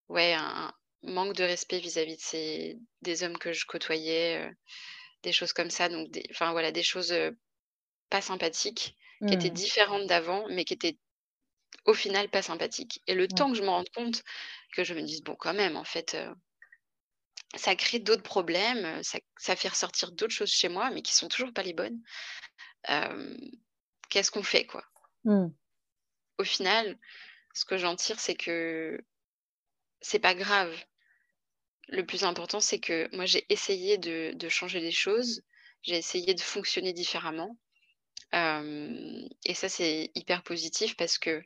ouais, 0.09 0.34
un 0.34 0.74
manque 1.03 1.36
de 1.36 1.43
respect 1.43 1.80
vis-à-vis 1.80 2.18
de 2.18 2.22
ces 2.22 2.78
des 3.01 3.24
hommes 3.24 3.38
que 3.38 3.53
je 3.53 3.65
côtoyais, 3.65 4.49
des 5.28 5.34
choses 5.34 5.53
comme 5.53 5.69
ça 5.71 5.89
donc 5.89 6.09
des 6.11 6.23
enfin 6.32 6.51
voilà, 6.53 6.71
des 6.73 6.84
choses, 6.84 7.13
pas 8.09 8.21
sympathiques, 8.21 8.95
qui 9.28 9.36
étaient 9.36 9.49
Mmh. 9.49 9.61
différentes 9.65 10.07
d'avant, 10.07 10.47
mais 10.49 10.65
qui 10.65 10.73
étaient 10.75 10.99
au 11.86 11.93
final 11.95 12.30
pas 12.30 12.41
sympathiques 12.43 13.01
et 13.07 13.15
le 13.15 13.28
temps 13.30 13.51
que 13.51 13.57
je 13.57 13.63
me 13.63 13.69
rende 13.69 13.89
compte, 13.95 14.23
que 14.73 14.84
je 14.86 14.93
me 14.95 15.03
dise: 15.03 15.23
«Bon 15.23 15.36
quand 15.38 15.53
même 15.55 15.78
en 15.78 15.86
fait, 15.86 16.17
ça 17.55 17.75
crée 17.75 17.99
d'autres 17.99 18.23
problèmes, 18.23 19.03
ça 19.03 19.19
ça 19.38 19.55
fait 19.57 19.67
ressortir 19.69 20.11
d'autres 20.13 20.34
choses 20.34 20.51
chez 20.51 20.69
moi, 20.69 20.91
mais 20.91 21.01
qui 21.01 21.13
sont 21.13 21.28
toujours 21.28 21.51
pas 21.53 21.63
les 21.63 21.73
bonnes. 21.73 22.01
Qu'est-ce 24.09 24.32
qu'on 24.32 24.43
fait 24.43 24.65
quoi?» 24.65 24.84
Mmh. 25.23 25.49
Au 26.39 26.43
final, 26.43 26.97
ce 27.53 27.65
que 27.65 27.78
j'en 27.78 27.95
tire, 27.97 28.19
c'est 28.19 28.36
que 28.36 28.99
c'est 30.01 30.19
pas 30.19 30.36
grave 30.36 30.75
le 31.88 32.05
plus 32.05 32.23
important, 32.23 32.59
c'est 32.59 32.79
que 32.79 33.07
moi, 33.15 33.25
j'ai 33.25 33.45
essayé 33.49 33.97
de 33.97 34.33
de 34.35 34.49
changer 34.49 34.79
les 34.79 34.91
choses. 34.91 35.41
J'ai 35.83 35.97
essayé 35.97 36.33
de 36.33 36.41
fonctionner 36.41 36.93
différemment. 36.93 37.57
Hem 38.33 39.27
et 39.45 39.53
ça, 39.55 39.69
c'est 39.69 40.11
hyper 40.15 40.43
positif 40.43 40.95
parce 40.97 41.17
que 41.19 41.43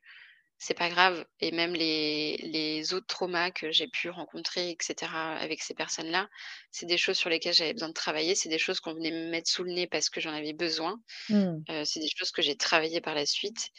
c'est 0.60 0.76
pas 0.78 0.90
grave 0.90 1.26
et 1.42 1.52
même 1.52 1.74
les 1.76 2.38
les 2.40 2.94
autres 2.94 3.08
traumas 3.08 3.52
que 3.52 3.72
j'ai 3.72 3.88
pu 3.90 4.10
rencontrer 4.10 4.72
et 4.72 4.78
cetera 4.82 5.36
avec 5.38 5.62
ces 5.64 5.74
personnes-là, 5.76 6.30
c'est 6.72 6.86
des 6.88 6.98
choses 6.98 7.18
sur 7.18 7.30
lesquelles 7.32 7.54
j'avais 7.56 7.74
besoin 7.74 7.90
de 7.90 7.94
travailler. 7.94 8.36
C'est 8.36 8.50
des 8.50 8.60
choses 8.60 8.80
qu'on 8.82 8.94
venait 8.96 9.12
me 9.12 9.30
mettre 9.32 9.50
sous 9.52 9.64
le 9.64 9.74
nez 9.74 9.88
parce 9.88 10.10
que 10.10 10.22
j'en 10.22 10.34
avais 10.34 10.54
besoin. 10.54 11.02
Mmh. 11.30 11.66
Heu, 11.70 11.86
c'est 11.86 12.00
des 12.02 12.10
choses 12.16 12.32
que 12.32 12.42
j'ai 12.44 12.58
travaillées 12.58 13.02
par 13.02 13.16
la 13.16 13.26
suite 13.28 13.70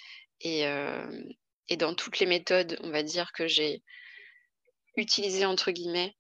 et 0.41 0.61
hem 0.61 1.25
et 1.69 1.77
dans 1.79 1.95
toutes 1.95 2.19
les 2.21 2.27
méthodes, 2.27 2.79
on 2.83 2.91
va 2.91 3.03
dire, 3.05 3.33
que 3.33 3.47
j'ai 3.49 3.83
«utilisées» 4.97 5.47
entre 5.47 5.71
guillemets 5.71 6.15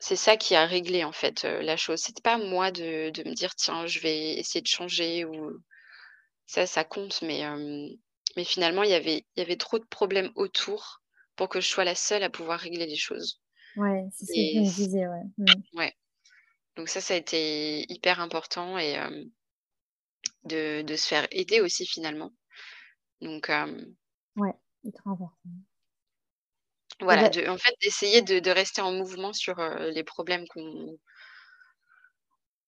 c'est 0.00 0.16
ça 0.16 0.36
qui 0.36 0.54
a 0.56 0.66
réglé 0.66 1.04
en 1.04 1.12
fait, 1.12 1.44
la 1.44 1.76
chose. 1.76 2.00
C'était 2.00 2.22
pas 2.22 2.38
moi 2.38 2.70
de 2.72 3.10
de 3.10 3.24
me 3.28 3.34
dire: 3.34 3.54
«Tiens, 3.56 3.86
je 3.86 4.00
vais 4.00 4.34
essayer 4.34 4.62
de 4.62 4.66
changer» 4.68 5.24
ou 5.26 5.52
ça, 6.46 6.66
ça 6.66 6.84
compte, 6.84 7.22
mais 8.36 8.44
finalement, 8.44 8.82
il 8.82 8.90
y 8.90 8.94
avait 8.94 9.26
il 9.36 9.40
y 9.40 9.42
avait 9.42 9.56
trop 9.56 9.78
de 9.78 9.84
problèmes 9.86 10.30
autour 10.36 11.02
pour 11.36 11.48
que 11.48 11.60
je 11.60 11.68
sois 11.68 11.84
la 11.84 11.94
seule 11.94 12.22
à 12.22 12.30
pouvoir 12.30 12.60
régler 12.60 12.86
les 12.86 12.96
choses 12.96 13.40
Ouais, 13.76 14.08
c'est 14.12 14.26
ce 14.26 14.34
que 14.34 14.40
tu 14.42 14.58
et 14.58 14.60
me 14.60 14.64
c 14.64 14.70
disais, 14.70 15.06
ouais. 15.08 15.22
Mmh. 15.38 15.60
ouais, 15.74 15.94
donc 16.76 16.88
ça, 16.90 17.00
ça 17.02 17.14
a 17.14 17.18
été 17.18 17.86
hyper 17.92 18.20
important 18.20 18.78
et 18.78 18.96
de 20.44 20.82
de 20.82 20.96
se 20.96 21.06
faire 21.08 21.26
aider 21.30 21.60
aussi 21.60 21.86
finalement, 21.86 22.32
donc 23.22 23.50
Ouais, 24.36 24.54
ultra 24.84 25.10
important. 25.10 25.50
Et 27.08 27.16
voilà, 27.16 27.28
de 27.28 27.46
en 27.48 27.58
fait, 27.58 27.74
d'essayer 27.82 28.22
de 28.22 28.38
de 28.38 28.50
rester 28.50 28.80
en 28.80 28.92
mouvement 28.92 29.32
sur, 29.34 29.58
heu, 29.60 29.90
les 29.90 30.04
problèmes 30.04 30.46
qu'on 30.48 30.98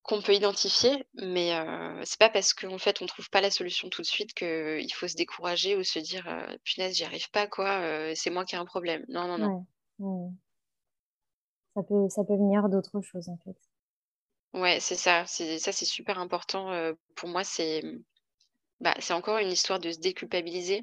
Qu'on 0.03 0.21
peut 0.23 0.35
identifier, 0.35 1.05
mais 1.15 1.53
heu, 1.55 2.03
c'est 2.05 2.19
pas 2.19 2.29
parce 2.31 2.55
qu'en 2.55 2.79
fait 2.79 3.03
on 3.03 3.07
trouve 3.07 3.29
pas 3.31 3.41
la 3.41 3.51
solution 3.53 3.89
tout 3.89 4.03
de 4.03 4.07
suite 4.07 4.33
qu'il 4.35 4.93
faut 4.95 5.07
se 5.09 5.15
décourager 5.17 5.77
ou 5.77 5.83
se 5.85 5.99
dire, 6.01 6.27
heu: 6.29 6.59
«Punaise, 6.65 6.97
j'y 6.97 7.05
arrive 7.05 7.31
pas 7.31 7.47
quoi, 7.49 7.81
heu, 8.11 8.15
c'est 8.17 8.31
moi 8.31 8.45
qui 8.45 8.55
ai 8.57 8.59
un 8.59 8.65
problème». 8.65 9.05
Non, 9.09 9.27
non, 9.29 9.39
non. 9.39 9.51
ouais. 9.99 10.33
Ça 11.75 11.83
peut 11.83 12.09
ça 12.09 12.25
peut 12.25 12.33
venir 12.37 12.71
d'autres 12.71 13.03
choses, 13.03 13.29
en 13.29 13.37
fait. 13.37 13.59
Ouais, 14.55 14.81
c'est 14.81 14.97
ça, 14.97 15.25
c'est 15.27 15.59
ça, 15.59 15.73
c'est 15.73 15.85
super 15.87 16.19
important, 16.19 16.73
heu, 16.73 16.97
pour 17.17 17.29
moi, 17.29 17.43
c'est, 17.45 17.83
bah, 18.81 18.95
c'est 19.01 19.15
encore 19.15 19.39
une 19.39 19.53
histoire 19.53 19.79
de 19.81 19.91
se 19.93 19.99
déculpabiliser. 20.01 20.83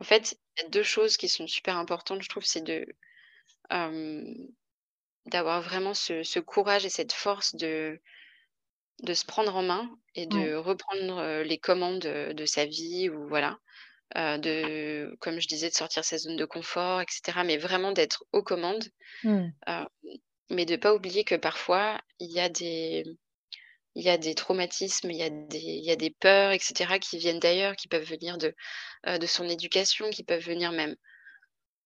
En 0.00 0.04
fait, 0.04 0.38
il 0.58 0.62
y 0.62 0.66
a 0.66 0.68
2 0.70 0.82
choses 0.82 1.16
qui 1.16 1.28
sont 1.28 1.46
super 1.46 1.76
importantes, 1.78 2.22
je 2.22 2.28
trouve, 2.28 2.44
c'est 2.44 2.62
de, 2.62 2.86
hem, 3.70 4.24
d'avoir 5.26 5.62
vraiment 5.62 5.94
ce 5.94 6.22
ce 6.24 6.40
courage 6.40 6.86
et 6.86 6.90
cette 6.90 7.12
force 7.12 7.54
de 7.56 8.00
de 9.02 9.14
se 9.14 9.24
prendre 9.24 9.56
en 9.56 9.62
main 9.62 9.90
et 10.14 10.26
de 10.26 10.54
reprendre, 10.54 11.20
heu, 11.20 11.42
les 11.42 11.58
commandes, 11.58 12.00
de 12.00 12.46
sa 12.46 12.66
vie 12.66 13.08
ou 13.08 13.28
voilà. 13.28 13.58
Heu, 14.16 14.38
de 14.38 15.16
comme 15.20 15.40
je 15.40 15.48
disais, 15.48 15.70
de 15.70 15.74
sortir 15.74 16.04
sa 16.04 16.18
zone 16.18 16.36
de 16.36 16.44
confort 16.46 17.00
et 17.02 17.06
cetera, 17.10 17.44
mais 17.44 17.58
vraiment 17.58 17.92
d'être 17.92 18.24
aux 18.32 18.42
commandes, 18.44 18.84
heu, 19.68 19.86
mais 20.50 20.66
de 20.66 20.76
pas 20.76 20.94
oublier 20.94 21.24
que 21.24 21.36
parfois 21.36 22.00
il 22.20 22.32
y 22.32 22.40
a 22.40 22.48
des 22.50 23.04
il 23.94 24.04
y 24.04 24.10
a 24.10 24.18
des 24.18 24.34
traumatismes, 24.34 25.10
il 25.10 25.16
y 25.18 25.22
a 25.22 25.30
des 25.30 25.58
il 25.60 25.84
y 25.84 25.90
a 25.90 25.96
des 25.96 26.10
peurs 26.10 26.52
et 26.52 26.58
cetera 26.60 26.98
qui 26.98 27.18
viennent 27.18 27.40
d'ailleurs, 27.40 27.76
qui 27.76 27.88
peuvent 27.88 28.04
venir 28.08 28.38
de, 28.38 28.54
heu, 29.08 29.18
de 29.20 29.26
son 29.26 29.48
éducation, 29.48 30.10
qui 30.10 30.24
peuvent 30.24 30.44
venir 30.44 30.72
même 30.72 30.96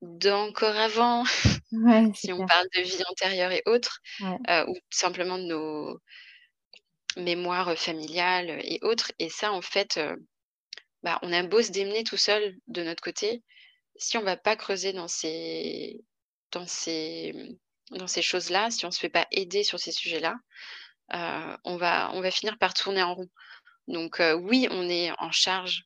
d'encore 0.03 0.77
avant, 0.77 1.25
Ouais, 1.73 2.11
si 2.15 2.33
on 2.33 2.43
clair. 2.43 2.49
parle 2.49 2.69
de 2.77 2.83
vie 2.83 3.03
antérieure 3.11 3.53
et 3.53 3.63
autres, 3.67 4.01
Ouais. 4.19 4.39
heu, 4.51 4.65
ou 4.69 4.75
simplement 4.91 5.39
de 5.39 5.45
nos 5.47 6.01
mémoires, 7.17 7.77
familiales, 7.77 8.61
et 8.63 8.79
autres 8.83 9.11
et 9.19 9.29
ça 9.29 9.51
en 9.53 9.63
fait, 9.63 9.99
bah, 11.03 11.19
on 11.23 11.33
a 11.33 11.43
beau 11.43 11.63
se 11.63 11.71
démener 11.73 12.05
tout 12.05 12.17
seul 12.17 12.57
de 12.69 12.83
notre 12.83 13.03
côté, 13.03 13.43
Si 13.99 14.19
on 14.19 14.23
va 14.25 14.37
pas 14.39 14.57
creuser 14.57 14.93
dans 14.95 15.09
ces 15.09 16.05
dans 16.53 16.67
ces, 16.67 17.35
dans 17.93 18.09
ces 18.09 18.23
choses-là, 18.23 18.71
si 18.73 18.87
on 18.87 18.93
se 18.93 19.01
fait 19.01 19.11
pas 19.11 19.27
aider 19.33 19.65
sur 19.65 19.81
ces 19.81 19.93
sujets-là, 19.93 20.37
on 21.13 21.77
va 21.77 22.11
on 22.15 22.21
va 22.21 22.31
finir 22.31 22.59
par 22.59 22.75
tourner 22.75 23.03
en 23.03 23.15
rond. 23.15 23.29
Donc 23.89 24.21
heu, 24.21 24.35
oui, 24.35 24.69
on 24.71 24.89
est 24.89 25.11
en 25.21 25.31
charge, 25.33 25.85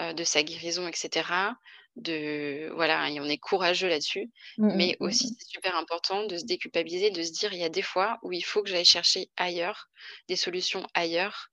heu, 0.00 0.14
de 0.14 0.24
sa 0.24 0.42
guérison 0.42 0.88
et 0.88 0.92
cetera, 0.94 1.56
de 1.96 2.70
voilà 2.74 3.10
et 3.10 3.20
on 3.20 3.24
est 3.26 3.38
courageux 3.38 3.88
là-dessus, 3.88 4.30
Mmh 4.58 4.66
mh, 4.68 4.72
mais 4.72 4.96
mmh 5.00 5.02
aussi 5.02 5.28
c'est 5.38 5.48
super 5.48 5.76
important 5.76 6.24
de 6.26 6.36
se 6.38 6.44
déculpabiliser, 6.46 7.10
de 7.10 7.22
se 7.22 7.32
dire: 7.32 7.52
«Il 7.54 7.60
y 7.60 7.64
a 7.64 7.68
des 7.70 7.82
fois 7.82 8.18
où 8.22 8.32
il 8.32 8.42
faut 8.44 8.62
que 8.62 8.70
j'aille 8.70 8.84
chercher 8.86 9.30
ailleurs, 9.36 9.88
des 10.28 10.36
solutions 10.36 10.86
ailleurs» 10.94 11.48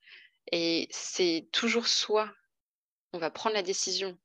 et 0.51 0.87
c'est 0.91 1.47
toujours 1.53 1.87
soit 1.87 2.31
on 3.13 3.19
va 3.19 3.31
prendre 3.31 3.55
la 3.55 3.63
décision 3.63 4.17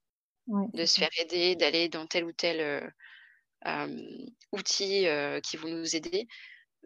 de 0.74 0.84
se 0.86 0.99
faire 0.99 1.11
aider, 1.18 1.57
d'aller 1.57 1.88
dans 1.88 2.07
tel 2.07 2.24
ou 2.24 2.32
tel, 2.32 2.61
heu, 2.61 2.91
qui 5.43 5.57
vont 5.57 5.68
nous 5.68 5.97
aider. 5.97 6.26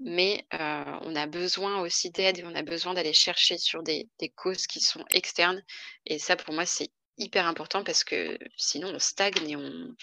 Mais, 0.01 0.45
on 0.53 1.15
a 1.17 1.27
besoin 1.27 1.81
aussi 1.81 2.11
d'aide 2.11 2.39
et 2.39 2.45
on 2.45 2.55
a 2.55 2.63
besoin 2.63 2.95
d'aller 2.95 3.13
chercher 3.13 3.59
sur 3.59 3.83
des 3.83 4.09
des 4.19 4.29
causes 4.31 4.67
qui 4.67 4.81
sont 4.81 5.05
externes 5.11 5.63
et 6.07 6.19
ça 6.19 6.37
pour 6.37 6.53
moi 6.55 6.67
c'est 6.67 6.91
hyper 7.17 7.47
important 7.47 7.85
parce 7.85 8.03
que 8.05 8.37
sinon 8.57 8.89
on 8.95 8.99
stagne 8.99 9.49
et 9.51 9.57
on 9.57 9.95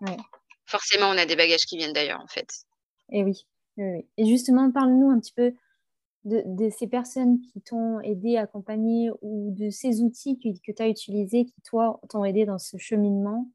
Ouais. 0.00 0.24
forcément 0.66 1.08
on 1.10 1.18
a 1.18 1.26
des 1.26 1.36
bagages 1.36 1.66
qui 1.66 1.76
viennent 1.76 1.92
d'ailleurs 1.92 2.20
en 2.20 2.28
fait. 2.28 2.48
Et 3.10 3.24
oui. 3.24 3.46
Et 3.78 4.26
justement, 4.26 4.70
parle-nous 4.70 5.08
un 5.10 5.18
petit 5.18 5.32
peu 5.32 5.54
de 6.24 6.42
de 6.46 6.70
ces 6.70 6.88
personnes 6.88 7.40
qui 7.40 7.62
t'ont 7.62 8.00
aidé, 8.00 8.36
accompagné 8.38 9.10
ou 9.22 9.52
de 9.56 9.70
ces 9.70 10.02
outils 10.02 10.38
que 10.38 10.48
que 10.66 10.72
tu 10.76 10.82
as 10.82 10.88
utilisés 10.88 11.46
qui, 11.46 11.60
toi, 11.64 12.00
t'ont 12.10 12.24
aidé 12.24 12.46
dans 12.46 12.58
ce 12.58 12.78
cheminement 12.78 13.50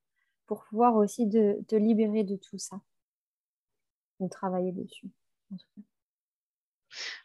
pour 0.48 0.64
pouvoir 0.66 0.96
aussi 0.98 1.30
te 1.30 1.76
libérer 1.78 2.24
de 2.26 2.38
tout 2.38 2.58
ça 2.60 2.82
ou 4.20 4.28
travailler 4.30 4.72
dessus, 4.72 5.08
en 5.52 5.58
tout 5.58 5.66
cas? 5.76 5.82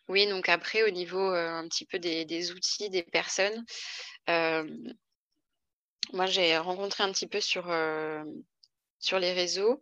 Oui 0.09 0.27
donc 0.29 0.49
après 0.49 0.83
au 0.83 0.91
niveau, 0.91 1.21
heu, 1.33 1.37
un 1.49 1.69
petit 1.69 1.87
peu 1.87 1.99
des 1.99 2.25
des 2.25 2.51
outils, 2.53 2.91
des 2.91 3.03
personnes, 3.05 3.65
hem, 4.27 4.95
moi 6.13 6.27
j'ai 6.27 6.57
rencontré 6.59 7.05
un 7.05 7.13
petit 7.13 7.27
peu 7.29 7.41
sur, 7.41 7.71
hem, 7.73 8.43
sur 9.01 9.19
les 9.21 9.33
réseaux 9.33 9.81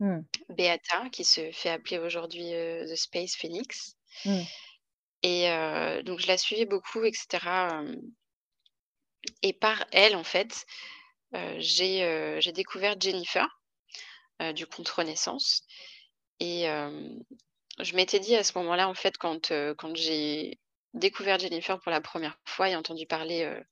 Mmh. 0.00 0.26
Beata 0.50 1.08
qui 1.10 1.24
se 1.24 1.50
fait 1.50 1.70
appeler 1.70 1.98
aujourd'hui, 1.98 2.50
The 2.52 2.94
Space 2.94 3.36
Phoenix 3.36 3.94
Mmh. 4.24 4.46
et 5.22 5.48
donc 6.04 6.20
je 6.20 6.26
la 6.26 6.36
suivais 6.38 6.66
beaucoup 6.66 7.04
et 7.04 7.12
cetera, 7.12 7.68
hem 7.80 8.00
et 9.42 9.52
par 9.52 9.84
elle 9.92 10.16
en 10.16 10.24
fait, 10.24 10.66
j'ai, 11.58 12.40
découvert 12.54 13.00
Jennifer, 13.00 13.48
du 14.54 14.66
compte 14.66 14.88
Renaissance 14.88 15.62
et 16.40 16.66
je 17.80 17.94
m'étais 17.96 18.20
dit 18.20 18.36
à 18.36 18.44
ce 18.44 18.56
moment-là 18.58 18.88
en 18.88 18.94
fait 18.94 19.16
quand, 19.18 19.50
heu, 19.52 19.74
quand 19.76 19.94
j'ai 19.96 20.58
découvert 20.94 21.38
Jennifer 21.38 21.78
pour 21.80 21.90
la 21.92 22.00
première 22.00 22.38
fois 22.46 22.68
et 22.70 22.76
entendu 22.76 23.06
parler, 23.06 23.44
heu, 23.44 23.62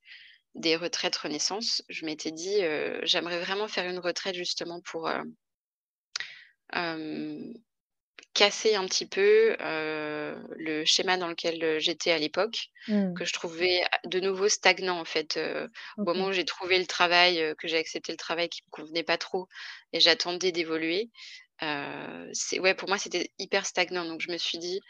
des 0.57 0.77
retraites 0.77 1.17
Renaissance, 1.17 1.83
je 1.91 2.07
m'étais 2.07 2.33
dit, 2.33 2.63
heu: 2.65 3.01
«J'aimerais 3.05 3.41
vraiment 3.41 3.69
faire 3.69 3.89
une 3.91 4.01
retraite 4.01 4.37
justement 4.37 4.81
pour, 4.83 5.09
Casser 8.35 8.75
un 8.75 8.87
petit 8.87 9.07
peu, 9.07 9.57
le 9.61 10.85
schéma 10.85 11.17
dans 11.17 11.29
lequel, 11.29 11.79
j'étais 11.79 12.11
à 12.11 12.19
l'époque, 12.19 12.67
Mmh. 12.87 13.15
que 13.15 13.25
je 13.25 13.33
trouvais 13.33 13.83
a 13.85 14.01
de 14.09 14.19
nouveau 14.21 14.49
stagnant 14.49 14.99
en 14.99 15.05
fait, 15.05 15.39
au 16.05 16.11
moment 16.13 16.27
où 16.29 16.33
j'ai 16.33 16.45
trouvé 16.45 16.79
le 16.79 16.87
travail, 16.87 17.55
que 17.59 17.69
j'ai 17.69 17.77
accepté 17.79 18.11
le 18.13 18.19
travail 18.19 18.49
qui 18.49 18.63
me 18.67 18.71
convenait 18.71 19.05
pas 19.05 19.19
trop 19.19 19.47
et 19.93 20.01
j'attendais 20.01 20.51
d'évoluer, 20.51 21.11
ouais, 21.63 22.75
pour 22.75 22.89
moi, 22.89 22.99
c'était 22.99 23.31
hyper 23.39 23.67
stagnant 23.67 24.05
donc 24.05 24.21
je 24.21 24.31
me 24.33 24.39
suis 24.39 24.59
dit: 24.59 24.81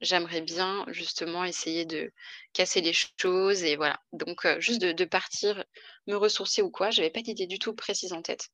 «J'aimerais 0.00 0.42
bien 0.42 0.84
justement 0.88 1.44
essayer 1.44 1.84
de 1.86 2.12
casser 2.52 2.80
les 2.80 2.92
choses» 2.92 3.62
et 3.64 3.76
voilà 3.76 4.00
donc 4.12 4.44
heu, 4.46 4.60
juste 4.60 4.82
de 4.82 5.04
partir 5.04 5.64
me 6.06 6.16
ressourcer 6.16 6.62
ou 6.62 6.70
quoi, 6.70 6.90
j'avais 6.90 7.10
pas 7.10 7.22
d'idée 7.22 7.46
du 7.46 7.58
tout 7.58 7.74
précise 7.74 8.12
en 8.12 8.22
tête 8.22 8.50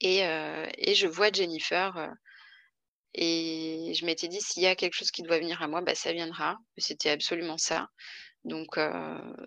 et 0.00 0.24
heu 0.24 0.66
et 0.78 0.94
je 0.94 1.06
vois 1.06 1.30
Jennifer, 1.32 2.10
et 3.14 3.92
je 3.94 4.04
m'étais 4.06 4.28
dit: 4.28 4.40
«S'il 4.40 4.62
y 4.62 4.66
a 4.66 4.76
quelque 4.76 4.94
chose 4.94 5.10
qui 5.10 5.22
doit 5.22 5.38
venir 5.38 5.62
à 5.62 5.68
moi, 5.68 5.80
bah, 5.82 5.94
ça 5.94 6.12
viendra». 6.12 6.58
C'était 6.76 7.10
absolument 7.10 7.58
ça. 7.58 7.88
Donc 8.44 8.78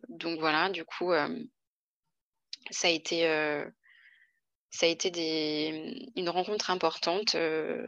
donc 0.09 0.39
voilà, 0.39 0.69
du 0.69 0.85
coup, 0.85 1.11
ça 2.71 2.87
a 2.87 2.91
été, 2.91 3.25
ça 4.71 4.85
a 4.85 4.89
été 4.89 5.11
des 5.11 6.09
une 6.15 6.29
rencontre 6.29 6.69
importante, 6.71 7.35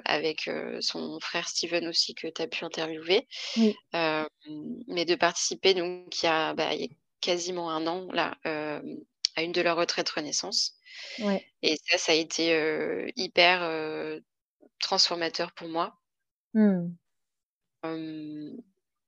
avec, 0.05 0.49
son 0.81 1.19
frère 1.19 1.47
Steven 1.47 1.87
aussi 1.87 2.13
que 2.13 2.27
tu 2.27 2.41
as 2.41 2.47
pu 2.47 2.65
interviewer. 2.65 3.27
Oui. 3.57 3.75
Mais 4.87 5.05
de 5.05 5.15
participer 5.15 5.73
donc 5.73 6.21
il 6.21 6.25
y 6.25 6.29
a, 6.29 6.53
bah, 6.53 6.73
il 6.73 6.81
y 6.81 6.85
a 6.85 6.87
quasiment 7.21 7.71
un 7.71 7.87
an 7.87 8.07
là, 8.11 8.37
à 8.43 9.41
une 9.41 9.51
de 9.51 9.61
leurs 9.61 9.77
retraites 9.77 10.09
Renaissance 10.09 10.77
et 11.61 11.77
ça, 11.87 11.97
ça 11.97 12.11
a 12.11 12.15
été, 12.15 13.11
hyper, 13.15 14.21
transformateur 14.79 15.51
pour 15.53 15.69
moi. 15.69 15.95
Mmh. 16.53 16.89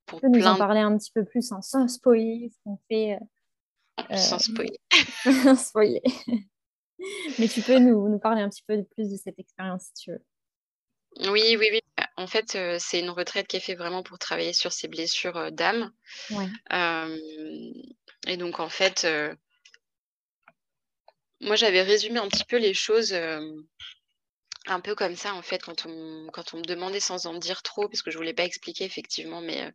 pour 0.06 0.20
Tu 0.20 0.32
peux 0.32 0.38
nous 0.38 0.48
en 0.48 0.58
parler 0.58 0.80
un 0.80 0.98
petit 0.98 1.12
peu 1.12 1.26
plus, 1.26 1.52
hein, 1.52 1.62
sans 1.62 1.88
spoiler 1.88 2.52
ce 2.52 2.58
qu'on 2.64 2.80
fait, 2.90 3.20
sans 4.16 4.40
spoiler. 4.40 4.80
sans 5.24 5.56
spoiler. 5.56 6.02
Mais 7.40 7.48
tu 7.48 7.62
peux 7.62 7.78
nous 7.80 8.10
nous 8.10 8.20
parler 8.20 8.42
un 8.42 8.50
petit 8.50 8.64
peu 8.68 8.84
plus 8.84 9.10
de 9.10 9.18
cette 9.18 9.40
expérience, 9.40 9.86
si 9.88 10.04
tu 10.06 10.12
veux? 10.12 10.26
Oui, 11.20 11.56
oui, 11.58 11.70
oui. 11.72 11.80
En 12.18 12.28
fait, 12.28 12.56
heu, 12.56 12.78
c'est 12.80 13.00
une 13.00 13.10
retraite 13.10 13.48
qui 13.48 13.58
est 13.58 13.60
fait 13.62 13.76
vraiment 13.76 14.04
pour 14.04 14.20
travailler 14.20 14.54
sur 14.54 14.74
ses 14.74 14.88
blessures, 14.88 15.38
heu, 15.38 15.52
d'âme. 15.52 15.92
Ouais. 16.30 16.56
Hem 16.72 17.18
et 18.28 18.38
donc 18.38 18.60
en 18.60 18.70
fait, 18.70 19.08
moi 21.42 21.56
j'avais 21.56 21.82
résumé 21.84 22.20
un 22.20 22.28
petit 22.30 22.46
peu 22.46 22.58
les 22.58 22.74
choses, 22.74 23.14
un 23.14 24.80
peu 24.82 24.96
comme 24.96 25.16
ça 25.16 25.34
en 25.36 25.42
fait 25.44 25.60
quand 25.64 25.86
on 25.88 26.28
quand 26.34 26.54
on 26.54 26.58
me 26.60 26.64
demandait 26.64 27.00
sans 27.02 27.28
en 27.28 27.36
dire 27.40 27.64
trop 27.64 27.90
parce 27.90 28.02
que 28.04 28.12
je 28.12 28.18
voulais 28.18 28.34
pas 28.36 28.46
expliquer 28.46 28.86
effectivement 28.86 29.42
mais, 29.42 29.72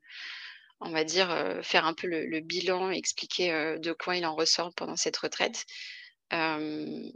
on 0.81 0.91
va 0.93 1.05
dire, 1.05 1.61
faire 1.65 1.87
un 1.87 1.95
peu 1.95 2.07
le 2.09 2.27
le 2.27 2.41
bilan, 2.41 2.91
expliquer, 2.91 3.77
de 3.81 3.93
quoi 3.93 4.17
il 4.17 4.27
en 4.27 4.37
ressort 4.37 4.75
pendant 4.77 4.97
cette 4.97 5.19
retraite. 5.19 5.67
Hem 6.31 7.13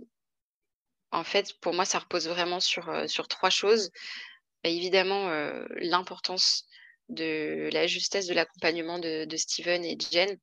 en 1.12 1.24
fait, 1.24 1.58
pour 1.60 1.72
moi, 1.74 1.84
ça 1.84 1.98
repose 2.00 2.28
vraiment 2.28 2.60
sur, 2.60 2.88
heu, 2.90 3.06
sur 3.08 3.28
3 3.28 3.50
choses. 3.50 3.90
Bah, 4.64 4.70
évidemment, 4.70 5.30
heu, 5.30 5.66
l'importance 5.76 6.66
de 7.10 7.70
la 7.72 7.86
justesse 7.88 8.26
de 8.28 8.34
l'accompagnement 8.34 8.98
de 9.00 9.24
de 9.26 9.36
Steven 9.38 9.84
et 9.84 9.96
Jen. 10.12 10.38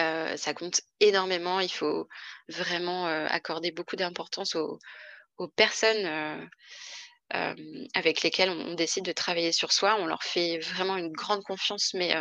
Heu, 0.00 0.36
ça 0.36 0.54
compte 0.54 0.80
énormément. 1.00 1.60
Il 1.60 1.70
faut 1.70 2.08
vraiment, 2.48 3.06
accorder 3.06 3.70
beaucoup 3.72 3.96
d'importance 3.96 4.54
aux 4.54 4.78
aux 5.38 5.48
personnes, 5.48 6.48
avec 7.94 8.22
lesquelles 8.22 8.50
on 8.50 8.60
on 8.72 8.74
décide 8.74 9.04
de 9.06 9.12
travailler 9.12 9.52
sur 9.52 9.72
soi. 9.72 9.96
On 10.00 10.06
leur 10.06 10.22
fait 10.24 10.58
vraiment 10.60 10.96
une 10.98 11.12
grande 11.12 11.42
confiance, 11.44 11.94
mais, 11.94 12.14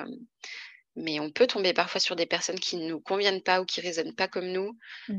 mais 0.95 1.19
on 1.19 1.31
peut 1.31 1.47
tomber 1.47 1.73
parfois 1.73 2.01
sur 2.01 2.15
des 2.15 2.25
personnes 2.25 2.59
qui 2.59 2.77
ne 2.77 2.87
nous 2.87 2.99
conviennent 3.01 3.43
pas 3.43 3.61
ou 3.61 3.65
qui 3.65 3.81
raisonnent 3.81 4.15
pas 4.15 4.27
comme 4.27 4.47
nous. 4.51 4.77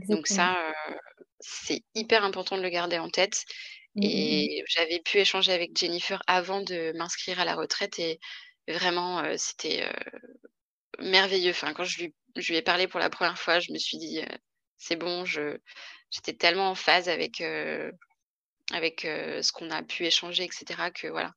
Donc 0.08 0.26
ça, 0.26 0.72
c'est 1.40 1.82
hyper 1.94 2.24
important 2.24 2.56
de 2.56 2.62
le 2.62 2.68
garder 2.70 2.98
en 2.98 3.10
tête 3.10 3.44
Mmh 3.94 4.00
mh, 4.00 4.06
mmh. 4.06 4.10
et 4.10 4.64
j'avais 4.68 5.00
pu 5.00 5.18
échanger 5.18 5.52
avec 5.52 5.76
Jennifer 5.76 6.22
avant 6.26 6.62
de 6.62 6.92
m'inscrire 6.96 7.40
à 7.40 7.44
la 7.44 7.54
retraite 7.54 7.98
et 7.98 8.20
vraiment, 8.68 9.22
c'était, 9.36 9.86
merveilleux. 11.00 11.50
Enfin, 11.52 11.74
quand 11.74 11.84
je 11.84 12.02
lui 12.02 12.14
je 12.36 12.48
lui 12.50 12.56
ai 12.58 12.62
parlé 12.62 12.88
pour 12.88 12.98
la 13.00 13.10
1re 13.10 13.38
fois, 13.38 13.60
je 13.60 13.72
me 13.72 13.78
suis 13.78 13.98
dit, 13.98 14.20
«C'est 14.78 14.96
bon», 14.96 15.24
je 15.26 15.58
j'étais 16.10 16.32
tellement 16.34 16.70
en 16.70 16.74
phase 16.74 17.08
avec, 17.10 17.42
avec, 18.72 19.02
ce 19.02 19.52
qu'on 19.52 19.70
a 19.70 19.82
pu 19.82 20.06
échanger 20.06 20.44
et 20.44 20.50
cetera 20.52 20.90
que 20.90 21.08
voilà. 21.08 21.32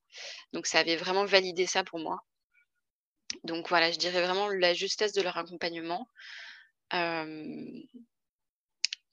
Donc 0.54 0.68
ça 0.68 0.80
avait 0.80 0.96
vraiment 0.98 1.26
validé 1.26 1.66
ça 1.68 1.84
pour 1.84 2.00
moi. 2.00 2.20
Donc 3.46 3.70
voilà, 3.70 3.92
je 3.92 3.98
dirais 3.98 4.22
vraiment 4.22 4.50
la 4.50 4.74
justesse 4.74 5.14
de 5.14 5.22
leur 5.22 5.38
accompagnement. 5.38 6.08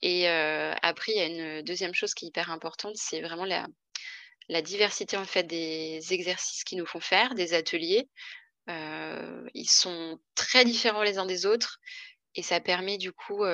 Et 0.03 0.27
après 0.29 1.13
il 1.13 1.17
y 1.17 1.21
a 1.21 1.27
une 1.27 1.63
2e 1.63 1.95
chose 1.95 2.15
qui 2.15 2.25
est 2.25 2.29
hyper 2.29 2.51
importante, 2.51 2.97
c'est 2.97 3.21
vraiment 3.21 3.45
la 3.45 3.67
la 4.49 4.61
diversité 4.61 5.17
en 5.17 5.25
fait 5.25 5.45
des 5.45 6.01
exercices 6.13 6.65
qu'ils 6.65 6.79
nous 6.79 6.87
font 6.87 7.01
faire, 7.01 7.35
des 7.35 7.55
ateliers. 7.55 8.09
Ils 8.69 9.69
sont 9.71 10.19
très 10.35 10.65
différents 10.65 11.03
les 11.05 11.19
uns 11.19 11.27
des 11.27 11.47
autres 11.47 11.79
et 12.35 12.43
ça 12.43 12.61
permet 12.61 12.99
du 12.99 13.13
coup, 13.13 13.45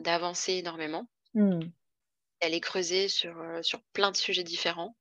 d'avancer 0.00 0.54
énormément 0.54 1.08
Mmh. 1.34 1.60
d'aller 2.42 2.60
creuser 2.60 3.08
sur 3.08 3.34
plein 3.92 4.10
de 4.10 4.16
sujets 4.16 4.42
différents. 4.42 4.96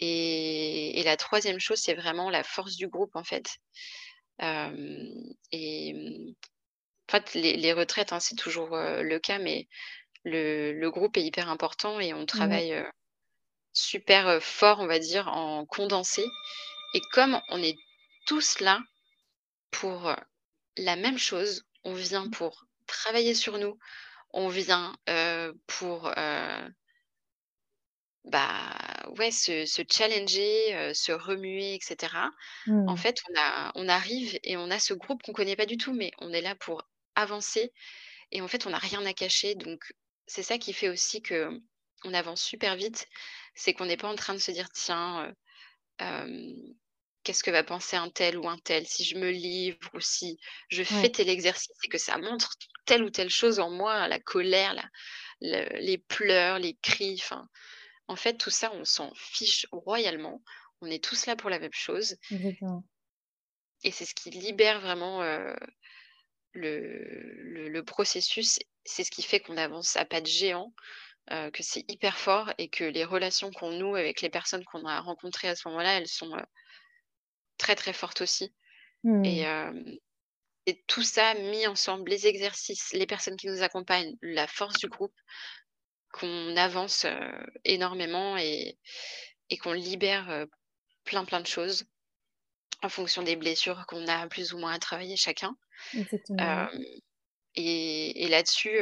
Et 0.00 1.00
et 1.00 1.02
la 1.04 1.16
3e 1.16 1.60
chose, 1.60 1.78
c'est 1.80 1.94
vraiment 1.94 2.30
la 2.30 2.44
force 2.44 2.76
du 2.76 2.88
groupe, 2.88 3.16
en 3.16 3.24
fait. 3.24 3.46
Et 5.52 5.92
mmh, 5.94 6.34
en 7.10 7.12
fait, 7.12 7.34
les 7.34 7.56
les 7.56 7.72
retraites, 7.74 8.12
hein, 8.12 8.20
c'est 8.20 8.36
toujours, 8.36 8.70
le 8.76 9.18
cas, 9.18 9.38
mais 9.38 9.68
le 10.24 10.72
le 10.74 10.90
groupe 10.92 11.16
est 11.18 11.24
hyper 11.24 11.48
important 11.50 12.00
et 12.00 12.14
on 12.14 12.26
Ouais. 12.32 12.64
travaille, 12.64 12.74
super, 13.74 14.42
fort, 14.42 14.80
on 14.80 14.86
va 14.88 14.98
dire, 15.00 15.28
en 15.28 15.66
condensé 15.66 16.24
et 16.94 17.00
comme 17.12 17.40
on 17.50 17.62
est 17.62 17.76
tous 18.26 18.60
là 18.60 18.80
pour, 19.72 20.14
la 20.78 20.96
même 20.96 21.18
chose, 21.18 21.64
on 21.84 21.94
vient 21.94 22.26
Mmh. 22.26 22.30
pour 22.30 22.64
travailler 22.88 23.34
sur 23.34 23.58
nous, 23.58 23.78
on 24.32 24.48
vient, 24.48 24.94
pour, 25.68 26.12
bah, 28.24 28.76
ouais, 29.18 29.30
se 29.30 29.66
se 29.66 29.82
challenger, 29.90 30.94
se 30.94 31.12
remuer 31.12 31.74
et 31.74 31.80
cetera. 31.82 32.30
En 32.86 32.96
Mmh. 32.96 32.98
fait, 32.98 33.20
on 33.30 33.40
a 33.40 33.72
on 33.76 33.88
arrive 33.88 34.38
et 34.44 34.56
on 34.58 34.70
a 34.70 34.78
ce 34.80 34.94
groupe 34.94 35.22
qu'on 35.24 35.32
connaît 35.34 35.56
pas 35.56 35.66
du 35.66 35.76
tout, 35.78 35.94
mais 35.94 36.12
on 36.20 36.32
est 36.32 36.42
là 36.42 36.54
pour 36.56 36.84
avancer 37.16 37.72
et 38.32 38.40
en 38.42 38.48
fait, 38.48 38.66
on 38.66 38.72
a 38.74 38.78
rien 38.78 39.04
à 39.06 39.14
cacher. 39.14 39.54
Donc 39.56 39.92
c'est 40.28 40.42
ça 40.44 40.58
qui 40.58 40.72
fait 40.74 40.88
aussi 40.90 41.22
qu'on 41.22 42.14
avance 42.14 42.42
super 42.42 42.76
vite. 42.76 43.06
C'est 43.54 43.74
qu'on 43.74 43.86
n'est 43.86 43.96
pas 43.98 44.08
en 44.10 44.16
train 44.16 44.34
de 44.34 44.40
se 44.40 44.52
dire: 44.52 44.68
«Tiens, 44.74 45.34
qu'est-ce 47.24 47.42
que 47.42 47.50
va 47.50 47.64
penser 47.64 47.96
untel 47.96 48.38
ou 48.38 48.48
untel 48.48 48.86
si 48.86 49.04
je 49.04 49.16
me 49.16 49.30
livre 49.30 49.78
ou 49.94 50.00
si 50.00 50.38
je 50.68 50.82
fais 50.82 51.10
Ouais. 51.10 51.10
tel 51.10 51.28
exercice 51.28 51.70
et 51.84 51.88
que 51.88 51.98
ça 51.98 52.18
montre 52.18 52.52
telle 52.86 53.02
ou 53.04 53.10
telle 53.10 53.30
chose 53.30 53.60
en 53.60 53.70
moi, 53.70 54.08
la 54.08 54.20
colère, 54.20 54.74
la 54.74 54.84
les 55.80 55.98
pleurs, 55.98 56.58
les 56.58 56.76
cris», 56.82 57.16
enfin, 57.20 57.48
en 58.08 58.16
fait, 58.16 58.36
tout 58.38 58.50
ça, 58.50 58.72
on 58.74 58.84
s'en 58.84 59.12
fiche 59.14 59.66
royalement. 59.72 60.42
On 60.80 60.86
est 60.90 61.02
tous 61.04 61.26
là 61.26 61.36
pour 61.36 61.50
la 61.50 61.58
même 61.58 61.72
chose 61.74 62.16
Exactement. 62.30 62.84
et 63.84 63.90
c'est 63.92 64.04
ce 64.06 64.14
qui 64.14 64.30
libère 64.30 64.80
vraiment, 64.80 65.22
heu, 65.22 65.54
le 66.52 67.34
le 67.42 67.68
le 67.68 67.84
processus. 67.84 68.58
C'est 68.84 69.04
ce 69.04 69.10
qui 69.10 69.22
fait 69.22 69.40
qu'on 69.40 69.56
avance 69.58 69.96
à 69.96 70.04
pas 70.04 70.20
de 70.20 70.26
géant, 70.26 70.74
heu, 71.32 71.50
que 71.52 71.62
c'est 71.64 71.84
hyper 71.90 72.18
fort 72.18 72.52
et 72.58 72.70
que 72.70 72.84
les 72.84 73.04
relations 73.04 73.50
qu'on 73.52 73.72
noue 73.72 73.96
avec 73.96 74.22
les 74.22 74.30
personnes 74.30 74.64
qu'on 74.66 74.86
a 74.86 75.00
rencontrées 75.00 75.48
à 75.50 75.56
ce 75.56 75.68
moment-là, 75.68 75.98
elles 75.98 76.08
sont, 76.08 76.36
heu 76.36 76.42
très, 77.58 77.74
très 77.76 77.92
fortes 77.92 78.20
aussi 78.20 78.54
et 79.24 79.44
Mmh. 79.44 79.64
et 80.66 80.82
tout 80.86 81.02
ça 81.02 81.34
mis 81.34 81.66
ensemble, 81.66 82.10
les 82.10 82.26
exercices, 82.26 82.92
les 82.92 83.06
personnes 83.06 83.36
qui 83.36 83.46
nous 83.48 83.62
accompagnent, 83.62 84.16
la 84.22 84.46
force 84.46 84.78
du 84.78 84.88
groupe, 84.88 85.14
qu'on 86.14 86.56
avance, 86.56 87.04
heu, 87.06 87.46
énormément 87.64 88.38
et 88.38 88.78
et 89.50 89.58
qu'on 89.58 89.74
libère, 89.74 90.30
heu, 90.30 90.50
plein, 91.04 91.24
plein 91.26 91.40
de 91.42 91.48
choses 91.48 91.86
en 92.82 92.88
fonction 92.90 93.22
des 93.24 93.36
blessures 93.36 93.86
qu'on 93.88 94.06
a 94.08 94.28
plus 94.28 94.52
ou 94.54 94.58
moins 94.58 94.72
à 94.74 94.78
travailler 94.78 95.16
chacun. 95.16 95.56
Ouais. 96.28 96.54
et 97.56 98.24
et 98.24 98.28
là-dessus, 98.28 98.78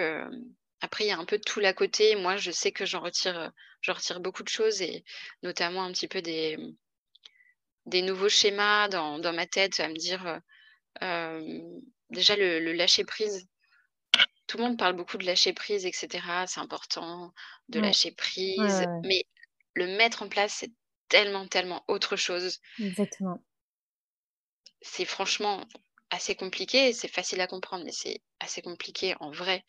après 0.81 1.05
il 1.05 1.09
y 1.09 1.11
a 1.13 1.19
un 1.19 1.25
peu 1.25 1.39
de 1.39 1.43
tout 1.45 1.61
l'à 1.61 1.73
côté. 1.75 2.17
Moi, 2.17 2.37
je 2.37 2.51
sais 2.51 2.73
que 2.73 2.85
j'en 2.87 3.01
retire, 3.01 3.53
j'en 3.83 3.95
retire 3.95 4.21
beaucoup 4.21 4.43
de 4.43 4.49
choses 4.49 4.83
et 4.83 5.05
notamment 5.43 5.85
un 5.85 5.93
petit 5.93 6.09
peu 6.09 6.21
des, 6.23 6.57
des 7.87 8.03
nouveaux 8.03 8.29
schémas 8.29 8.89
dans 8.89 9.21
dans 9.21 9.33
ma 9.33 9.47
tête 9.47 9.79
à 9.79 9.87
me 9.89 9.95
dire, 9.95 10.41
déjà 12.11 12.37
le 12.37 12.61
le 12.61 12.73
lâcher 12.73 13.05
prise. 13.05 13.49
Tout 14.49 14.59
le 14.59 14.65
monde 14.65 14.79
parle 14.79 14.97
beaucoup 14.97 15.19
de 15.19 15.25
lâcher 15.27 15.53
prise 15.53 15.87
et 15.87 15.93
cetera. 15.93 16.47
C'est 16.47 16.61
important 16.61 17.33
de 17.69 17.79
Ouais. 17.79 17.81
lâcher 17.81 18.13
prise, 18.13 18.83
ouais, 18.83 18.87
ouais. 18.89 19.03
mais 19.05 19.25
le 19.75 19.87
mettre 19.97 20.23
en 20.23 20.29
place, 20.29 20.55
c'est 20.55 20.73
tellement, 21.09 21.47
tellement 21.49 21.85
autre 21.89 22.17
chose. 22.17 22.59
Exactement. 22.79 23.43
C'est 24.81 25.05
franchement 25.05 25.65
assez 26.11 26.35
compliqué. 26.37 26.93
C'est 26.93 27.09
facile 27.09 27.41
à 27.41 27.47
comprendre, 27.47 27.85
mais 27.85 27.93
c'est 27.93 28.23
assez 28.41 28.63
compliqué 28.63 29.15
en 29.21 29.31
vrai 29.31 29.65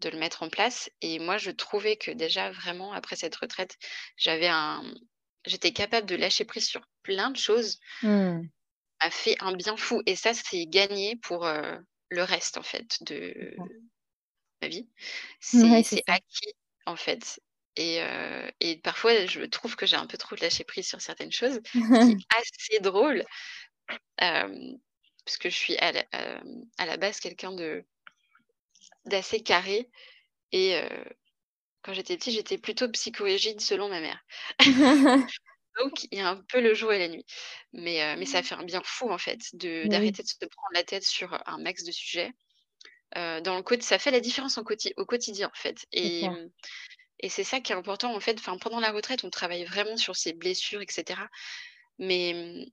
de 0.00 0.10
le 0.10 0.18
mettre 0.18 0.42
en 0.44 0.50
place 0.50 0.90
et 1.00 1.18
moi, 1.18 1.38
je 1.38 1.50
trouvais 1.50 1.96
que 1.96 2.10
déjà 2.10 2.50
vraiment 2.52 2.92
après 2.92 3.16
cette 3.16 3.36
retraite, 3.36 3.76
j'avais 4.18 4.48
un 4.48 4.84
j'étais 5.46 5.72
capable 5.72 6.06
de 6.08 6.16
lâcher 6.16 6.44
prise 6.44 6.68
sur 6.68 6.82
plein 7.04 7.30
de 7.30 7.36
choses 7.38 7.78
Mmh. 8.02 8.48
a 9.00 9.10
fait 9.10 9.36
un 9.40 9.52
bien 9.54 9.76
fou 9.76 10.02
et 10.06 10.16
ça, 10.16 10.32
c'est 10.34 10.64
gagné 10.66 11.16
pour, 11.16 11.46
heu, 11.46 11.78
le 12.08 12.22
reste 12.22 12.56
en 12.56 12.62
fait 12.62 12.96
de 13.02 13.60
Vie. 14.68 14.88
C'est 15.40 16.02
acquis 16.06 16.52
en 16.86 16.96
fait. 16.96 17.40
Et 17.76 18.00
heu 18.02 18.50
et 18.60 18.78
parfois, 18.80 19.26
je 19.26 19.42
trouve 19.44 19.76
que 19.76 19.86
j'ai 19.86 19.96
un 19.96 20.06
peu 20.06 20.18
trop 20.18 20.36
lâché 20.36 20.64
prise 20.64 20.88
sur 20.88 21.00
certaines 21.00 21.32
choses, 21.32 21.60
ce 21.98 22.06
qui 22.06 22.12
est 22.12 22.18
assez 22.38 22.80
drôle, 22.80 23.24
hem, 24.18 24.78
parce 25.26 25.38
que 25.38 25.50
je 25.50 25.56
suis 25.56 25.76
à 25.78 25.92
la 25.92 26.04
hem, 26.12 26.64
à 26.78 26.86
la 26.86 26.96
base 26.98 27.20
quelqu'un 27.20 27.52
de 27.54 27.86
d'assez 29.06 29.42
carré. 29.42 29.90
Et 30.52 30.76
heu, 30.76 30.88
quand 31.82 31.94
j'étais 31.94 32.16
petite, 32.18 32.34
j'étais 32.34 32.58
plutôt 32.58 32.90
psychorigide 32.90 33.60
selon 33.60 33.88
ma 33.90 34.00
mère. 34.00 34.24
Donc 35.78 36.04
il 36.10 36.18
y 36.18 36.20
a 36.20 36.28
un 36.30 36.42
peu 36.48 36.60
le 36.60 36.74
jour 36.74 36.92
et 36.92 36.98
la 36.98 37.08
nuit, 37.08 37.24
mais 37.72 38.16
mais 38.16 38.24
ça 38.26 38.42
fait 38.42 38.54
un 38.54 38.64
bien 38.64 38.80
fou 38.84 39.10
en 39.10 39.18
fait 39.18 39.40
de 39.54 39.86
Mais 39.86 39.96
oui. 39.98 40.16
d'arrêter 40.16 40.22
de 40.22 40.28
se 40.28 40.36
prendre 40.38 40.70
la 40.74 40.84
tête 40.84 41.04
sur 41.04 41.38
un 41.48 41.58
max 41.58 41.84
de 41.84 41.92
sujets, 41.92 42.32
dans 43.14 43.56
le 43.56 43.62
ça 43.82 43.98
fait 43.98 44.10
la 44.10 44.20
différence 44.20 44.58
en 44.58 44.62
au 44.96 45.04
quotidien 45.06 45.48
en 45.48 45.58
fait 45.58 45.86
et 45.92 46.28
mmh 46.28 46.50
et 47.20 47.28
c'est 47.30 47.44
ça 47.44 47.60
qui 47.60 47.72
est 47.72 47.76
important, 47.76 48.14
en 48.14 48.20
fait. 48.20 48.38
Enfin, 48.38 48.58
pendant 48.58 48.80
la 48.80 48.92
retraite, 48.92 49.24
on 49.24 49.30
travaille 49.30 49.64
vraiment 49.64 49.96
sur 49.96 50.16
ses 50.16 50.32
blessures 50.34 50.82
et 50.82 50.86
cetera, 50.90 51.28
mais 51.98 52.34
mmh, 52.66 52.70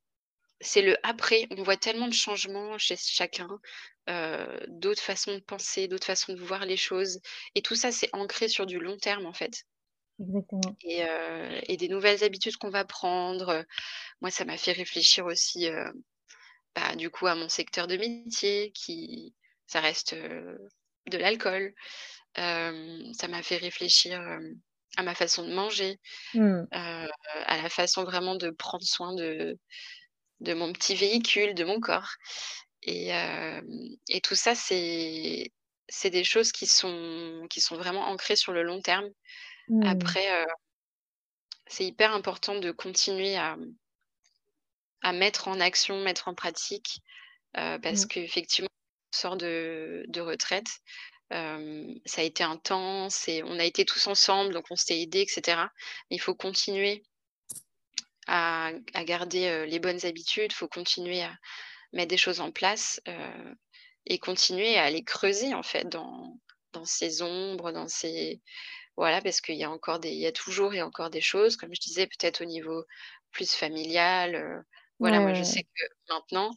c'est 0.61 0.81
le 0.83 0.97
après. 1.07 1.47
On 1.51 1.63
voit 1.63 1.77
tellement 1.77 2.07
de 2.07 2.13
changements 2.13 2.77
chez 2.79 2.97
chacun, 2.97 3.49
d'autres 4.67 5.01
façons 5.03 5.33
de 5.35 5.39
penser, 5.41 5.87
d'autres 5.87 6.07
façons 6.07 6.33
de 6.33 6.41
voir 6.41 6.65
les 6.65 6.77
choses 6.77 7.19
et 7.55 7.61
tout 7.61 7.75
ça, 7.75 7.91
c'est 7.91 8.09
ancré 8.13 8.47
sur 8.49 8.65
du 8.67 8.79
long 8.79 8.97
terme, 8.97 9.25
en 9.27 9.33
fait 9.33 9.65
Exactement. 10.19 10.77
et 10.81 11.77
des 11.77 11.87
nouvelles 11.87 12.23
habitudes 12.23 12.57
qu'on 12.57 12.69
va 12.69 12.85
prendre, 12.85 13.65
moi, 14.21 14.31
ça 14.31 14.45
m'a 14.45 14.57
fait 14.57 14.73
réfléchir 14.73 15.25
aussi, 15.25 15.67
bah, 16.75 16.95
du 16.95 17.09
coup, 17.09 17.27
à 17.27 17.35
mon 17.35 17.49
secteur 17.49 17.87
de 17.87 17.97
métier 17.97 18.71
qui 18.73 19.35
ça 19.67 19.81
reste, 19.81 20.13
heu, 20.13 20.57
de 21.09 21.17
l'alcool. 21.17 21.73
Hem, 22.35 23.13
ça 23.13 23.27
m'a 23.29 23.43
fait 23.43 23.57
réfléchir, 23.57 24.21
hem, 24.21 24.55
à 24.97 25.03
ma 25.03 25.15
façon 25.15 25.43
de 25.47 25.53
manger, 25.53 25.99
heu, 26.75 27.09
à 27.45 27.57
la 27.63 27.69
façon 27.69 28.03
vraiment 28.05 28.35
de 28.35 28.51
prendre 28.51 28.85
soin 28.85 29.15
de 29.15 29.57
de 30.41 30.53
mon 30.55 30.73
petit 30.73 30.95
véhicule, 30.95 31.55
de 31.55 31.63
mon 31.65 31.79
corps 31.81 32.11
et 32.83 33.11
et 34.09 34.21
tout 34.21 34.35
ça, 34.35 34.55
c'est 34.55 36.09
des 36.11 36.23
choses 36.23 36.51
qui 36.51 36.67
sont 36.67 37.47
qui 37.49 37.61
sont 37.61 37.77
vraiment 37.77 38.07
ancrées 38.07 38.35
sur 38.35 38.53
le 38.53 38.63
long 38.63 38.81
terme. 38.81 39.09
Mmh. 39.67 40.13
Après, 40.13 40.45
c'est 41.67 41.83
hyper 41.85 42.13
important 42.13 42.57
de 42.57 42.71
continuer 42.71 43.35
à 43.35 43.57
à 45.03 45.13
mettre 45.13 45.47
en 45.49 45.59
action, 45.59 46.01
mettre 46.01 46.27
en 46.27 46.33
pratique, 46.35 47.01
parce 47.53 48.05
Mmh. 48.05 48.07
qu'effectivement, 48.07 48.69
sort 49.13 49.37
de 49.37 50.05
de 50.07 50.21
retraite, 50.21 50.67
ça 51.31 52.21
a 52.21 52.23
été 52.23 52.43
intense 52.43 53.27
et 53.27 53.43
on 53.43 53.59
a 53.59 53.65
été 53.65 53.85
tous 53.85 54.07
ensemble, 54.07 54.53
donc 54.53 54.65
on 54.69 54.75
s'est 54.75 54.99
aidés 55.01 55.21
et 55.21 55.27
cetera. 55.27 55.71
Il 56.09 56.21
faut 56.21 56.35
continuer 56.35 57.03
à 58.27 58.71
à 58.93 59.03
garder, 59.03 59.65
les 59.67 59.79
bonnes 59.79 60.05
habitudes, 60.05 60.51
il 60.51 60.55
faut 60.55 60.67
continuer 60.67 61.21
à 61.23 61.35
mettre 61.93 62.09
des 62.09 62.17
choses 62.17 62.39
en 62.41 62.51
place, 62.51 63.01
et 64.05 64.19
continuer 64.19 64.77
à 64.77 64.83
aller 64.83 65.03
creuser, 65.03 65.53
en 65.53 65.63
fait, 65.63 65.87
dans 65.89 66.39
dans 66.73 66.85
ces 66.85 67.21
ombres, 67.21 67.71
dans 67.71 67.87
ces 67.87 68.41
voilà, 68.97 69.21
parce 69.21 69.41
qu'il 69.41 69.55
y 69.55 69.63
a 69.63 69.71
encore 69.71 69.99
des 69.99 70.11
il 70.11 70.19
y 70.19 70.27
a 70.27 70.31
toujours 70.31 70.73
et 70.73 70.81
encore 70.81 71.09
des 71.09 71.21
choses, 71.21 71.55
comme 71.57 71.73
je 71.73 71.81
disais, 71.81 72.07
peut-être 72.07 72.41
au 72.41 72.45
niveau 72.45 72.85
plus 73.31 73.53
familial, 73.53 74.63
Ouais, 74.99 75.09
voilà, 75.09 75.19
moi, 75.19 75.33
je 75.33 75.43
sais 75.43 75.63
que 75.63 75.83
maintenant 76.09 76.55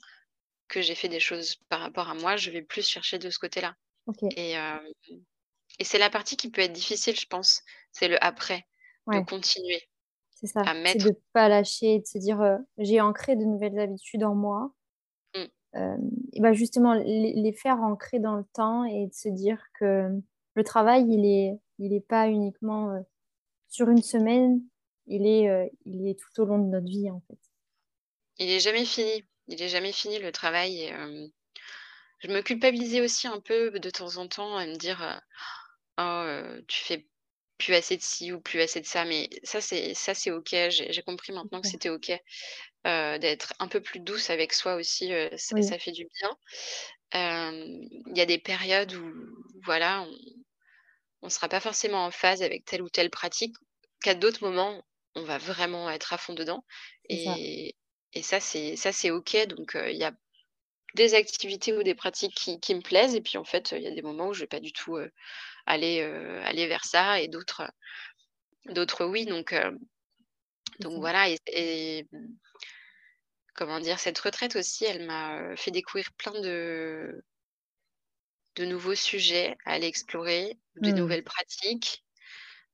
que 0.69 0.83
j'ai 0.83 0.95
fait 0.95 1.09
des 1.09 1.21
choses 1.21 1.57
par 1.69 1.81
rapport 1.81 2.09
à 2.11 2.15
moi, 2.15 2.37
je 2.37 2.51
vais 2.51 2.63
plus 2.63 2.87
chercher 2.89 3.19
de 3.19 3.31
ce 3.31 3.39
côté-là 3.39 3.77
OK. 4.07 4.37
et 5.79 5.85
c'est 5.85 5.99
la 5.99 6.11
partie 6.11 6.37
qui 6.37 6.51
peut 6.51 6.61
être 6.63 6.73
difficile, 6.73 7.19
je 7.19 7.27
pense. 7.27 7.63
C'est 7.93 8.09
le 8.09 8.23
après, 8.23 8.67
de 9.13 9.21
continuer 9.21 9.83
c'est 10.31 10.47
ça. 10.47 10.67
à 10.67 10.75
C'est 10.85 10.99
mettre 10.99 11.05
de 11.05 11.21
pas 11.33 11.49
lâcher, 11.49 11.99
de 12.01 12.07
se 12.07 12.19
dire, 12.19 12.41
heu: 12.43 12.59
«J'ai 12.79 13.01
ancré 13.01 13.37
de 13.37 13.45
nouvelles 13.45 13.79
habitudes 13.81 14.25
en 14.25 14.35
moi». 14.35 14.75
Hem 15.75 16.11
et 16.33 16.41
bah, 16.41 16.53
justement, 16.53 16.95
les 16.95 17.33
les 17.35 17.53
faire 17.53 17.81
ancrer 17.81 18.19
dans 18.21 18.37
le 18.37 18.45
temps 18.53 18.85
et 18.85 19.07
de 19.09 19.13
se 19.15 19.29
dire 19.29 19.63
que 19.79 20.11
le 20.55 20.65
travail, 20.65 21.05
il 21.09 21.25
est 21.27 21.59
il 21.79 21.93
est 21.93 22.01
pas 22.07 22.29
uniquement, 22.29 23.05
sur 23.69 23.91
une 23.91 24.03
semaine, 24.03 24.63
il 25.07 25.27
est, 25.27 25.73
il 25.87 26.09
est 26.09 26.19
tout 26.21 26.43
au 26.43 26.47
long 26.47 26.59
de 26.61 26.69
notre 26.71 26.87
vie, 26.89 27.11
en 27.11 27.21
fait. 27.29 27.39
il 28.39 28.49
est 28.51 28.61
jamais 28.61 28.87
fini. 28.87 29.27
Il 29.49 29.63
est 29.63 29.69
jamais 29.69 29.93
fini 29.93 30.19
le 30.19 30.33
travail 30.33 30.81
et 30.83 30.87
hem, 30.89 31.29
je 32.21 32.29
me 32.29 32.43
culpabilisais 32.43 33.01
aussi 33.03 33.27
un 33.29 33.41
peu 33.41 33.71
de 33.81 33.91
temps 33.91 34.17
en 34.19 34.29
temps 34.29 34.57
à 34.57 34.67
me 34.67 34.77
dire, 34.77 35.03
heu: 35.03 35.21
«Oh, 35.99 36.03
heu, 36.27 36.65
tu 36.69 36.79
fais 36.85 37.09
plus 37.59 37.75
assez 37.75 37.97
de 37.99 38.03
ci 38.03 38.33
ou 38.33 38.41
plus 38.41 38.61
assez 38.61 38.81
de 38.83 38.87
ça», 38.87 39.05
mais 39.07 39.31
ça, 39.45 39.61
c'est 39.63 39.95
ça, 39.95 40.15
c'est 40.15 40.31
OK. 40.33 40.51
J'ai 40.71 41.03
compris 41.05 41.33
maintenant 41.33 41.61
que 41.63 41.69
c'était 41.69 41.91
OK, 41.91 42.13
d'être 42.85 43.55
un 43.61 43.69
peu 43.69 43.81
plus 43.83 44.01
douce 44.01 44.31
avec 44.31 44.53
soi 44.55 44.77
aussi, 44.77 45.11
ça 45.39 45.57
Oui, 45.57 45.63
ça 45.63 45.79
fait 45.79 45.93
du 45.93 46.07
bien. 46.21 46.39
Il 47.15 48.17
y 48.19 48.21
a 48.23 48.27
des 48.27 48.39
périodes 48.39 48.95
où 48.95 49.13
voilà, 49.65 50.03
on 50.03 50.13
on 51.23 51.29
sera 51.31 51.49
pas 51.49 51.61
forcément 51.61 52.05
en 52.07 52.11
phase 52.11 52.43
avec 52.43 52.65
telle 52.65 52.83
ou 52.83 52.89
telle 52.91 53.11
pratique, 53.11 53.57
qu'à 54.03 54.15
d'autres 54.15 54.47
moments, 54.49 54.83
on 55.15 55.23
va 55.25 55.39
vraiment 55.39 55.91
être 55.91 56.13
à 56.13 56.19
fond 56.19 56.35
dedans 56.35 56.65
et 57.09 57.75
et 58.15 58.23
ça, 58.23 58.41
c'est 58.41 58.77
ça, 58.77 58.93
c'est 58.93 59.11
OK 59.11 59.37
donc 59.49 59.77
heu, 59.77 59.91
il 59.91 59.99
y 59.99 60.05
a 60.05 60.13
des 60.95 61.15
activités 61.15 61.77
ou 61.77 61.83
des 61.85 61.95
pratiques 61.97 62.35
qui 62.37 62.61
qui 62.61 62.75
me 62.75 62.83
plaisent 62.83 63.15
et 63.17 63.23
puis 63.23 63.39
en 63.39 63.45
fait, 63.45 63.73
il 63.77 63.83
y 63.83 63.89
a 63.89 63.93
des 63.95 64.03
moments 64.03 64.29
où 64.29 64.35
je 64.35 64.41
vais 64.43 64.47
pas 64.49 64.61
du 64.61 64.73
tout, 64.73 64.97
heu, 64.99 65.13
aller, 65.67 66.03
heu, 66.03 66.41
aller 66.45 66.67
vers 66.69 66.85
ça 66.87 67.21
et 67.21 67.29
d'autres, 67.29 67.71
d'autres 68.67 69.05
oui 69.07 69.27
donc 69.27 69.55
donc 70.81 71.01
voilà 71.01 71.29
et 71.31 71.39
et 71.49 72.07
comment 73.55 73.81
dire? 73.81 73.99
Cette 73.99 74.19
retraite 74.19 74.55
aussi, 74.57 74.85
elle 74.85 75.07
m'a, 75.07 75.57
fait 75.57 75.71
découvrir 75.71 76.13
plein 76.19 76.41
de 76.41 77.23
de 78.57 78.65
nouveaux 78.65 78.95
sujets 78.95 79.55
à 79.67 79.73
aller 79.75 79.87
explorer, 79.87 80.59
de 80.77 80.91
Mmh. 80.91 80.93
nouvelles 80.93 81.23
pratiques, 81.25 82.05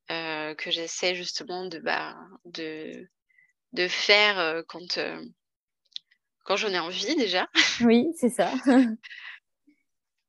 que 0.09 0.71
j'essaie 0.71 1.15
justement 1.15 1.67
de, 1.67 1.79
bah, 1.79 2.17
de 2.45 3.09
de 3.73 3.89
faire, 3.89 4.39
heu, 4.39 4.65
quand, 4.69 4.99
heu, 4.99 5.21
quand 6.45 6.57
j'en 6.57 6.69
ai 6.71 6.79
envie 6.79 7.17
déjà 7.17 7.49
Oui, 7.81 8.13
c'est 8.17 8.29
ça. 8.31 8.53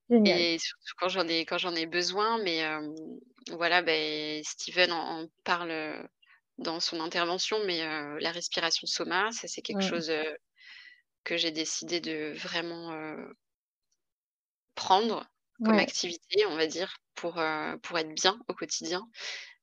Génial. 0.10 0.48
et 0.48 0.58
surtout 0.60 0.94
quand 0.98 1.10
j'en 1.10 1.28
ai 1.28 1.46
quand 1.46 1.58
j'en 1.58 1.76
ai 1.76 1.86
besoin 1.86 2.42
mais 2.44 2.58
hem, 2.58 2.94
voilà, 3.52 3.82
beh, 3.82 4.42
Steven 4.46 4.92
en 4.92 5.24
en 5.24 5.28
parle, 5.44 6.08
dans 6.58 6.80
son 6.80 7.00
intervention 7.02 7.60
mais 7.66 7.80
la 8.20 8.32
respiration 8.32 8.88
soma, 8.88 9.32
ça 9.32 9.48
c'est 9.48 9.62
quelque 9.62 9.82
chose, 9.82 10.12
que 11.26 11.36
j'ai 11.38 11.52
décidé 11.52 12.00
de 12.00 12.32
vraiment, 12.38 12.92
prendre 14.76 15.26
comme 15.64 15.80
Ouais, 15.80 15.80
activité, 15.80 16.46
on 16.48 16.56
va 16.56 16.68
dire, 16.68 16.98
pour, 17.16 17.34
pour 17.84 17.98
être 17.98 18.14
bien 18.14 18.40
au 18.48 18.54
quotidien, 18.54 19.08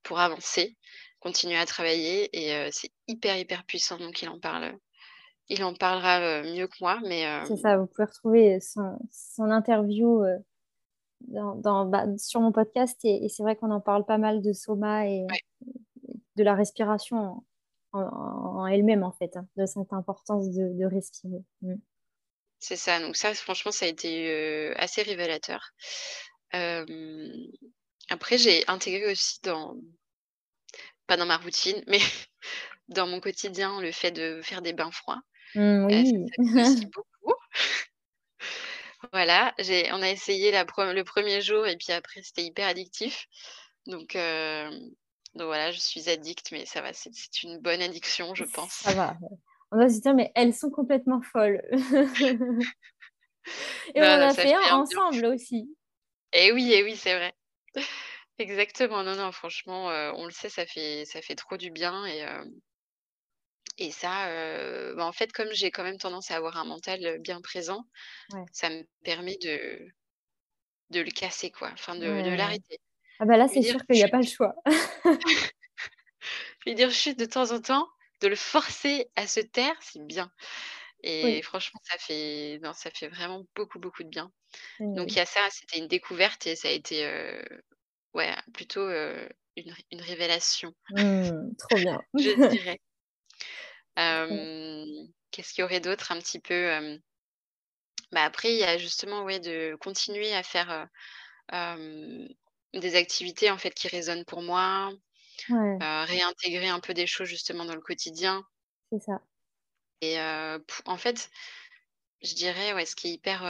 pour 0.02 0.20
avancer, 0.20 0.76
continuer 1.20 1.56
à 1.56 1.66
travailler 1.66 2.28
et 2.32 2.54
heu, 2.54 2.68
c'est 2.72 2.90
hyper, 3.06 3.36
hyper 3.36 3.64
puissant 3.64 3.98
donc 3.98 4.20
il 4.22 4.28
en 4.28 4.38
parle, 4.40 4.76
il 5.48 5.62
en 5.64 5.74
parlera, 5.74 6.20
heu, 6.20 6.54
mieux 6.54 6.66
que 6.66 6.76
moi 6.80 6.98
mais 7.06 7.20
hem, 7.20 7.44
c'est 7.46 7.56
ça. 7.56 7.76
Vous 7.76 7.86
pouvez 7.86 8.06
retrouver 8.06 8.60
son 8.60 8.98
son 9.12 9.50
interview, 9.50 10.24
dans 11.20 11.54
dans, 11.54 11.84
bah, 11.86 12.06
sur 12.18 12.40
mon 12.40 12.52
podcast 12.52 12.98
et 13.04 13.24
et 13.24 13.28
c'est 13.28 13.42
vrai 13.42 13.56
qu'on 13.56 13.70
en 13.70 13.80
parle 13.80 14.04
pas 14.04 14.18
mal 14.18 14.40
de 14.42 14.52
soma 14.52 15.06
et 15.06 15.26
ouais, 15.30 15.42
de 16.36 16.42
la 16.42 16.54
respiration 16.54 17.16
en 17.16 17.44
en 17.92 18.02
en 18.02 18.66
elle-même, 18.66 19.02
en 19.02 19.12
fait, 19.12 19.36
hein, 19.36 19.46
de 19.56 19.66
cette 19.66 19.92
importance 19.92 20.48
de 20.50 20.72
de 20.78 20.84
respirer. 20.86 21.42
Mmh. 21.62 21.74
c'est 22.58 22.76
ça 22.76 23.00
donc 23.00 23.16
ça 23.16 23.34
franchement 23.34 23.72
ça 23.72 23.84
a 23.86 23.88
été, 23.88 24.72
assez 24.76 25.02
révélateur. 25.02 25.72
Après 28.08 28.38
j'ai 28.38 28.64
intégré 28.68 29.12
aussi 29.12 29.40
dans 29.42 29.76
pas 31.10 31.16
dans 31.16 31.26
ma 31.26 31.38
routine, 31.38 31.82
mais 31.88 31.98
dans 32.88 33.08
mon 33.08 33.18
quotidien, 33.18 33.80
le 33.80 33.90
fait 33.90 34.12
de 34.12 34.40
faire 34.44 34.62
des 34.62 34.72
bains 34.72 34.92
froids. 34.92 35.20
Mmh, 35.56 35.90
ça, 35.90 35.96
oui. 35.96 36.26
ça 36.64 36.86
beaucoup. 36.94 37.34
Voilà, 39.12 39.54
on 39.92 40.02
a 40.02 40.10
essayé 40.10 40.52
la 40.52 40.64
pre 40.66 40.92
le 40.92 41.04
premier 41.04 41.40
jour 41.40 41.66
et 41.66 41.76
puis 41.76 41.90
après 41.90 42.20
c'était 42.22 42.44
hyper 42.44 42.68
addictif. 42.68 43.26
Donc 43.86 44.14
hem, 44.14 44.70
donc 45.34 45.46
voilà, 45.46 45.72
je 45.72 45.80
suis 45.80 46.08
addict, 46.10 46.52
mais 46.52 46.66
ça 46.66 46.82
va, 46.82 46.92
c'est 46.92 47.42
une 47.42 47.58
bonne 47.58 47.80
addiction, 47.80 48.34
je 48.34 48.44
pense. 48.44 48.72
Ça 48.72 48.92
va. 48.92 49.16
On 49.72 49.78
va 49.78 49.88
se 49.88 50.00
dire: 50.00 50.14
«Mais 50.14 50.30
elles 50.34 50.54
sont 50.54 50.70
complètement 50.70 51.22
folles» 51.22 51.62
et 53.94 54.00
on 54.00 54.02
Non, 54.02 54.06
en 54.06 54.28
a 54.28 54.34
fait 54.34 54.42
un 54.42 54.48
fait 54.48 54.54
un 54.54 54.60
bien 54.60 54.76
ensemble 54.76 55.24
aussi. 55.26 55.74
Et 56.34 56.52
oui, 56.52 56.72
et 56.72 56.84
oui, 56.84 56.94
c'est 56.94 57.16
vrai. 57.16 57.34
Exactement, 58.40 59.04
non, 59.04 59.14
non, 59.14 59.30
franchement, 59.30 59.86
on 60.16 60.24
le 60.24 60.32
sait, 60.32 60.48
ça 60.48 60.66
fait 60.66 61.04
ça 61.04 61.22
fait 61.22 61.36
trop 61.36 61.56
du 61.56 61.70
bien 61.70 62.04
et 62.06 62.24
et 63.78 63.90
ça, 63.92 64.26
bah, 64.94 65.06
en 65.06 65.12
fait, 65.12 65.32
comme 65.32 65.52
j'ai 65.52 65.70
quand 65.70 65.82
même 65.84 65.98
tendance 65.98 66.30
à 66.30 66.36
avoir 66.36 66.56
un 66.56 66.64
mental, 66.64 67.18
bien 67.20 67.40
présent, 67.40 67.84
Ouais, 68.32 68.50
ça 68.52 68.70
me 68.70 68.84
permet 69.04 69.38
de 69.42 69.88
de 70.90 71.00
le 71.00 71.10
casser, 71.10 71.50
quoi, 71.50 71.70
enfin 71.72 71.96
de 71.96 72.22
de 72.22 72.30
l'arrêter. 72.34 72.78
Ah 73.20 73.24
bah, 73.26 73.36
là, 73.36 73.46
c'est 73.48 73.62
sûr 73.62 73.80
qu'il 73.86 73.98
y 74.00 74.02
a 74.02 74.08
pas 74.08 74.18
le 74.18 74.26
choix. 74.26 74.54
lui 76.66 76.74
dire: 76.74 76.90
«Chut» 76.92 77.18
de 77.18 77.24
temps 77.26 77.52
en 77.52 77.60
temps, 77.60 77.88
de 78.20 78.28
le 78.28 78.36
forcer 78.36 79.06
à 79.16 79.26
se 79.26 79.40
taire, 79.40 79.76
c'est 79.80 80.04
bien 80.06 80.30
et 81.04 81.42
Oui, 81.42 81.42
franchement, 81.42 81.80
ça 81.84 81.98
fait 81.98 82.58
non, 82.62 82.72
ça 82.74 82.90
fait 82.92 83.08
vraiment 83.08 83.44
beaucoup, 83.56 83.78
beaucoup 83.80 84.04
de 84.04 84.08
bien. 84.10 84.32
Donc 84.94 85.16
il 85.16 85.20
y 85.20 85.22
a 85.22 85.26
ça, 85.26 85.48
c'était 85.50 85.78
une 85.78 85.88
découverte 85.88 86.46
et 86.48 86.56
ça 86.56 86.68
a 86.68 86.72
été, 86.72 87.04
ouais, 88.14 88.34
plutôt, 88.52 88.88
une 89.56 89.74
une 89.90 90.00
révélation, 90.00 90.74
Mmh, 90.90 91.54
trop 91.58 91.76
bien. 91.76 92.00
je 92.18 92.48
dirais. 92.48 92.78
Qu'est-ce 95.30 95.54
qu'il 95.54 95.62
y 95.62 95.64
aurait 95.64 95.80
d'autre 95.80 96.12
un 96.12 96.18
petit 96.18 96.40
peu? 96.40 96.98
Bah, 98.12 98.24
après, 98.24 98.52
il 98.52 98.58
y 98.58 98.64
a 98.64 98.76
justement, 98.78 99.22
ouais, 99.22 99.38
de 99.40 99.76
continuer 99.80 100.32
à 100.34 100.42
faire, 100.42 100.88
des 101.52 102.96
activités, 102.96 103.50
en 103.50 103.58
fait, 103.58 103.72
qui 103.74 103.88
résonnent 103.88 104.24
pour 104.24 104.42
moi. 104.42 104.92
réintégrer 105.78 106.68
un 106.68 106.80
peu 106.80 106.94
des 106.94 107.06
choses 107.06 107.28
justement 107.28 107.64
dans 107.64 107.74
le 107.74 107.80
quotidien. 107.80 108.44
C'est 108.92 109.00
ça. 109.00 109.22
Et 110.00 110.18
en 110.18 110.96
fait, 110.96 111.30
je 112.22 112.34
dirais, 112.34 112.72
ouais, 112.74 112.86
ce 112.86 112.96
qui 112.96 113.08
est 113.08 113.12
hyper, 113.12 113.44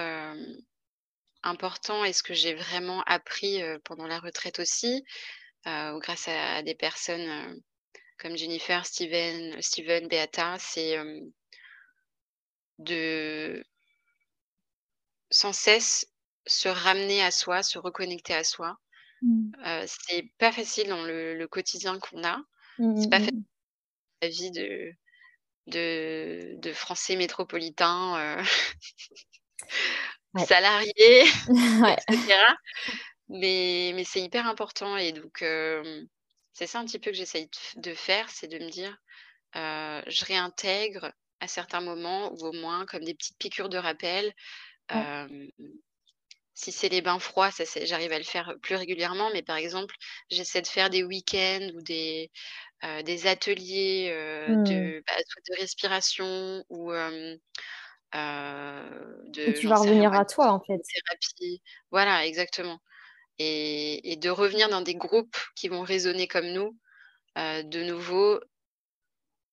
important 1.42 2.04
et 2.04 2.12
ce 2.12 2.22
que 2.22 2.34
j'ai 2.34 2.54
vraiment 2.54 3.02
appris, 3.02 3.60
pendant 3.84 4.06
la 4.06 4.18
retraite 4.20 4.58
aussi, 4.58 5.04
grâce 5.64 6.28
à 6.28 6.62
des 6.62 6.74
personnes, 6.74 7.60
comme 8.18 8.36
Jennifer, 8.36 8.84
Steven 8.84 9.60
Steven, 9.62 10.08
Beata, 10.08 10.56
c'est, 10.58 10.98
de 12.78 13.64
sans 15.30 15.52
cesse 15.52 16.06
se 16.46 16.68
ramener 16.68 17.22
à 17.22 17.30
soi, 17.30 17.62
se 17.62 17.78
reconnecter 17.78 18.34
à 18.34 18.44
soi. 18.44 18.76
Mmh. 19.22 19.52
c'est 19.86 20.30
pas 20.38 20.50
facile 20.50 20.88
dans 20.88 21.04
le 21.04 21.46
quotidien 21.46 21.98
qu'on 21.98 22.24
a. 22.24 22.38
Mmh, 22.78 23.02
C'est 23.02 23.10
pas 23.10 23.18
mmh, 23.18 23.24
facile 23.24 23.44
la 24.22 24.28
vie 24.28 24.50
de 24.50 24.92
de 25.66 26.56
de 26.58 26.72
Français 26.72 27.16
métropolitains, 30.34 30.46
salariés 30.46 31.24
et 32.10 32.16
Mais 33.28 33.92
mais 33.94 34.04
c'est 34.04 34.20
hyper 34.20 34.46
important 34.46 34.96
et 34.96 35.12
donc 35.12 35.44
c'est 36.52 36.66
ça 36.66 36.80
un 36.80 36.84
petit 36.84 36.98
peu 36.98 37.10
que 37.10 37.16
j'essaye 37.16 37.48
de 37.76 37.94
faire, 37.94 38.28
c'est 38.28 38.48
de 38.48 38.58
me 38.58 38.70
dire, 38.70 38.96
je 39.54 40.24
réintègre 40.24 41.12
à 41.40 41.48
certains 41.48 41.80
moments 41.80 42.32
ou 42.32 42.46
au 42.46 42.52
moins 42.52 42.84
comme 42.86 43.04
des 43.04 43.14
petites 43.14 43.38
piqûres 43.38 43.68
de 43.68 43.78
rappel. 43.78 44.32
si 46.54 46.72
c'est 46.72 46.88
les 46.90 47.00
bains 47.00 47.18
froids, 47.18 47.50
ça 47.50 47.64
j'arrive 47.84 48.12
à 48.12 48.18
le 48.18 48.24
faire 48.24 48.54
plus 48.62 48.74
régulièrement, 48.74 49.30
mais 49.32 49.42
par 49.42 49.56
exemple, 49.56 49.94
j'essaie 50.30 50.60
de 50.60 50.66
faire 50.66 50.90
des 50.90 51.02
week-ends 51.04 51.70
ou 51.74 51.82
des, 51.82 52.30
des 53.04 53.26
ateliers, 53.26 54.12
mmh. 54.48 54.64
de, 54.64 55.02
bah, 55.06 55.14
de 55.48 55.60
respiration 55.60 56.64
ou 56.68 56.92
de 58.14 59.52
tu 59.52 59.68
vas 59.68 59.78
revenir 59.78 60.12
à 60.14 60.24
toi, 60.24 60.50
en 60.52 60.60
fait. 60.60 60.82
thérapie. 60.94 61.62
Voilà, 61.90 62.26
exactement 62.26 62.80
et 63.38 64.12
et 64.12 64.16
de 64.16 64.30
revenir 64.30 64.68
dans 64.70 64.82
des 64.82 64.94
groupes 64.96 65.36
qui 65.56 65.68
vont 65.68 65.82
résonner 65.82 66.28
comme 66.28 66.48
nous, 66.52 66.78
de 67.36 67.84
nouveau. 67.84 68.40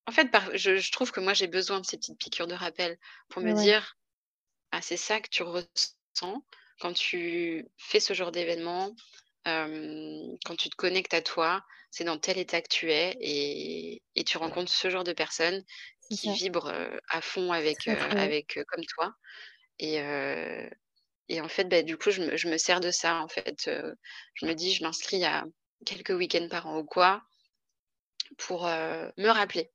En 0.05 0.11
fait, 0.11 0.31
par 0.31 0.55
je 0.57 0.77
je 0.77 0.91
trouve 0.91 1.11
que 1.11 1.19
moi, 1.19 1.33
j'ai 1.33 1.47
besoin 1.47 1.79
de 1.81 1.85
ces 1.85 1.97
petites 1.97 2.17
piqûres 2.19 2.47
de 2.47 2.53
rappel 2.53 2.97
pour 3.29 3.41
me 3.41 3.51
Ouais. 3.51 3.53
dire: 3.53 3.97
«Ah, 4.71 4.81
c'est 4.81 4.97
ça 4.97 5.21
que 5.21 5.29
tu 5.29 5.43
ressens 5.43 6.45
quand 6.79 6.93
tu 6.93 7.67
fais 7.77 7.99
ce 8.01 8.13
genre 8.13 8.31
d'événement, 8.31 8.95
hem, 9.45 10.37
quand 10.45 10.55
tu 10.57 10.69
te 10.69 10.75
connectes 10.77 11.13
à 11.15 11.21
toi, 11.23 11.63
c'est 11.91 12.05
dans 12.05 12.19
tel 12.19 12.37
état 12.39 12.61
que 12.61 12.69
tu 12.69 12.91
es 12.91 13.17
et 13.21 14.03
et 14.15 14.23
tu 14.25 14.37
rencontres 14.39 14.71
ce 14.73 14.89
genre 14.91 15.03
de 15.05 15.13
personnes 15.13 15.63
qui 16.09 16.31
vibrent, 16.33 16.73
à 17.09 17.21
fond 17.21 17.51
avec, 17.51 17.87
avec, 17.87 18.59
comme 18.67 18.85
toi» 18.85 19.13
et 19.79 19.99
et 21.29 21.41
en 21.41 21.49
fait, 21.49 21.65
bah, 21.65 21.83
du 21.83 21.97
coup, 21.97 22.11
je 22.11 22.21
me 22.23 22.37
je 22.37 22.47
me 22.49 22.57
sers 22.57 22.79
de 22.81 22.91
ça, 22.91 23.21
en 23.21 23.27
fait, 23.27 23.69
je 24.35 24.45
me 24.45 24.53
dis: 24.53 24.73
«Je 24.73 24.83
m'inscris 24.83 25.23
à 25.25 25.45
quelques 25.85 26.11
week-ends 26.11 26.47
par 26.49 26.67
an 26.67 26.79
ou 26.79 26.85
quoi» 26.85 27.23
pour, 28.37 28.65
me 28.65 29.29
rappeler, 29.29 29.63
mmh. 29.63 29.69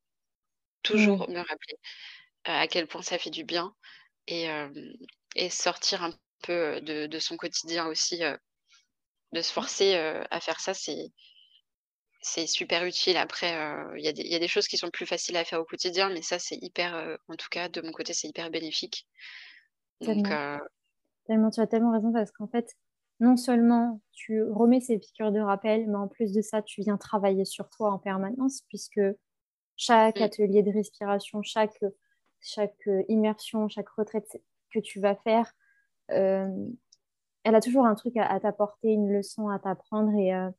toujours 0.83 1.29
me 1.31 1.39
rappeler, 1.41 1.77
à 2.45 2.67
quel 2.69 2.87
point 2.89 3.03
ça 3.03 3.19
fait 3.19 3.31
du 3.31 3.45
bien 3.45 3.75
et 4.29 4.49
et 5.37 5.51
sortir 5.51 6.03
un 6.05 6.13
peu, 6.45 6.81
de 6.83 7.07
de 7.07 7.19
son 7.19 7.37
quotidien 7.37 7.87
aussi, 7.89 8.21
de 9.33 9.43
se 9.43 9.53
forcer, 9.53 9.97
heu, 9.97 10.25
à 10.31 10.41
faire 10.41 10.61
ça, 10.61 10.75
c'est 10.75 11.13
c'est 12.23 12.47
super 12.47 12.85
utile. 12.87 13.17
Après, 13.19 13.55
heu, 13.57 13.95
il 13.99 14.05
y 14.05 14.09
a 14.09 14.13
des 14.13 14.23
il 14.23 14.33
y 14.33 14.35
a 14.35 14.39
des 14.39 14.49
choses 14.49 14.69
qui 14.69 14.79
sont 14.79 14.91
plus 14.91 15.07
faciles 15.07 15.37
à 15.37 15.45
faire 15.45 15.61
au 15.61 15.65
quotidien, 15.65 16.09
mais 16.11 16.23
ça, 16.23 16.39
c'est 16.39 16.57
hyper, 16.61 16.97
heu, 16.97 17.19
en 17.29 17.37
tout 17.37 17.49
cas, 17.51 17.69
de 17.69 17.81
mon 17.83 17.93
côté, 17.93 18.15
c'est 18.15 18.29
hyper 18.29 18.51
bénéfique. 18.51 19.07
Donc 20.03 20.29
Tellement. 20.29 20.39
tu 21.53 21.61
as 21.61 21.67
tellement 21.67 21.93
raison 21.93 22.13
parce 22.13 22.31
qu'en 22.33 22.49
fait, 22.49 22.75
non 23.21 23.37
seulement 23.37 24.01
tu 24.13 24.43
remets 24.43 24.81
ces 24.81 24.99
piqûres 24.99 25.33
de 25.33 25.41
rappel, 25.41 25.89
mais 25.89 25.97
en 25.97 26.09
plus 26.09 26.33
de 26.33 26.41
ça, 26.43 26.63
tu 26.63 26.83
viens 26.83 26.97
travailler 26.97 27.45
sur 27.45 27.69
toi 27.71 27.93
en 27.93 27.99
permanence 27.99 28.63
puisque 28.69 29.01
chaque 29.77 30.21
mmh, 30.21 30.23
atelier 30.23 30.63
de 30.63 30.73
respiration, 30.73 31.43
chaque, 31.43 31.81
chaque 32.41 32.89
euh, 32.89 33.03
immersion, 33.09 33.69
chaque 33.69 33.91
retraite 33.91 34.43
que 34.73 34.81
tu 34.81 35.01
vas 35.01 35.17
faire, 35.17 35.53
euh, 36.13 36.49
elle 37.45 37.55
a 37.55 37.61
toujours 37.61 37.87
un 37.87 37.95
truc 37.95 38.17
à, 38.17 38.27
à 38.27 38.41
t'apporter, 38.41 38.89
une 38.91 39.13
leçon 39.13 39.49
à 39.49 39.59
t'apprendre 39.59 40.13
et, 40.19 40.35
euh, 40.35 40.51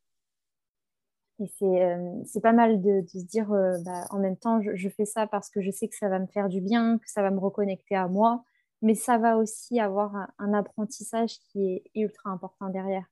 et 1.40 1.48
c'est 1.58 1.66
euh, 1.84 1.98
c'est 2.26 2.42
pas 2.42 2.54
mal 2.54 2.82
de, 2.82 3.02
de 3.02 3.08
se 3.08 3.26
dire 3.26 3.52
euh, 3.52 3.78
bah, 3.86 4.06
en 4.12 4.20
même 4.20 4.38
temps, 4.38 4.62
je, 4.62 4.76
je 4.76 4.90
fais 4.90 5.06
ça 5.06 5.28
parce 5.28 5.50
que 5.50 5.62
je 5.62 5.72
sais 5.72 5.88
que 5.88 5.96
ça 5.96 6.10
va 6.10 6.20
me 6.20 6.28
faire 6.28 6.50
du 6.50 6.62
bien, 6.62 6.98
que 7.00 7.10
ça 7.10 7.22
va 7.22 7.32
me 7.32 7.40
reconnecter 7.40 7.96
à 7.96 8.08
moi, 8.08 8.44
mais 8.82 8.96
ça 8.96 9.18
va 9.18 9.38
aussi 9.38 9.80
avoir 9.80 10.16
un, 10.16 10.28
un 10.40 10.54
apprentissage 10.54 11.40
qui 11.52 11.66
est 11.74 11.84
ultra 11.96 12.30
important 12.32 12.70
derrière. 12.70 13.06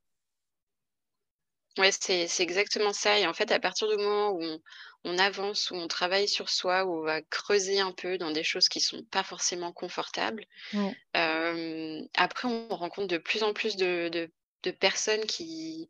ouais, 1.78 1.91
c'est 1.91 2.28
c'est 2.28 2.43
exactement 2.43 2.93
ça. 2.93 3.19
Et 3.19 3.28
en 3.28 3.34
fait, 3.34 3.51
à 3.51 3.59
partir 3.59 3.88
du 3.89 3.97
moment 3.97 4.32
où 4.32 4.41
on 4.43 4.59
on 5.03 5.17
avance, 5.17 5.72
où 5.72 5.76
on 5.76 5.88
travaille 5.88 6.28
sur 6.28 6.49
soi, 6.49 6.86
où 6.86 6.93
on 6.99 7.03
va 7.03 7.22
creuser 7.24 7.80
un 7.80 7.91
peu 7.91 8.19
dans 8.19 8.30
des 8.32 8.43
choses 8.43 8.69
qui 8.69 8.80
sont 8.80 9.03
pas 9.05 9.24
forcément 9.24 9.72
confortables, 9.74 10.45
Ouais, 10.74 10.97
hem, 11.13 12.07
après 12.15 12.47
on 12.49 12.69
rencontre 12.69 13.07
de 13.09 13.17
plus 13.19 13.43
en 13.43 13.53
plus 13.53 13.78
de 13.78 14.09
de 14.09 14.32
de 14.64 14.72
personnes 14.72 15.26
qui 15.26 15.89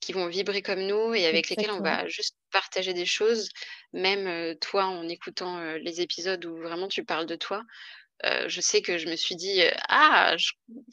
qui 0.00 0.12
vont 0.12 0.28
vibrer 0.28 0.62
comme 0.62 0.82
nous 0.86 1.14
et 1.14 1.26
avec 1.26 1.48
lesquelles 1.50 1.72
on 1.72 1.80
va 1.80 2.06
juste 2.08 2.36
partager 2.52 2.94
des 2.94 3.06
choses. 3.06 3.48
Même, 3.92 4.56
toi, 4.60 4.84
en 4.86 5.08
écoutant, 5.08 5.60
les 5.74 6.00
épisodes 6.00 6.44
où 6.44 6.56
vraiment 6.56 6.88
tu 6.88 7.04
parles 7.04 7.26
de 7.26 7.34
toi, 7.34 7.64
je 8.24 8.60
sais 8.60 8.82
que 8.82 8.98
je 8.98 9.08
me 9.08 9.16
suis 9.16 9.36
dit, 9.36 9.62
«Ah, 9.88 10.36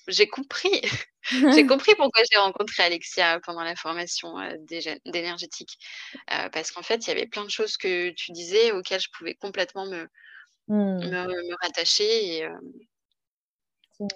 j'ai 0.08 0.28
compris, 0.28 0.82
j'ai 1.52 1.66
compris 1.68 1.94
pourquoi 1.96 2.24
j'ai 2.32 2.40
rencontré 2.40 2.84
Alexia 2.84 3.40
pendant 3.42 3.64
la 3.64 3.76
formation, 3.76 4.36
d'énergétique». 5.06 5.78
Parce 6.28 6.72
qu'en 6.72 6.84
fait, 6.84 7.06
il 7.06 7.10
y 7.10 7.12
avait 7.12 7.28
plein 7.28 7.44
de 7.44 7.52
choses 7.52 7.78
que 7.78 8.10
tu 8.12 8.32
disais 8.32 8.72
auxquelles 8.72 9.02
je 9.02 9.10
pouvais 9.16 9.36
complètement 9.36 9.86
me 9.86 10.08
me 10.68 11.28
me 11.28 11.56
rattacher 11.62 12.38
et 12.38 12.48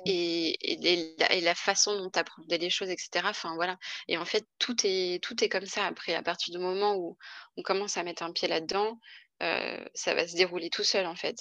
et 0.06 0.74
et 0.74 0.78
les 0.78 1.16
la 1.20 1.34
et 1.34 1.42
la 1.42 1.56
façon 1.56 1.98
dont 1.98 2.10
tu 2.10 2.20
appréhendais 2.20 2.58
les 2.58 2.70
choses 2.70 2.90
et 2.90 2.98
cetera, 2.98 3.30
enfin 3.32 3.56
voilà 3.56 3.78
et 4.08 4.18
en 4.18 4.26
fait, 4.26 4.48
tout 4.60 4.76
est 4.86 5.24
tout 5.24 5.44
est 5.44 5.50
comme 5.50 5.66
ça 5.66 5.86
après 5.86 6.14
à 6.16 6.24
partir 6.24 6.54
du 6.54 6.60
moment 6.64 6.96
où 6.96 7.18
on 7.58 7.64
commence 7.64 7.98
à 7.98 8.04
mettre 8.04 8.24
un 8.24 8.32
pied 8.34 8.48
là-dedans, 8.48 9.00
heu, 9.44 9.86
ça 9.96 10.16
va 10.16 10.28
se 10.28 10.36
dérouler 10.36 10.70
tout 10.70 10.84
seul, 10.84 11.06
en 11.08 11.16
fait. 11.16 11.38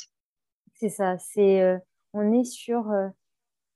c'est 0.74 0.88
ça. 0.88 1.18
C'est, 1.18 1.60
euh, 1.62 1.78
on 2.12 2.32
est 2.32 2.44
sur 2.44 2.90
euh, 2.90 3.08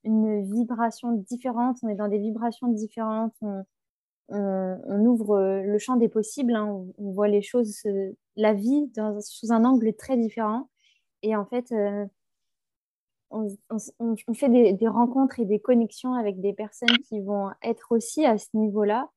une 0.05 0.43
vibration 0.55 1.13
différente, 1.13 1.79
on 1.85 1.89
est 1.91 1.97
dans 1.97 2.09
des 2.09 2.19
vibrations 2.21 2.69
différentes, 2.69 3.35
on, 3.43 3.65
on- 4.31 4.81
on 4.87 5.07
ouvre 5.07 5.37
euh, 5.39 5.63
le 5.63 5.79
champ 5.79 5.97
des 5.97 6.09
possibles, 6.11 6.57
hein, 6.57 6.67
on, 6.67 6.95
on 6.99 7.13
voit 7.13 7.29
les 7.29 7.43
choses, 7.43 7.77
euh, 7.87 8.13
la 8.37 8.55
vie 8.55 8.89
dans- 8.97 9.21
sous 9.23 9.53
un 9.53 9.65
angle 9.65 9.95
très 9.97 10.17
différent. 10.19 10.71
Et 11.23 11.37
en 11.37 11.47
fait, 11.47 11.73
euh, 11.73 12.07
on, 13.33 13.49
on- 13.99 14.15
on 14.29 14.35
fait 14.35 14.49
des, 14.49 14.73
des 14.73 14.89
rencontres 14.89 15.41
et 15.41 15.45
des 15.45 15.61
connexions 15.61 16.15
avec 16.15 16.41
des 16.41 16.53
personnes 16.53 16.97
qui 17.09 17.21
vont 17.21 17.51
être 17.63 17.89
aussi 17.91 18.25
à 18.27 18.39
ce 18.39 18.49
niveau-là 18.55 19.09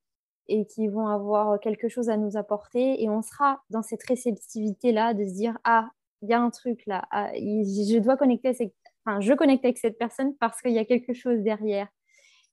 et 0.48 0.66
qui 0.66 0.88
vont 0.88 1.06
avoir 1.08 1.58
quelque 1.60 1.88
chose 1.88 2.08
à 2.08 2.16
nous 2.16 2.36
apporter. 2.36 3.02
Et 3.02 3.08
on 3.10 3.22
sera 3.22 3.62
dans 3.70 3.82
cette 3.82 4.02
réceptivité-là 4.04 5.14
de 5.14 5.26
se 5.26 5.34
dire, 5.34 5.58
ah, 5.64 5.90
il 6.22 6.28
y 6.30 6.32
a 6.34 6.40
un 6.40 6.50
truc 6.50 6.82
là, 6.86 7.06
ah, 7.10 7.30
je 7.34 7.98
dois 7.98 8.16
connecter, 8.16 8.48
avec- 8.48 8.74
enfin, 9.04 9.20
je 9.20 9.32
connecte 9.34 9.64
avec 9.64 9.78
cette 9.78 9.98
personne 9.98 10.34
parce 10.36 10.60
qu'il 10.62 10.72
y 10.72 10.78
a 10.78 10.84
quelque 10.84 11.12
chose 11.14 11.40
derrière. 11.40 11.88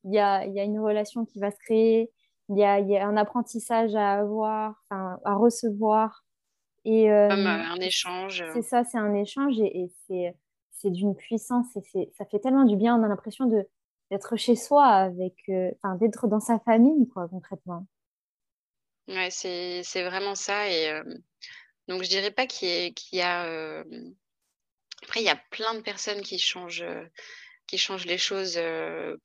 Il 0.06 0.14
y 0.14 0.20
a, 0.20 0.46
il 0.46 0.54
y 0.54 0.60
a 0.60 0.64
une 0.64 0.80
relation 0.80 1.26
qui 1.26 1.40
va 1.40 1.50
se 1.52 1.58
créer, 1.60 2.12
il 2.50 2.58
y 2.58 2.64
a, 2.64 2.80
il 2.80 2.90
y 2.90 2.98
a 2.98 3.08
un 3.08 3.16
apprentissage 3.16 3.96
à 3.96 4.14
avoir, 4.16 4.84
enfin, 4.90 5.18
à 5.24 5.36
recevoir. 5.36 6.26
Et 6.86 7.04
Comme, 7.06 7.12
euh, 7.14 7.64
un 7.72 7.80
échange, 7.80 8.44
c'est 8.54 8.60
heu 8.60 8.64
ça, 8.64 8.84
c'est 8.84 8.98
un 8.98 9.14
échange 9.14 9.60
et, 9.62 9.82
et 9.84 9.92
c'est, 10.08 10.36
c'est 10.84 10.92
d'une 10.92 11.16
puissance 11.16 11.76
et 11.78 11.82
c'est, 11.92 12.12
ça 12.18 12.26
fait 12.26 12.40
tellement 12.42 12.66
du 12.66 12.78
bien. 12.78 13.00
On 13.00 13.04
a 13.04 13.10
l'impression 13.10 13.48
de, 13.48 13.68
d'être 14.12 14.36
chez 14.38 14.56
soi 14.58 14.86
avec, 14.88 15.36
euh, 15.50 15.72
enfin, 15.84 15.96
d'être 15.98 16.28
dans 16.28 16.42
sa 16.42 16.60
famille, 16.60 17.08
quoi, 17.10 17.28
concrètement. 17.30 17.88
ouais, 19.08 19.30
c'est 19.32 19.82
c'est 19.84 20.04
vraiment 20.04 20.36
ça 20.36 20.70
et 20.70 20.84
hem, 20.84 21.20
donc 21.88 22.04
je 22.04 22.10
dirais 22.10 22.32
pas 22.32 22.48
qu'il 22.48 22.70
y 22.70 22.72
ait 22.72 22.94
qu'il 22.94 23.20
y 23.20 23.24
a, 23.24 23.48
hem 23.82 24.16
après 25.04 25.22
il 25.22 25.26
y 25.26 25.30
a 25.30 25.38
plein 25.52 25.76
de 25.76 25.82
personnes 25.82 26.22
qui 26.22 26.40
changent, 26.40 26.86
qui 27.68 27.78
changent 27.78 28.06
les 28.08 28.18
choses, 28.20 28.60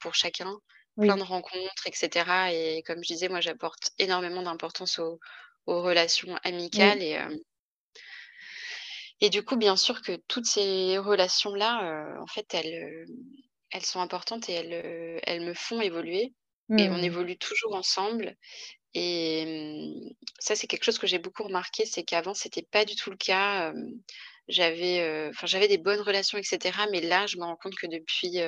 pour 0.00 0.14
chacun. 0.14 0.59
Plein 1.00 1.16
de 1.16 1.22
rencontres 1.22 1.86
et 1.86 1.92
cetera 1.94 2.52
et 2.52 2.82
comme 2.86 3.02
je 3.04 3.09
disais, 3.14 3.28
moi, 3.28 3.40
j'apporte 3.40 3.92
énormément 3.98 4.42
d'importance 4.42 4.98
aux 4.98 5.20
aux 5.66 5.82
relations 5.82 6.36
Oui. 6.72 6.98
amicales 6.98 7.02
et 7.02 7.18
Et 9.20 9.30
du 9.30 9.44
coup, 9.44 9.56
bien 9.56 9.76
sûr 9.76 10.02
que 10.02 10.16
toutes 10.28 10.46
ces 10.46 10.98
relations-là, 10.98 12.14
heu, 12.16 12.20
en 12.20 12.26
fait, 12.26 12.54
elles, 12.54 12.74
heu, 12.74 13.04
elles 13.72 13.84
sont 13.84 14.00
importantes 14.00 14.48
et 14.48 14.52
elles, 14.54 14.72
heu, 14.72 15.20
elles 15.24 15.42
me 15.44 15.54
font 15.54 15.80
évoluer 15.80 16.34
et 16.76 16.88
on 16.90 16.98
Hmm. 16.98 17.02
évolue 17.02 17.36
toujours 17.38 17.74
ensemble 17.74 18.36
et 18.94 19.46
mmh, 19.46 20.14
ça, 20.40 20.56
c'est 20.56 20.66
quelque 20.68 20.84
chose 20.84 20.98
que 20.98 21.06
j'ai 21.08 21.18
beaucoup 21.18 21.44
remarqué, 21.44 21.86
c'est 21.86 22.04
qu'avant, 22.04 22.34
c'était 22.34 22.62
pas 22.62 22.84
du 22.86 22.96
tout 22.96 23.10
le 23.10 23.16
cas, 23.18 23.72
j'avais, 24.48 25.30
j'avais 25.44 25.68
des 25.68 25.78
bonnes 25.78 26.00
relations 26.02 26.38
et 26.38 26.42
cetera, 26.44 26.86
mais 26.92 27.00
là, 27.02 27.26
je 27.26 27.38
me 27.38 27.44
rends 27.44 27.56
compte 27.56 27.76
que 27.76 27.86
depuis, 27.88 28.38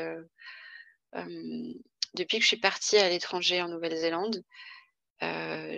que 2.38 2.42
je 2.42 2.46
suis 2.46 2.56
partie 2.60 2.96
à 2.98 3.08
l'étranger 3.08 3.62
en 3.62 3.68
Nouvelle-Zélande, 3.68 4.42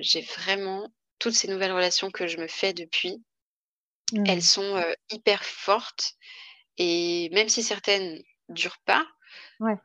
j'ai 0.01 0.21
vraiment 0.23 0.89
toutes 1.19 1.35
ces 1.35 1.49
nouvelles 1.49 1.73
relations 1.73 2.11
que 2.11 2.27
je 2.27 2.39
me 2.39 2.49
fais 2.49 2.73
depuis, 2.75 3.23
elles 4.25 4.43
Mmh. 4.43 4.45
sont, 4.45 4.83
hyper 5.11 5.45
fortes 5.45 6.13
et 6.79 7.31
même 7.33 7.49
si 7.51 7.63
certaines 7.65 8.23
durent 8.51 8.81
pas 8.87 9.07
Ouais. 9.61 9.83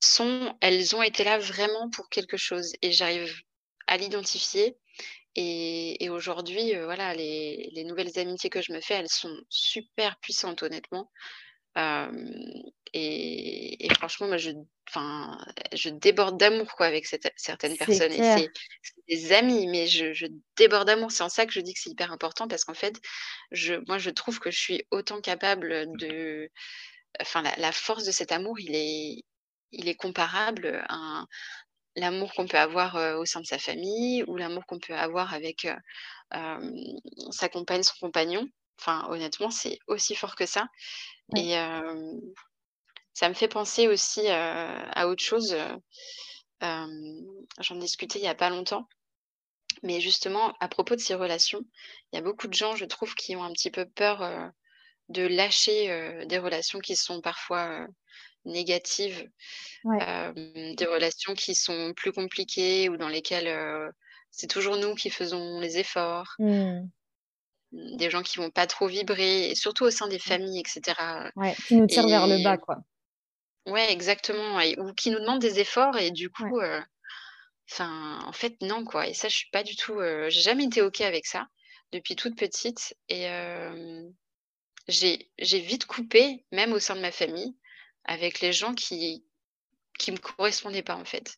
sont 0.00 0.56
elles 0.60 0.94
ont 0.94 1.02
été 1.02 1.24
là 1.24 1.38
vraiment 1.38 1.90
pour 1.90 2.08
quelque 2.08 2.36
chose 2.36 2.72
et 2.82 2.92
j'arrive 2.92 3.34
à 3.88 3.96
l'identifier 3.96 4.76
et 5.36 6.04
et 6.04 6.10
aujourd'hui, 6.10 6.74
voilà, 6.84 7.14
les 7.14 7.70
les 7.74 7.84
nouvelles 7.84 8.18
amitiés 8.18 8.50
que 8.50 8.62
je 8.62 8.72
me 8.72 8.80
fais, 8.82 8.94
elles 8.96 9.08
sont 9.10 9.34
super 9.50 10.18
puissantes 10.20 10.62
honnêtement. 10.64 11.10
Et 12.94 13.86
et 13.86 13.90
franchement, 13.94 14.28
moi, 14.28 14.36
je 14.38 14.50
enfin, 14.88 15.38
je 15.74 15.90
déborde 15.90 16.38
d'amour, 16.38 16.74
quoi, 16.76 16.86
avec 16.86 17.06
cette 17.06 17.30
certaines 17.36 17.76
personnes 17.76 18.12
et 18.12 18.22
c'est 18.22 18.50
des 19.08 19.32
amis, 19.32 19.66
mais 19.68 19.86
je 19.88 20.12
je 20.14 20.26
déborde 20.56 20.86
d'amour. 20.88 21.12
C'est 21.12 21.24
en 21.24 21.28
ça 21.30 21.46
que 21.46 21.52
je 21.52 21.60
dis 21.60 21.74
que 21.74 21.80
c'est 21.80 21.90
hyper 21.90 22.12
important 22.12 22.48
parce 22.48 22.64
qu'en 22.64 22.74
fait, 22.74 22.96
je 23.52 23.74
moi, 23.88 23.98
je 23.98 24.10
trouve 24.10 24.40
que 24.40 24.50
je 24.50 24.58
suis 24.60 24.84
autant 24.92 25.20
capable 25.22 25.86
de 25.98 26.50
enfin, 27.20 27.42
la 27.42 27.54
la 27.56 27.72
force 27.72 28.04
de 28.04 28.12
cet 28.12 28.32
amour, 28.32 28.60
il 28.60 28.74
est 28.76 29.24
il 29.72 29.88
est 29.88 29.96
comparable 29.96 30.84
à 30.88 31.24
l'amour 31.96 32.32
qu'on 32.34 32.46
peut 32.46 32.58
avoir, 32.58 32.96
heu, 32.96 33.16
au 33.16 33.24
sein 33.26 33.40
de 33.40 33.46
sa 33.46 33.58
famille 33.58 34.22
ou 34.28 34.36
l'amour 34.36 34.66
qu'on 34.66 34.78
peut 34.80 34.94
avoir 34.94 35.34
avec, 35.34 35.64
heu, 35.66 35.74
hem, 36.32 36.74
sa 37.32 37.48
compagne, 37.50 37.82
son 37.84 37.94
compagnon. 38.00 38.48
Enfin, 38.80 39.06
honnêtement, 39.10 39.50
c'est 39.50 39.78
aussi 39.88 40.14
fort 40.16 40.36
que 40.36 40.46
ça 40.46 40.68
Ouais. 41.28 41.48
et 41.48 41.56
ça 43.18 43.28
me 43.28 43.34
fait 43.34 43.48
penser 43.48 43.88
aussi, 43.88 44.20
heu, 44.22 44.30
à 44.30 45.08
autre 45.08 45.22
chose, 45.24 45.52
heu, 45.54 45.76
hem, 46.62 46.88
j'en 47.60 47.76
discutais 47.76 48.18
il 48.20 48.24
y 48.24 48.28
a 48.28 48.34
pas 48.36 48.50
longtemps, 48.50 48.88
mais 49.82 50.00
justement 50.00 50.54
à 50.60 50.68
propos 50.68 50.96
de 50.96 51.00
ces 51.00 51.14
relations, 51.16 51.62
il 52.12 52.16
y 52.16 52.18
a 52.20 52.22
beaucoup 52.22 52.48
de 52.48 52.54
gens, 52.54 52.76
je 52.76 52.84
trouve, 52.86 53.14
qui 53.16 53.36
ont 53.36 53.44
un 53.44 53.52
petit 53.52 53.70
peu 53.70 53.86
peur, 53.86 54.50
de 55.10 55.22
lâcher, 55.26 56.24
des 56.26 56.38
relations 56.38 56.80
qui 56.80 56.96
sont 56.96 57.20
parfois, 57.22 57.86
négatives, 58.46 59.28
Ouais. 59.84 60.08
des 60.36 60.86
relations 60.86 61.34
qui 61.34 61.54
sont 61.54 61.92
plus 61.96 62.12
compliquées 62.12 62.88
ou 62.88 62.96
dans 62.96 63.08
lesquelles, 63.08 63.92
c'est 64.30 64.48
toujours 64.48 64.76
nous 64.76 64.94
qui 64.94 65.10
faisons 65.10 65.60
les 65.60 65.78
efforts, 65.78 66.38
Mmh. 66.38 66.88
des 67.72 68.10
gens 68.10 68.22
qui 68.22 68.38
vont 68.38 68.50
pas 68.50 68.66
trop 68.66 68.86
vibrer 68.88 69.50
et 69.50 69.54
surtout 69.54 69.84
au 69.84 69.90
sein 69.90 70.08
des 70.08 70.18
familles 70.18 70.60
et 70.60 70.68
cetera, 70.68 71.30
Ouais, 71.36 71.56
qui 71.64 71.74
nous 71.76 71.86
tire 71.86 72.08
vers 72.08 72.26
le 72.26 72.38
bas, 72.38 72.58
quoi. 72.58 72.76
Ouais, 73.68 73.92
exactement 73.92 74.60
et 74.60 74.78
ou 74.78 74.92
qui 74.94 75.10
nous 75.10 75.20
demandent 75.20 75.40
des 75.40 75.60
efforts 75.60 75.96
et 75.98 76.10
du 76.10 76.30
coup, 76.30 76.60
heu, 76.60 76.82
enfin, 77.70 78.22
en 78.26 78.32
fait, 78.32 78.56
non, 78.62 78.84
quoi 78.84 79.08
et 79.08 79.14
ça, 79.14 79.28
je 79.28 79.36
suis 79.36 79.50
pas 79.50 79.62
du 79.64 79.76
tout, 79.76 79.94
heu, 80.00 80.30
j'ai 80.30 80.42
jamais 80.42 80.64
été 80.66 80.82
OK 80.82 81.00
avec 81.02 81.26
ça 81.26 81.48
depuis 81.92 82.16
toute 82.16 82.36
petite 82.38 82.94
et 83.08 83.22
hem, 83.22 84.14
j'ai 84.88 85.30
j'ai 85.38 85.60
vite 85.60 85.86
coupé, 85.86 86.46
même 86.52 86.72
au 86.74 86.80
sein 86.80 86.96
de 86.96 87.02
ma 87.02 87.12
famille, 87.12 87.56
avec 88.04 88.40
les 88.40 88.52
gens 88.54 88.74
qui 88.74 89.26
qui 89.98 90.12
me 90.12 90.18
correspondaient 90.18 90.82
pas, 90.84 90.96
en 90.96 91.04
fait 91.06 91.36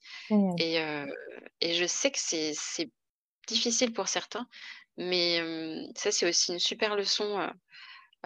et 0.58 0.78
et 1.60 1.74
je 1.74 1.86
sais 1.86 2.10
que 2.12 2.18
c'est 2.20 2.54
difficile 3.48 3.92
pour 3.94 4.08
certains, 4.08 4.48
mais 4.98 5.40
ça, 5.96 6.12
c'est 6.12 6.28
aussi 6.28 6.52
une 6.52 6.58
super 6.60 6.96
leçon, 6.96 7.40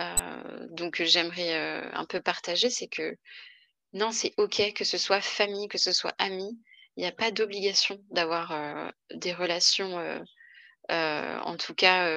heu, 0.01 0.69
donc 0.71 0.95
que 0.97 1.05
j'aimerais, 1.05 1.55
un 1.95 2.05
peu 2.07 2.21
partager. 2.23 2.71
C'est 2.71 2.89
que 2.89 3.17
non, 3.95 4.13
c'est 4.13 4.35
OK, 4.39 4.75
que 4.75 4.85
ce 4.85 4.99
soit 4.99 5.21
famille, 5.23 5.69
que 5.69 5.79
ce 5.79 5.93
soit 5.93 6.15
amis, 6.19 6.61
il 6.97 7.05
y 7.05 7.07
a 7.09 7.13
pas 7.13 7.31
d'obligation 7.33 7.99
d'avoir, 8.11 8.53
heu, 8.53 8.93
des 9.15 9.33
relations, 9.35 9.99
heu 10.01 10.23
heu, 10.93 11.41
en 11.45 11.57
tout 11.59 11.75
cas, 11.75 12.09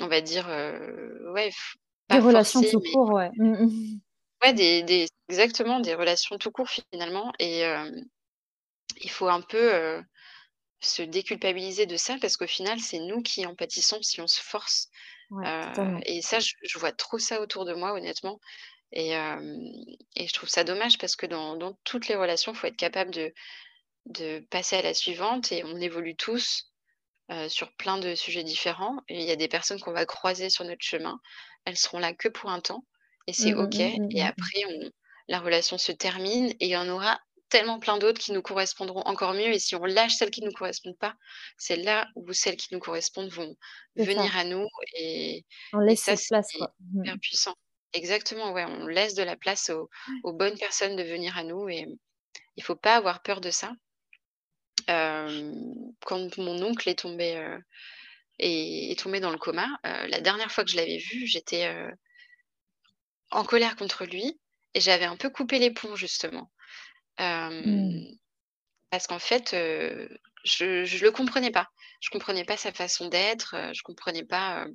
on 0.00 0.08
va 0.08 0.20
dire, 0.20 0.46
ouais, 1.34 1.50
f 1.52 1.76
Des 2.10 2.18
pas 2.18 2.20
relations 2.20 2.62
forcées, 2.62 2.66
tout 2.66 2.82
mais 2.82 2.90
court, 2.92 3.10
ouais. 4.42 4.52
Des 4.54 4.82
des 4.82 5.08
exactement, 5.28 5.80
des 5.80 5.94
relations 5.94 6.36
tout 6.38 6.50
court, 6.50 6.68
finalement. 6.68 7.32
Et 7.38 7.64
il 9.00 9.10
faut 9.10 9.28
un 9.28 9.40
peu, 9.42 10.02
Se 10.80 11.02
déculpabiliser 11.02 11.86
de 11.86 11.96
ça 11.96 12.18
parce 12.20 12.36
qu'au 12.36 12.46
final, 12.48 12.80
c'est 12.80 13.00
nous 13.00 13.22
qui 13.22 13.46
en 13.46 13.54
pâtissons 13.56 14.02
si 14.02 14.20
on 14.20 14.26
se 14.28 14.40
force, 14.42 14.88
Ouais, 15.30 15.50
et 16.06 16.22
ça, 16.22 16.40
je 16.40 16.54
je 16.62 16.78
vois 16.78 16.92
trop 16.92 17.18
ça 17.18 17.40
autour 17.40 17.64
de 17.64 17.74
moi 17.74 17.94
honnêtement 17.94 18.40
et 18.92 19.12
je 20.26 20.32
trouve 20.32 20.48
ça 20.48 20.64
dommage 20.64 20.98
parce 20.98 21.16
que 21.16 21.26
dans 21.26 21.56
dans 21.56 21.74
toutes 21.84 22.08
les 22.08 22.16
relations, 22.16 22.52
il 22.52 22.58
faut 22.58 22.66
être 22.68 22.76
capable 22.76 23.10
de 23.12 23.32
de 24.06 24.40
passer 24.50 24.76
à 24.76 24.82
la 24.82 24.94
suivante 24.94 25.52
et 25.52 25.64
on 25.64 25.76
évolue 25.78 26.16
tous, 26.16 26.72
sur 27.48 27.72
plein 27.76 27.98
de 27.98 28.14
sujets 28.16 28.44
différents 28.44 28.98
et 29.08 29.20
il 29.20 29.26
y 29.26 29.30
a 29.32 29.36
des 29.36 29.48
personnes 29.48 29.80
qu'on 29.80 29.92
va 29.92 30.06
croiser 30.06 30.50
sur 30.50 30.64
notre 30.64 30.84
chemin. 30.84 31.20
Elles 31.64 31.76
seront 31.78 32.00
là 32.00 32.14
que 32.14 32.28
pour 32.28 32.50
un 32.50 32.60
temps 32.60 32.86
et 33.28 33.32
c'est 33.34 33.54
Mmh 33.54 33.62
mh, 33.62 33.64
OK 33.64 33.80
mmh, 33.80 33.84
mmh, 33.96 34.10
et 34.10 34.22
mmh 34.22 34.28
mh. 34.28 34.30
après 34.30 34.64
on 34.68 34.90
la 35.28 35.40
relation 35.40 35.78
se 35.78 35.92
termine 35.92 36.50
et 36.60 36.66
il 36.66 36.70
y 36.70 36.76
en 36.76 36.88
aura 36.88 37.20
tellement 37.50 37.78
plein 37.80 37.98
d'autres 37.98 38.20
qui 38.20 38.32
nous 38.32 38.42
correspondront 38.42 39.00
encore 39.02 39.34
mieux 39.34 39.48
et 39.54 39.58
si 39.60 39.76
on 39.76 39.84
lâche 39.84 40.14
celles 40.16 40.30
qui 40.30 40.40
ne 40.42 40.46
nous 40.48 40.52
correspondent 40.52 40.98
pas, 40.98 41.14
c'est 41.58 41.76
là 41.76 42.08
où 42.16 42.32
celles 42.32 42.56
qui 42.56 42.68
nous 42.74 42.80
correspondent 42.80 43.30
vont 43.32 43.56
C'est 43.96 44.06
ça. 44.06 44.20
venir 44.20 44.36
à 44.36 44.44
nous 44.44 44.66
et 44.96 45.46
On 45.72 45.80
et 45.86 45.96
laisse 45.96 46.16
ça, 46.16 46.42
c'est. 46.42 46.68
Mmh. 46.80 47.04
hyper 47.04 47.18
puissant. 47.20 47.54
Exactement, 47.92 48.52
ouais, 48.52 48.64
on 48.64 48.86
laisse 48.86 49.14
de 49.14 49.22
la 49.22 49.36
place 49.36 49.70
aux 50.22 50.32
bonnes 50.32 50.58
personnes 50.58 50.96
de 50.96 51.02
venir 51.02 51.36
à 51.36 51.42
nous 51.42 51.68
et 51.68 51.86
il 52.56 52.62
faut 52.62 52.76
pas 52.76 52.96
avoir 52.96 53.22
peur 53.22 53.40
de 53.40 53.50
ça. 53.50 53.72
Quand 54.86 56.38
mon 56.38 56.62
oncle 56.62 56.88
est 56.88 56.98
tombé, 57.00 57.58
est 58.38 58.90
est 58.90 58.98
tombé 58.98 59.20
dans 59.20 59.30
le 59.30 59.38
coma, 59.38 59.68
la 59.82 60.20
dernière 60.20 60.52
fois 60.52 60.64
que 60.64 60.70
je 60.70 60.76
l'avais 60.76 60.98
vu, 60.98 61.26
j'étais, 61.26 61.68
en 63.30 63.44
colère 63.44 63.76
contre 63.76 64.04
lui 64.04 64.38
et 64.74 64.80
j'avais 64.80 65.04
un 65.04 65.16
peu 65.16 65.30
coupé 65.30 65.58
les 65.58 65.72
ponts 65.72 65.96
justement. 65.96 66.50
Mmh. 67.18 68.04
Parce 68.90 69.06
qu'en 69.06 69.18
fait, 69.18 69.50
je 70.44 70.84
je 70.84 71.04
le 71.04 71.10
comprenais 71.10 71.50
pas. 71.50 71.68
Je 72.00 72.10
comprenais 72.10 72.44
pas 72.44 72.56
sa 72.56 72.72
façon 72.72 73.08
d'être, 73.08 73.56
je 73.74 73.82
comprenais 73.82 74.24
pas, 74.24 74.66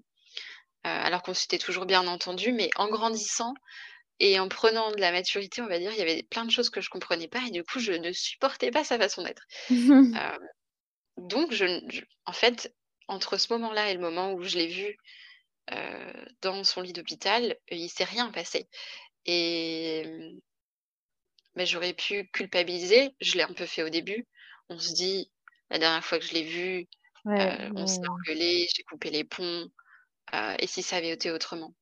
alors 0.86 1.24
qu'on 1.24 1.34
s'était 1.34 1.58
toujours 1.60 1.86
bien 1.86 2.08
entendus, 2.08 2.52
mais 2.54 2.70
en 2.78 2.88
grandissant 2.90 3.54
et 4.20 4.40
en 4.40 4.50
prenant 4.50 4.92
de 4.92 5.02
la 5.02 5.12
maturité, 5.12 5.62
on 5.62 5.68
va 5.68 5.80
dire, 5.80 5.92
il 5.94 6.00
y 6.00 6.04
avait 6.04 6.24
plein 6.24 6.46
de 6.46 6.52
choses 6.52 6.70
que 6.72 6.82
je 6.82 6.90
comprenais 6.90 7.28
pas 7.30 7.42
et 7.48 7.52
du 7.52 7.64
coup, 7.64 7.80
je 7.80 7.94
ne 7.94 8.12
supportais 8.14 8.72
pas 8.72 8.84
sa 8.86 8.98
façon 9.00 9.24
d'être. 9.24 9.44
Heu, 10.18 10.40
donc 11.18 11.54
je 11.54 11.66
n 11.66 11.82
je 11.92 12.02
en 12.26 12.34
fait, 12.34 12.76
entre 13.08 13.38
ce 13.38 13.52
moment-là 13.54 13.92
et 13.92 13.96
le 13.96 14.00
moment 14.02 14.34
où 14.34 14.44
je 14.44 14.58
l'ai 14.58 14.68
vu, 14.68 14.98
heu, 15.74 16.26
dans 16.42 16.64
son 16.66 16.82
lit 16.82 16.94
d'hôpital, 16.94 17.58
il 17.72 17.90
s'est 17.90 18.04
rien 18.06 18.32
passé 18.32 18.70
et 19.26 20.36
bah, 21.56 21.66
j'aurais 21.66 21.94
pu 21.94 22.28
culpabiliser, 22.32 23.16
je 23.22 23.36
l'ai 23.38 23.44
un 23.44 23.54
peu 23.54 23.66
fait 23.66 23.84
au 23.84 23.90
début. 23.90 24.28
On 24.70 24.80
se 24.80 24.94
dit: 24.94 25.32
«La 25.70 25.80
dernière 25.80 26.04
fois 26.06 26.20
que 26.20 26.26
je 26.26 26.34
l'ai 26.34 26.44
vu, 26.44 26.88
Ouais, 27.26 27.60
on 27.76 27.88
s'est 27.88 28.00
ouais. 28.00 28.26
engueulés, 28.28 28.68
j'ai 28.76 28.84
coupé 28.84 29.10
les 29.12 29.24
ponts, 29.24 29.68
heu, 30.34 30.56
et 30.60 30.68
si 30.68 30.84
ça 30.84 30.98
avait 30.98 31.10
été 31.10 31.32
autrement?» 31.32 31.76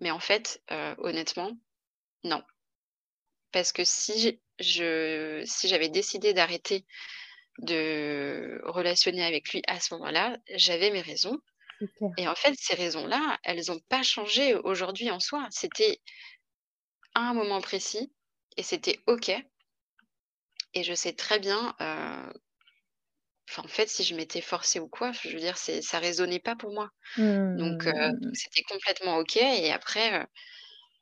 mais 0.00 0.10
en 0.12 0.20
fait, 0.20 0.62
heu, 0.72 0.94
honnêtement, 0.98 1.52
non. 2.24 2.42
Parce 3.52 3.72
que 3.72 3.84
si 3.84 4.40
je 4.58 5.42
si 5.46 5.68
j'avais 5.68 5.88
décidé 5.88 6.32
d'arrêter 6.32 6.86
de 7.60 8.60
relationner 8.64 9.24
avec 9.24 9.52
lui 9.52 9.62
à 9.68 9.80
ce 9.80 9.94
moment-là, 9.94 10.38
j'avais 10.56 10.90
mes 10.90 11.02
raisons 11.02 11.38
et 12.18 12.28
en 12.28 12.34
fait, 12.36 12.54
ces 12.58 12.74
raisons-là, 12.76 13.38
elles 13.44 13.72
ont 13.72 13.80
pas 13.88 14.02
changé 14.02 14.54
aujourd'hui 14.56 15.10
en 15.10 15.20
soi. 15.20 15.48
C'était 15.50 16.00
à 17.14 17.20
un 17.30 17.32
moment 17.32 17.62
précis 17.62 18.12
et 18.58 18.62
c'était 18.62 19.02
OK 19.06 19.30
et 20.74 20.82
je 20.82 20.94
sais 20.94 21.14
très 21.14 21.38
bien, 21.38 21.74
heu, 21.80 22.32
enfin, 23.52 23.62
en 23.64 23.68
fait, 23.68 23.88
si 23.88 24.04
je 24.04 24.14
m'étais 24.14 24.40
forcée 24.42 24.80
ou 24.80 24.88
quoi, 24.88 25.12
je 25.12 25.30
veux 25.30 25.38
dire, 25.40 25.58
c'est 25.58 25.82
ça 25.82 25.98
résonnait 26.00 26.40
pas 26.40 26.56
pour 26.56 26.72
moi. 26.72 26.90
Mmh 27.16 27.24
Donc 27.54 27.86
mmh 27.88 28.18
donc 28.22 28.36
c'était 28.36 28.62
complètement 28.64 29.18
OK 29.18 29.36
et 29.38 29.72
après, 29.72 30.22
heu, 30.22 30.26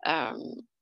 hem, 0.07 0.37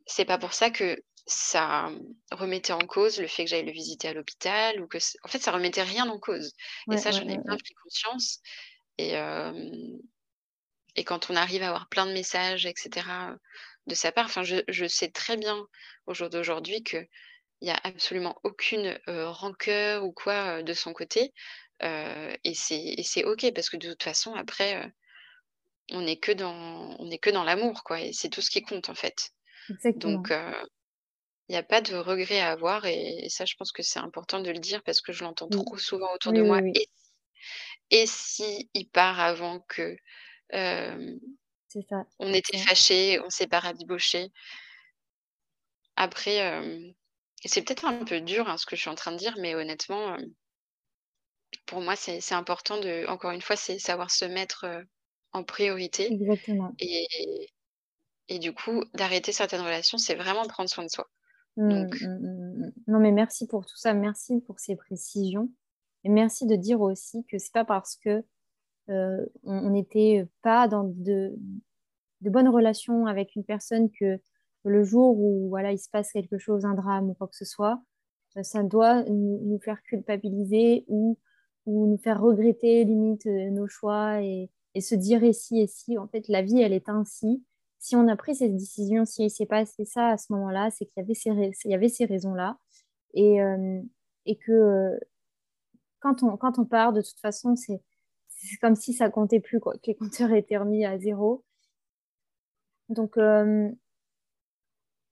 c'est 0.07 0.25
pas 0.27 0.39
pour 0.39 0.55
ça 0.55 0.71
que 0.71 0.97
ça, 1.27 1.91
mmh, 1.91 2.01
remettait 2.33 2.73
en 2.75 2.87
cause 2.87 3.21
le 3.21 3.29
fait 3.29 3.45
que 3.45 3.51
j'aille 3.51 3.65
le 3.67 3.73
visiter 3.73 4.09
à 4.09 4.15
l'hôpital 4.15 4.81
ou 4.83 4.89
que 4.89 4.99
en 5.25 5.29
fait, 5.29 5.41
ça 5.41 5.53
remettait 5.53 5.83
rien 5.85 6.09
en 6.11 6.19
cause 6.21 6.53
et 6.91 6.99
ça, 6.99 7.11
ouais, 7.11 7.13
j'en 7.13 7.25
ai 7.25 7.39
bien 7.47 7.57
pris 7.59 7.75
conscience 7.85 8.41
et 10.97 11.05
quand 11.05 11.31
on 11.31 11.37
arrive 11.37 11.63
à 11.63 11.69
avoir 11.69 11.89
plein 11.89 12.05
de 12.07 12.13
messages 12.13 12.67
et 12.67 12.75
cetera, 12.77 13.33
heu, 13.33 13.39
de 13.87 13.95
sa 13.95 14.13
part, 14.13 14.27
enfin, 14.27 14.43
je 14.43 14.57
je 14.69 14.87
sais 14.87 15.11
très 15.11 15.37
bien 15.37 15.67
au 16.07 16.13
jour 16.15 16.29
d'aujourd'hui 16.31 16.83
que 16.83 17.07
il 17.61 17.69
y 17.69 17.71
a 17.71 17.81
absolument 17.85 18.37
aucune, 18.45 18.99
rancœur 19.07 20.05
ou 20.05 20.13
quoi, 20.13 20.63
de 20.63 20.73
son 20.75 20.93
côté, 20.93 21.33
heu 21.83 22.37
et 22.45 22.55
c'est 22.55 23.25
OK 23.25 23.53
parce 23.55 23.71
que 23.71 23.77
de 23.79 23.91
toute 23.91 24.03
façon 24.03 24.35
après, 24.35 24.91
on 25.93 26.07
est 26.07 26.19
que 26.19 26.33
dans 26.33 26.97
on 27.01 27.11
est 27.11 27.19
que 27.19 27.31
dans 27.31 27.45
l'amour 27.45 27.85
quoi 27.85 28.01
et 28.03 28.13
c'est 28.13 28.31
tout 28.31 28.43
ce 28.43 28.51
qui 28.51 28.63
compte 28.63 28.89
en 28.91 28.95
fait. 28.97 29.31
Donc 29.97 30.31
Exactement. 30.31 30.31
il 31.49 31.55
y 31.55 31.57
a 31.57 31.63
pas 31.63 31.81
de 31.83 31.97
regret 31.97 32.41
à 32.41 32.51
avoir 32.53 32.87
et 32.87 33.25
et 33.27 33.31
ça 33.31 33.45
je 33.47 33.55
pense 33.57 33.73
que 33.73 33.83
c'est 33.83 33.99
important 34.01 34.41
de 34.41 34.51
le 34.51 34.59
dire 34.61 34.83
parce 34.85 35.01
que 35.03 35.13
je 35.13 35.25
l'entends 35.25 35.49
Oui. 35.51 35.57
trop 35.65 35.79
souvent 35.79 36.13
autour 36.15 36.33
de 36.35 36.43
Oui, 36.43 36.49
moi 36.49 36.61
oui. 36.61 36.75
et 36.75 36.89
et 37.91 38.07
si 38.07 38.69
il 38.75 38.89
part 38.89 39.19
avant 39.21 39.61
que, 39.61 39.97
ça, 40.53 42.05
on 42.21 42.33
était 42.35 42.59
fâchés, 42.59 43.21
on 43.25 43.31
s'est 43.31 43.47
pas 43.49 43.61
rabibochés. 43.61 44.31
Après, 45.97 46.41
et 47.45 47.49
c'est 47.49 47.63
peut-être 47.63 47.85
un 47.87 48.05
peu 48.05 48.21
dur, 48.21 48.49
hein, 48.49 48.57
ce 48.59 48.67
que 48.67 48.77
je 48.77 48.83
suis 48.83 48.91
en 48.91 48.95
train 48.95 49.13
de 49.13 49.17
dire, 49.19 49.35
mais 49.39 49.55
honnêtement, 49.57 50.15
hem, 50.17 50.33
pour 51.67 51.81
moi, 51.81 51.97
c'est 51.97 52.33
important 52.35 52.79
de 52.81 53.07
encore 53.09 53.31
une 53.33 53.43
fois, 53.43 53.57
c'est 53.57 53.79
savoir 53.79 54.11
se 54.11 54.25
mettre, 54.25 54.65
heu, 54.67 54.85
en 55.33 55.45
priorité 55.45 56.15
Exactement. 56.15 56.77
et 56.79 57.07
et 58.29 58.39
du 58.39 58.55
coup, 58.55 58.85
d'arrêter 58.95 59.33
certaines 59.33 59.61
relations, 59.63 59.99
c'est 59.99 60.15
vraiment 60.15 60.47
prendre 60.47 60.71
soin 60.71 60.85
de 60.85 60.91
soi. 60.91 61.11
Mmh, 61.57 61.63
Donc 61.69 61.97
mmh, 62.01 62.67
mmh. 62.67 62.73
Non, 62.87 63.01
mais 63.01 63.11
merci 63.13 63.47
pour 63.47 63.67
tout 63.67 63.77
ça. 63.77 63.93
Merci 63.95 64.41
pour 64.41 64.61
ces 64.61 64.77
précisions 64.77 65.51
et 66.05 66.09
merci 66.09 66.47
de 66.47 66.55
dire 66.57 66.81
aussi 66.81 67.25
que 67.27 67.39
c'est 67.39 67.53
pas 67.53 67.65
parce 67.65 67.97
que, 67.97 68.25
on 68.89 69.31
on 69.45 69.71
n'était 69.71 70.27
pas 70.43 70.69
dans 70.69 70.85
de 70.85 71.37
de 72.23 72.31
bonnes 72.31 72.49
relations 72.49 73.07
avec 73.07 73.37
une 73.37 73.45
personne 73.45 73.91
que 73.93 74.21
le 74.65 74.85
jour 74.85 75.19
où, 75.19 75.49
voilà, 75.51 75.73
il 75.73 75.79
se 75.79 75.91
passe 75.91 76.13
quelque 76.13 76.39
chose, 76.39 76.65
un 76.67 76.75
drame 76.75 77.11
ou 77.11 77.15
quoi 77.15 77.29
que 77.29 77.37
ce 77.37 77.45
soit, 77.47 77.81
heu, 78.39 78.43
ça 78.45 78.63
doit 78.65 79.05
nous 79.07 79.59
faire 79.61 79.83
culpabiliser 79.85 80.85
ou 80.89 81.19
ou 81.67 81.87
nous 81.89 81.99
faire 81.99 82.21
regretter 82.23 82.85
limite, 82.85 83.27
heu, 83.27 83.51
nos 83.51 83.69
choix 83.69 84.23
et 84.23 84.51
et 84.75 84.81
se 84.83 84.95
dire: 84.97 85.25
«Et 85.25 85.33
si 85.35 85.61
et 85.61 85.67
si?» 85.69 85.99
en 85.99 86.09
fait, 86.09 86.29
la 86.29 86.43
vie, 86.43 86.61
elle 86.63 86.73
est 86.75 86.89
ainsi. 86.91 87.45
Si 87.81 87.97
on 87.97 88.09
a 88.09 88.17
pris 88.17 88.37
cette 88.37 88.57
décision, 88.57 89.05
si 89.07 89.31
s'est 89.31 89.47
passé 89.47 89.85
ça 89.87 90.09
à 90.11 90.19
ce 90.19 90.33
moment-là, 90.35 90.71
c'est 90.73 90.87
qu'il 90.87 91.03
y 91.03 91.05
avait 91.05 91.15
ces 91.15 91.31
il 91.67 91.91
ces 91.91 92.05
raisons-là 92.07 92.59
et 93.15 93.37
hem 93.37 93.89
et 94.27 94.37
que, 94.39 94.99
quand 96.01 96.23
on 96.25 96.37
quand 96.39 96.59
on 96.61 96.67
part, 96.67 96.93
de 96.95 97.03
toute 97.03 97.21
façon, 97.21 97.57
c'est 97.57 97.83
comme 98.63 98.77
si 98.77 98.95
ça 98.95 99.11
comptait 99.11 99.41
plus, 99.41 99.61
quoi, 99.61 99.75
que 99.77 99.89
les 99.89 99.97
compteurs 99.97 100.33
étaient 100.35 100.59
remis 100.59 100.85
à 100.87 100.99
0 101.01 101.43
donc 102.89 103.17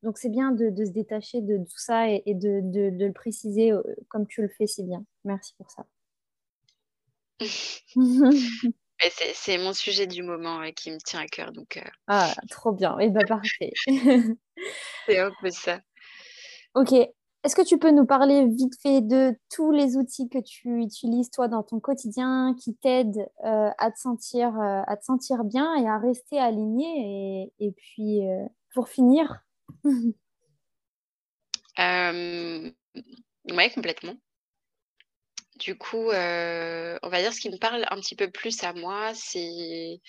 donc 0.06 0.18
c'est 0.18 0.30
bien 0.30 0.52
de 0.52 0.70
de 0.70 0.84
se 0.84 0.92
détacher 0.92 1.42
de 1.42 1.58
tout 1.58 1.78
ça 1.78 2.08
et 2.08 2.22
et 2.26 2.34
de 2.34 2.60
le 2.62 3.12
préciser, 3.12 3.72
heu, 3.72 3.82
comme 4.08 4.26
tu 4.28 4.40
le 4.40 4.48
fais 4.48 4.66
si 4.68 4.84
bien. 4.84 5.04
Merci 5.24 5.52
pour 5.58 5.68
ça. 5.70 5.84
c'est 9.34 9.58
mon 9.58 9.72
sujet 9.72 10.06
du 10.06 10.22
moment, 10.22 10.58
ouais, 10.58 10.72
qui 10.72 10.90
me 10.90 10.98
tient 10.98 11.20
à 11.20 11.26
cœur, 11.26 11.52
donc 11.52 11.76
heu, 11.76 11.82
Ah, 12.06 12.32
trop 12.50 12.72
bien 12.72 12.98
et 12.98 13.10
bah, 13.10 13.24
parfait. 13.26 13.72
c'est 15.06 15.18
un 15.18 15.32
peu 15.40 15.50
ça. 15.50 15.80
OK. 16.74 16.92
Est-ce 16.92 17.54
que 17.54 17.62
tu 17.64 17.78
peux 17.78 17.92
nous 17.92 18.06
parler 18.06 18.46
vite 18.46 18.74
fait 18.82 19.00
de 19.02 19.36
tous 19.54 19.70
les 19.70 19.96
outils 19.96 20.28
que 20.28 20.38
tu 20.38 20.80
utilises, 20.82 21.30
toi, 21.30 21.46
dans 21.46 21.62
ton 21.62 21.78
quotidien, 21.78 22.54
qui 22.58 22.74
t'aident, 22.74 23.18
heu, 23.44 23.70
à 23.78 23.90
te 23.92 23.98
sentir, 23.98 24.58
à 24.60 24.96
te 24.96 25.04
sentir 25.04 25.44
bien 25.44 25.74
et 25.76 25.88
à 25.88 25.98
rester 25.98 26.38
aligné 26.40 27.52
et 27.58 27.66
et 27.66 27.72
puis, 27.72 28.20
pour 28.74 28.88
finir 28.88 29.45
Ouais, 33.50 33.70
complètement. 33.74 34.16
Du 35.58 35.76
coup, 35.76 36.10
heu, 36.12 36.98
on 37.02 37.08
va 37.08 37.20
dire 37.22 37.32
ce 37.32 37.40
qui 37.40 37.48
me 37.50 37.56
parle 37.58 37.84
un 37.90 37.96
petit 38.00 38.14
peu 38.16 38.30
plus 38.30 38.62
à 38.62 38.72
moi, 38.74 39.12
c'est 39.14 40.00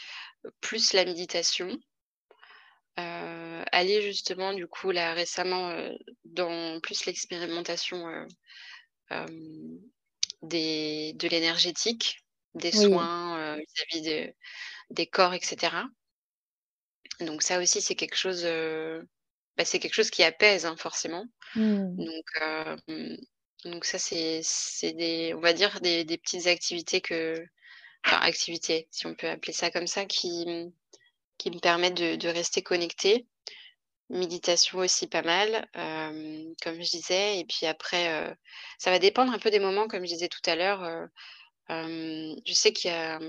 plus 0.61 0.93
la 0.93 1.05
méditation. 1.05 1.77
Heu, 2.97 3.63
aller 3.71 4.01
justement 4.01 4.53
du 4.53 4.67
coup 4.67 4.91
là 4.91 5.13
récemment, 5.13 5.69
heu, 5.71 5.97
dans 6.25 6.79
plus 6.81 7.05
l'expérimentation, 7.05 8.07
des 10.43 11.13
de 11.15 11.27
l'énergétique, 11.29 12.19
des 12.55 12.71
Oui. 12.73 12.73
soins, 12.73 13.55
vis-à-vis 13.57 14.01
de 14.03 14.33
des 14.91 15.07
corps 15.07 15.33
et 15.35 15.41
cetera. 15.41 15.85
Donc 17.19 17.41
ça 17.41 17.59
aussi 17.59 17.81
c'est 17.81 17.95
quelque 17.95 18.15
chose, 18.15 18.45
bah, 19.57 19.65
c'est 19.65 19.79
quelque 19.79 19.93
chose 19.95 20.09
qui 20.11 20.23
apaise, 20.23 20.65
hein, 20.65 20.75
forcément. 20.77 21.25
Mmh. 21.55 21.95
Donc 21.97 22.25
hem, 22.41 23.17
donc 23.65 23.85
ça 23.85 23.97
c'est 23.99 24.41
des 24.93 25.33
on 25.35 25.39
va 25.41 25.53
dire 25.53 25.81
des 25.81 26.03
des 26.05 26.17
petites 26.17 26.47
activités 26.47 27.01
que 27.01 27.35
enfin 28.05 28.19
activités, 28.21 28.87
si 28.91 29.07
on 29.07 29.15
peut 29.15 29.29
appeler 29.29 29.53
ça 29.53 29.71
comme 29.71 29.87
ça, 29.87 30.05
qui, 30.05 30.45
qui 31.37 31.51
me 31.51 31.59
permettent 31.59 31.97
de 31.97 32.15
de 32.15 32.27
rester 32.29 32.61
connectée. 32.63 33.27
Méditation 34.09 34.79
aussi 34.79 35.07
pas 35.07 35.21
mal, 35.21 35.67
hem, 35.73 36.53
comme 36.63 36.75
je 36.81 36.89
disais 36.91 37.39
et 37.39 37.45
puis 37.45 37.65
après, 37.65 38.31
heu, 38.31 38.35
ça 38.79 38.91
va 38.91 38.99
dépendre 38.99 39.33
un 39.33 39.39
peu 39.39 39.49
des 39.51 39.59
moments 39.59 39.87
comme 39.87 40.03
je 40.05 40.13
disais 40.13 40.29
tout 40.29 40.39
à 40.49 40.55
l'heure, 40.55 41.09
je 41.69 42.53
sais 42.53 42.71
qu'il 42.73 42.91
y 42.91 42.93
a, 42.93 43.19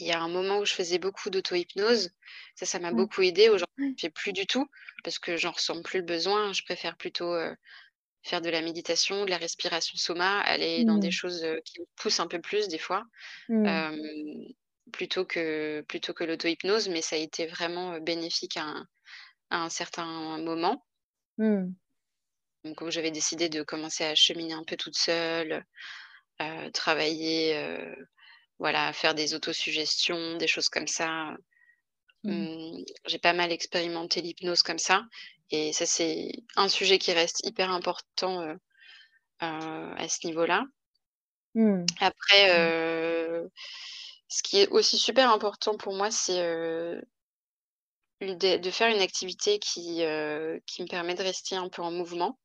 il 0.00 0.06
y 0.08 0.12
a 0.12 0.20
un 0.20 0.28
moment 0.28 0.58
où 0.58 0.64
je 0.64 0.74
faisais 0.74 0.98
beaucoup 0.98 1.30
d'auto-hypnose. 1.30 2.10
Ça, 2.56 2.66
ça 2.66 2.78
m'a 2.80 2.92
Ouais, 2.92 2.94
beaucoup 2.94 3.22
aidée. 3.22 3.48
Aujourd'hui, 3.48 3.66
je 3.96 4.06
fais 4.06 4.10
plus 4.10 4.32
du 4.32 4.46
tout 4.46 4.66
parce 5.04 5.18
que 5.18 5.36
j'en 5.36 5.52
ressens 5.52 5.82
plus 5.82 6.00
le 6.00 6.04
besoin. 6.06 6.52
Je 6.52 6.62
préfère 6.64 6.96
plutôt, 6.96 7.34
heu, 7.34 7.56
faire 8.24 8.40
de 8.42 8.50
la 8.50 8.62
méditation, 8.62 9.24
de 9.26 9.30
la 9.30 9.38
respiration 9.38 9.96
soma, 9.98 10.40
aller 10.40 10.84
dans 10.86 10.98
des 10.98 11.10
Mmh. 11.10 11.12
choses, 11.12 11.44
heu, 11.44 11.60
qui 11.64 11.80
me 11.80 11.86
poussent 11.96 12.20
un 12.20 12.28
peu 12.28 12.40
plus 12.40 12.68
des 12.68 12.78
fois, 12.78 13.04
Mmh. 13.48 13.80
plutôt 14.92 15.24
que 15.24 15.82
plutôt 15.88 16.14
que 16.14 16.24
l'auto-hypnose 16.24 16.88
mais 16.88 17.02
ça 17.02 17.16
a 17.16 17.18
été 17.18 17.46
vraiment, 17.46 17.94
heu, 17.94 18.00
bénéfique 18.00 18.56
à 18.56 18.62
un 18.64 18.86
à 19.50 19.58
un 19.64 19.70
certain 19.70 20.38
moment. 20.40 20.86
Mmh. 21.38 21.74
Donc 22.64 22.88
j'avais 22.90 23.10
décidé 23.10 23.48
de 23.48 23.62
commencer 23.62 24.04
à 24.04 24.14
cheminer 24.14 24.52
un 24.54 24.64
peu 24.64 24.76
toute 24.76 24.96
seule, 24.96 25.64
travailler, 26.72 27.54
voilà, 28.60 28.92
faire 28.92 29.14
des 29.14 29.34
autosuggestions, 29.34 30.36
des 30.36 30.46
choses 30.46 30.68
comme 30.68 30.86
ça. 30.86 31.34
Mmh. 32.24 32.44
Mmh, 32.44 32.84
j'ai 33.06 33.18
pas 33.18 33.32
mal 33.32 33.50
expérimenté 33.50 34.20
l'hypnose 34.20 34.62
comme 34.62 34.78
ça 34.78 35.02
et 35.50 35.72
ça, 35.72 35.86
c'est 35.86 36.30
un 36.56 36.68
sujet 36.68 36.98
qui 36.98 37.12
reste 37.12 37.44
hyper 37.44 37.70
important, 37.70 38.42
heu 38.42 38.52
heu, 38.52 39.94
à 39.96 40.08
ce 40.08 40.26
niveau-là. 40.26 40.64
Mmh. 41.54 41.84
Après, 42.00 42.58
heu, 42.58 43.50
ce 44.28 44.42
qui 44.42 44.60
est 44.60 44.68
aussi 44.68 44.98
super 44.98 45.32
important 45.32 45.76
pour 45.76 45.94
moi, 45.96 46.10
c'est, 46.10 46.40
des 48.20 48.58
de 48.58 48.70
faire 48.70 48.94
une 48.94 49.02
activité 49.02 49.58
qui, 49.58 50.02
qui 50.66 50.82
me 50.82 50.88
permet 50.88 51.14
de 51.14 51.22
rester 51.22 51.56
un 51.56 51.68
peu 51.68 51.82
en 51.82 51.90
mouvement. 51.90 52.38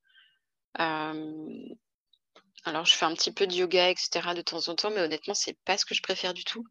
Alors, 2.66 2.86
je 2.86 2.93
fais 2.95 3.05
un 3.05 3.13
petit 3.13 3.32
peu 3.32 3.45
de 3.47 3.53
yoga 3.53 3.91
et 3.91 3.95
cetera 3.95 4.34
de 4.34 4.41
temps 4.41 4.68
en 4.70 4.76
temps, 4.76 4.89
mais 4.89 4.99
honnêtement, 5.01 5.36
c'est 5.36 5.57
pas 5.66 5.78
ce 5.78 5.86
que 5.86 5.93
je 5.95 6.01
préfère 6.01 6.34
du 6.34 6.43
tout. 6.43 6.63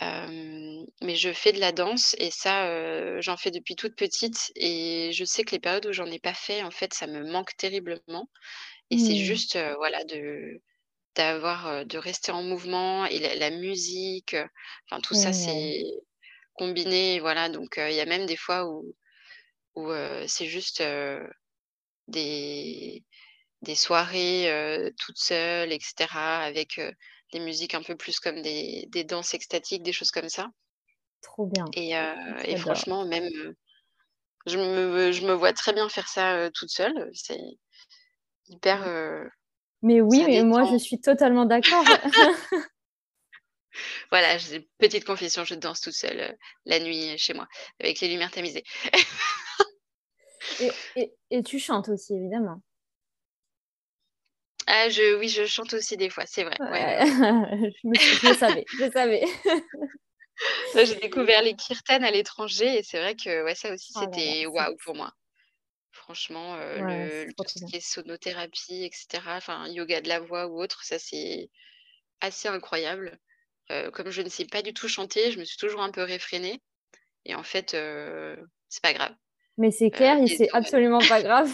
Mais 0.00 1.14
je 1.16 1.32
fais 1.32 1.52
de 1.52 1.60
la 1.60 1.72
danse 1.72 2.14
et 2.18 2.30
ça, 2.30 3.20
j'en 3.20 3.36
fais 3.36 3.50
depuis 3.50 3.76
toute 3.76 3.96
petite 3.96 4.52
et 4.56 5.10
je 5.12 5.24
sais 5.24 5.44
que 5.44 5.52
les 5.52 5.60
périodes 5.60 5.86
où 5.86 5.92
j'en 5.92 6.06
ai 6.06 6.18
pas 6.18 6.34
fait, 6.34 6.62
en 6.62 6.70
fait, 6.70 6.94
ça 6.94 7.06
me 7.06 7.24
manque 7.30 7.56
terriblement 7.56 8.28
et 8.90 8.98
c'est 8.98 9.16
Mmh. 9.16 9.16
juste, 9.16 9.58
voilà, 9.78 10.04
de 10.04 10.60
d'avoir, 11.16 11.86
de 11.86 11.98
rester 11.98 12.32
en 12.32 12.42
mouvement 12.44 13.06
et 13.06 13.18
la 13.20 13.34
la 13.36 13.50
musique, 13.50 14.36
enfin 14.90 15.00
tout 15.02 15.14
ça, 15.14 15.32
Génial. 15.32 15.32
c'est 15.34 15.84
combiné, 16.54 17.20
voilà, 17.20 17.48
donc 17.50 17.76
il 17.78 17.94
y 17.94 18.00
a 18.00 18.06
même 18.06 18.26
des 18.26 18.36
fois 18.36 18.66
où 18.68 18.94
où, 19.76 19.90
c'est 20.28 20.46
juste, 20.46 20.82
des 22.08 23.04
Des 23.62 23.74
soirées, 23.76 24.50
heu, 24.52 24.92
toute 24.98 25.18
seule 25.18 25.72
et 25.72 25.78
cetera 25.80 26.40
avec, 26.40 26.80
des 27.32 27.40
musiques 27.40 27.74
un 27.74 27.82
peu 27.82 27.96
plus 27.96 28.20
comme 28.20 28.42
des 28.42 28.86
des 28.88 29.04
danses 29.04 29.34
extatiques, 29.34 29.82
des 29.82 29.92
choses 29.92 30.10
comme 30.10 30.28
ça 30.28 30.50
Trop 31.22 31.46
bien. 31.46 31.64
et 31.74 32.56
franchement 32.56 33.04
même, 33.04 33.28
je 34.46 34.58
me 34.58 35.12
je 35.12 35.26
me 35.26 35.32
vois 35.32 35.52
très 35.52 35.72
bien 35.72 35.88
faire 35.88 36.08
ça, 36.08 36.50
toute 36.52 36.70
seule, 36.70 37.10
c'est 37.14 37.40
hyper, 38.48 38.82
Mais 39.82 40.00
oui, 40.00 40.24
mais 40.28 40.42
moi, 40.42 40.64
je 40.64 40.76
suis 40.76 41.00
totalement 41.00 41.44
d'accord. 41.44 41.84
Voilà, 44.10 44.38
j'ai 44.38 44.68
petite 44.78 45.04
confession, 45.04 45.44
je 45.44 45.54
danse 45.54 45.80
toute 45.80 45.94
seule, 45.94 46.36
la 46.66 46.78
nuit, 46.78 47.16
chez 47.18 47.34
moi, 47.34 47.46
avec 47.80 48.00
les 48.00 48.08
lumières 48.08 48.30
tamisées. 48.30 48.64
Et 50.58 50.80
et 50.94 51.14
et 51.30 51.42
tu 51.42 51.58
chantes 51.58 51.88
aussi, 51.90 52.14
évidemment? 52.14 52.62
Ah 54.74 54.88
je 54.88 55.18
oui, 55.18 55.28
je 55.28 55.44
chante 55.44 55.74
aussi 55.74 55.98
des 55.98 56.08
fois, 56.08 56.24
c'est 56.26 56.44
vrai. 56.44 56.56
Ouais, 56.58 57.00
je 57.84 57.88
me 57.88 57.94
suis 57.94 58.16
je 58.16 58.28
le 58.28 58.34
savais, 58.34 58.64
je 58.78 58.90
savais. 58.90 59.22
J'ai 60.74 60.94
découvert 60.94 61.42
les 61.42 61.54
kirtans 61.54 62.02
à 62.02 62.10
l'étranger 62.10 62.78
et 62.78 62.82
c'est 62.82 62.98
vrai 62.98 63.14
que, 63.14 63.44
ouais, 63.44 63.54
ça 63.54 63.70
aussi, 63.74 63.92
Oh 63.94 64.00
c'était 64.00 64.46
waouh 64.46 64.74
pour 64.82 64.96
moi. 64.96 65.12
Franchement, 65.90 66.56
le 66.56 67.26
tout 67.36 67.44
ce 67.46 67.66
qui 67.66 67.76
est 67.76 67.86
sonothérapie, 67.86 68.82
etc., 68.82 69.22
enfin, 69.26 69.68
yoga 69.68 70.00
de 70.00 70.08
la 70.08 70.20
voix 70.20 70.46
ou 70.46 70.62
autre, 70.62 70.82
ça, 70.84 70.98
c'est 70.98 71.50
assez 72.22 72.48
incroyable. 72.48 73.18
comme 73.92 74.10
je 74.10 74.22
ne 74.22 74.30
sais 74.30 74.46
pas 74.46 74.62
du 74.62 74.72
tout 74.72 74.88
chanter, 74.88 75.32
je 75.32 75.38
me 75.38 75.44
suis 75.44 75.58
toujours 75.58 75.82
un 75.82 75.90
peu 75.90 76.02
réfrénée 76.02 76.62
et 77.26 77.34
en 77.34 77.42
fait, 77.42 77.76
c'est 78.70 78.82
pas 78.82 78.94
grave. 78.94 79.14
Mais 79.58 79.70
c'est 79.70 79.90
clair 79.90 80.16
et 80.18 80.28
c'est 80.28 80.48
absolument 80.54 81.00
pas 81.00 81.22
grave. 81.22 81.52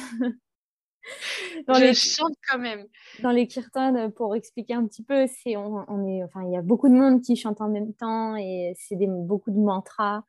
Dans 1.66 1.74
je 1.74 1.84
les... 1.84 1.94
chante 1.94 2.34
quand 2.48 2.58
même. 2.58 2.86
Dans 3.22 3.30
les 3.30 3.46
kirtans, 3.46 4.10
pour 4.10 4.34
expliquer 4.34 4.74
un 4.74 4.86
petit 4.86 5.02
peu, 5.02 5.26
c'est 5.26 5.56
on, 5.56 6.06
est, 6.06 6.22
enfin, 6.24 6.42
il 6.44 6.52
y 6.52 6.56
a 6.56 6.62
beaucoup 6.62 6.88
de 6.88 6.94
monde 6.94 7.22
qui 7.22 7.36
chante 7.36 7.60
en 7.60 7.68
même 7.68 7.94
temps 7.94 8.36
et 8.36 8.74
c'est 8.76 8.96
beaucoup 8.98 9.50
de 9.50 9.58
mantras 9.58 10.22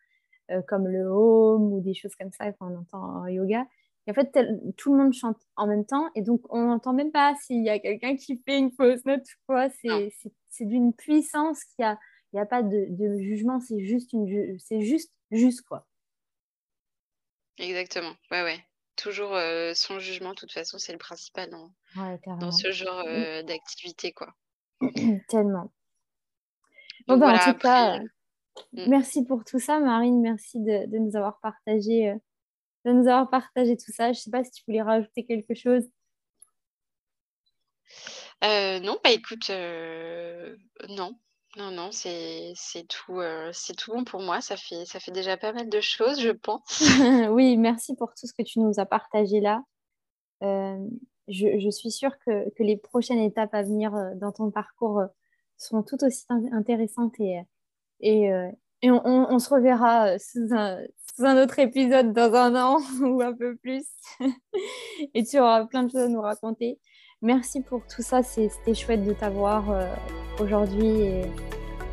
comme 0.67 0.87
le 0.87 1.05
home 1.05 1.73
ou 1.73 1.81
des 1.81 1.93
choses 1.93 2.15
comme 2.15 2.31
ça 2.31 2.51
qu'on 2.53 2.75
entend 2.75 3.21
en 3.21 3.27
yoga. 3.27 3.65
Et 4.07 4.11
en 4.11 4.13
fait, 4.13 4.37
tout 4.77 4.93
le 4.93 5.03
monde 5.03 5.13
chante 5.13 5.37
en 5.55 5.67
même 5.67 5.85
temps 5.85 6.09
et 6.15 6.21
donc 6.21 6.41
on 6.49 6.65
n'entend 6.65 6.93
même 6.93 7.11
pas 7.11 7.35
s'il 7.41 7.63
y 7.63 7.69
a 7.69 7.77
quelqu'un 7.79 8.15
qui 8.15 8.41
fait 8.45 8.57
une 8.57 8.71
fausse 8.71 9.05
note 9.05 9.27
quoi. 9.47 9.69
C'est 9.69 10.65
d'une 10.65 10.93
puissance 10.93 11.63
qu'il 11.63 11.85
a. 11.85 11.97
Il 12.31 12.35
n'y 12.35 12.41
a 12.41 12.45
pas 12.45 12.61
de, 12.61 12.85
de 12.89 13.17
jugement, 13.17 13.59
c'est 13.59 13.83
juste 13.83 14.13
une, 14.13 14.59
c'est 14.59 14.81
juste, 14.81 15.11
juste 15.31 15.63
quoi. 15.63 15.87
Exactement. 17.57 18.13
Ouais, 18.29 18.43
ouais. 18.43 18.59
Toujours 18.99 19.33
euh, 19.33 19.71
sans 19.73 19.97
jugement, 19.99 20.31
de 20.31 20.35
toute 20.35 20.51
façon, 20.51 20.77
c'est 20.77 20.91
le 20.91 20.97
principal 20.97 21.49
dans, 21.49 21.71
dans 22.35 22.51
ce 22.51 22.73
genre 22.73 23.05
euh, 23.07 23.43
d'activité, 23.43 24.11
quoi. 24.11 24.35
Tellement. 25.29 25.71
Bon, 27.07 27.21
en 27.21 27.39
tout 27.39 27.57
cas, 27.59 28.01
merci 28.73 29.23
pour 29.23 29.45
tout 29.45 29.59
ça, 29.59 29.79
Marine. 29.79 30.19
Merci 30.19 30.59
de, 30.59 30.85
de 30.87 30.97
nous 30.97 31.15
avoir 31.15 31.39
partagé, 31.39 32.09
euh, 32.09 32.15
de 32.83 32.91
nous 32.91 33.07
avoir 33.07 33.29
partagé 33.29 33.77
tout 33.77 33.93
ça. 33.93 34.11
Je 34.11 34.19
sais 34.19 34.31
pas 34.31 34.43
si 34.43 34.51
tu 34.51 34.63
voulais 34.67 34.81
rajouter 34.81 35.25
quelque 35.25 35.55
chose. 35.55 35.85
non, 38.41 38.99
bah 39.01 39.11
écoute, 39.11 39.49
non, 40.89 41.17
non, 41.57 41.71
non, 41.71 41.89
c'est 41.91 42.53
tout, 42.87 43.21
c'est 43.53 43.75
tout 43.75 43.91
bon 43.91 44.03
pour 44.03 44.21
moi. 44.21 44.39
Ça 44.41 44.55
fait, 44.55 44.85
ça 44.85 44.99
fait 44.99 45.11
déjà 45.11 45.35
pas 45.35 45.51
mal 45.51 45.69
de 45.69 45.81
choses, 45.81 46.19
je 46.21 46.29
pense. 46.29 46.61
oui, 47.31 47.57
merci 47.57 47.95
pour 47.95 48.13
tout 48.13 48.27
ce 48.27 48.33
que 48.33 48.43
tu 48.43 48.59
nous 48.59 48.79
as 48.79 48.85
partagé 48.85 49.39
là. 49.39 49.63
je, 51.27 51.69
suis 51.71 51.91
sûre 51.91 52.17
que, 52.25 52.45
les 52.59 52.77
prochaines 52.77 53.19
étapes 53.19 53.53
à 53.53 53.63
venir 53.63 53.91
dans 54.15 54.31
ton 54.31 54.51
parcours 54.51 55.01
seront 55.57 55.83
tout 55.83 56.03
aussi 56.03 56.25
intéressantes 56.29 57.19
et, 57.19 57.41
et, 58.01 58.91
on, 58.91 59.39
se 59.39 59.49
reverra 59.49 60.17
sous 60.19 60.47
un, 60.51 60.79
sous 61.15 61.25
un 61.25 61.41
autre 61.41 61.59
épisode 61.59 62.13
dans 62.13 62.33
un 62.33 62.55
an 62.55 62.77
ou 63.01 63.21
un 63.21 63.33
peu 63.33 63.55
plus. 63.57 63.85
et 65.13 65.23
tu 65.23 65.39
auras 65.39 65.65
plein 65.65 65.83
de 65.83 65.91
choses 65.91 66.01
à 66.01 66.07
nous 66.07 66.21
raconter. 66.21 66.79
Merci 67.21 67.61
pour 67.61 67.85
tout 67.85 68.01
ça, 68.01 68.23
c'était 68.23 68.73
chouette 68.73 69.03
de 69.03 69.11
t'avoir 69.11 69.65
aujourd'hui 70.39 70.87
et, 70.87 71.23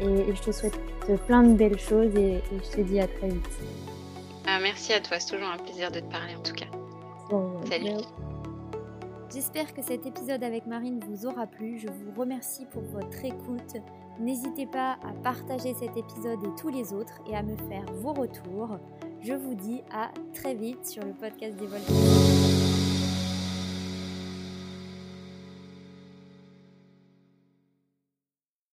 je 0.01 0.41
te 0.41 0.53
souhaite 0.53 0.79
plein 1.27 1.43
de 1.43 1.55
belles 1.55 1.81
choses 1.81 2.15
et, 2.15 2.41
je 2.53 2.77
te 2.77 2.81
dis 2.81 3.01
à 3.01 3.09
très 3.09 3.29
vite. 3.31 3.45
Ah, 4.47 4.61
merci 4.63 4.93
à 4.93 5.01
toi, 5.01 5.19
c'est 5.19 5.35
toujours 5.35 5.49
un 5.49 5.59
plaisir 5.59 5.91
de 5.91 5.99
te 5.99 6.11
parler 6.13 6.37
en 6.37 6.43
tout 6.43 6.55
cas. 6.55 6.67
Salut. 7.69 8.03
J'espère 9.35 9.75
que 9.75 9.83
cet 9.83 10.07
épisode 10.07 10.45
avec 10.45 10.67
Marine 10.67 11.01
vous 11.09 11.27
aura 11.27 11.49
plu. 11.49 11.81
Je 11.81 11.89
vous 11.89 12.19
remercie 12.19 12.65
pour 12.67 12.83
votre 12.83 13.25
écoute. 13.25 13.83
N'hésitez 14.21 14.67
pas 14.67 14.97
à 15.03 15.13
partager 15.25 15.75
cet 15.75 15.97
épisode 15.97 16.39
et 16.45 16.61
tous 16.61 16.69
les 16.69 16.93
autres 16.93 17.21
et 17.29 17.35
à 17.35 17.43
me 17.43 17.57
faire 17.69 17.85
vos 17.95 18.13
retours. 18.13 18.79
Je 19.21 19.35
vous 19.35 19.55
dis 19.55 19.83
à 19.93 20.13
très 20.33 20.55
vite 20.55 20.87
sur 20.87 21.05
le 21.05 21.13
podcast 21.13 21.57
des 21.57 21.67
vols. 21.67 22.56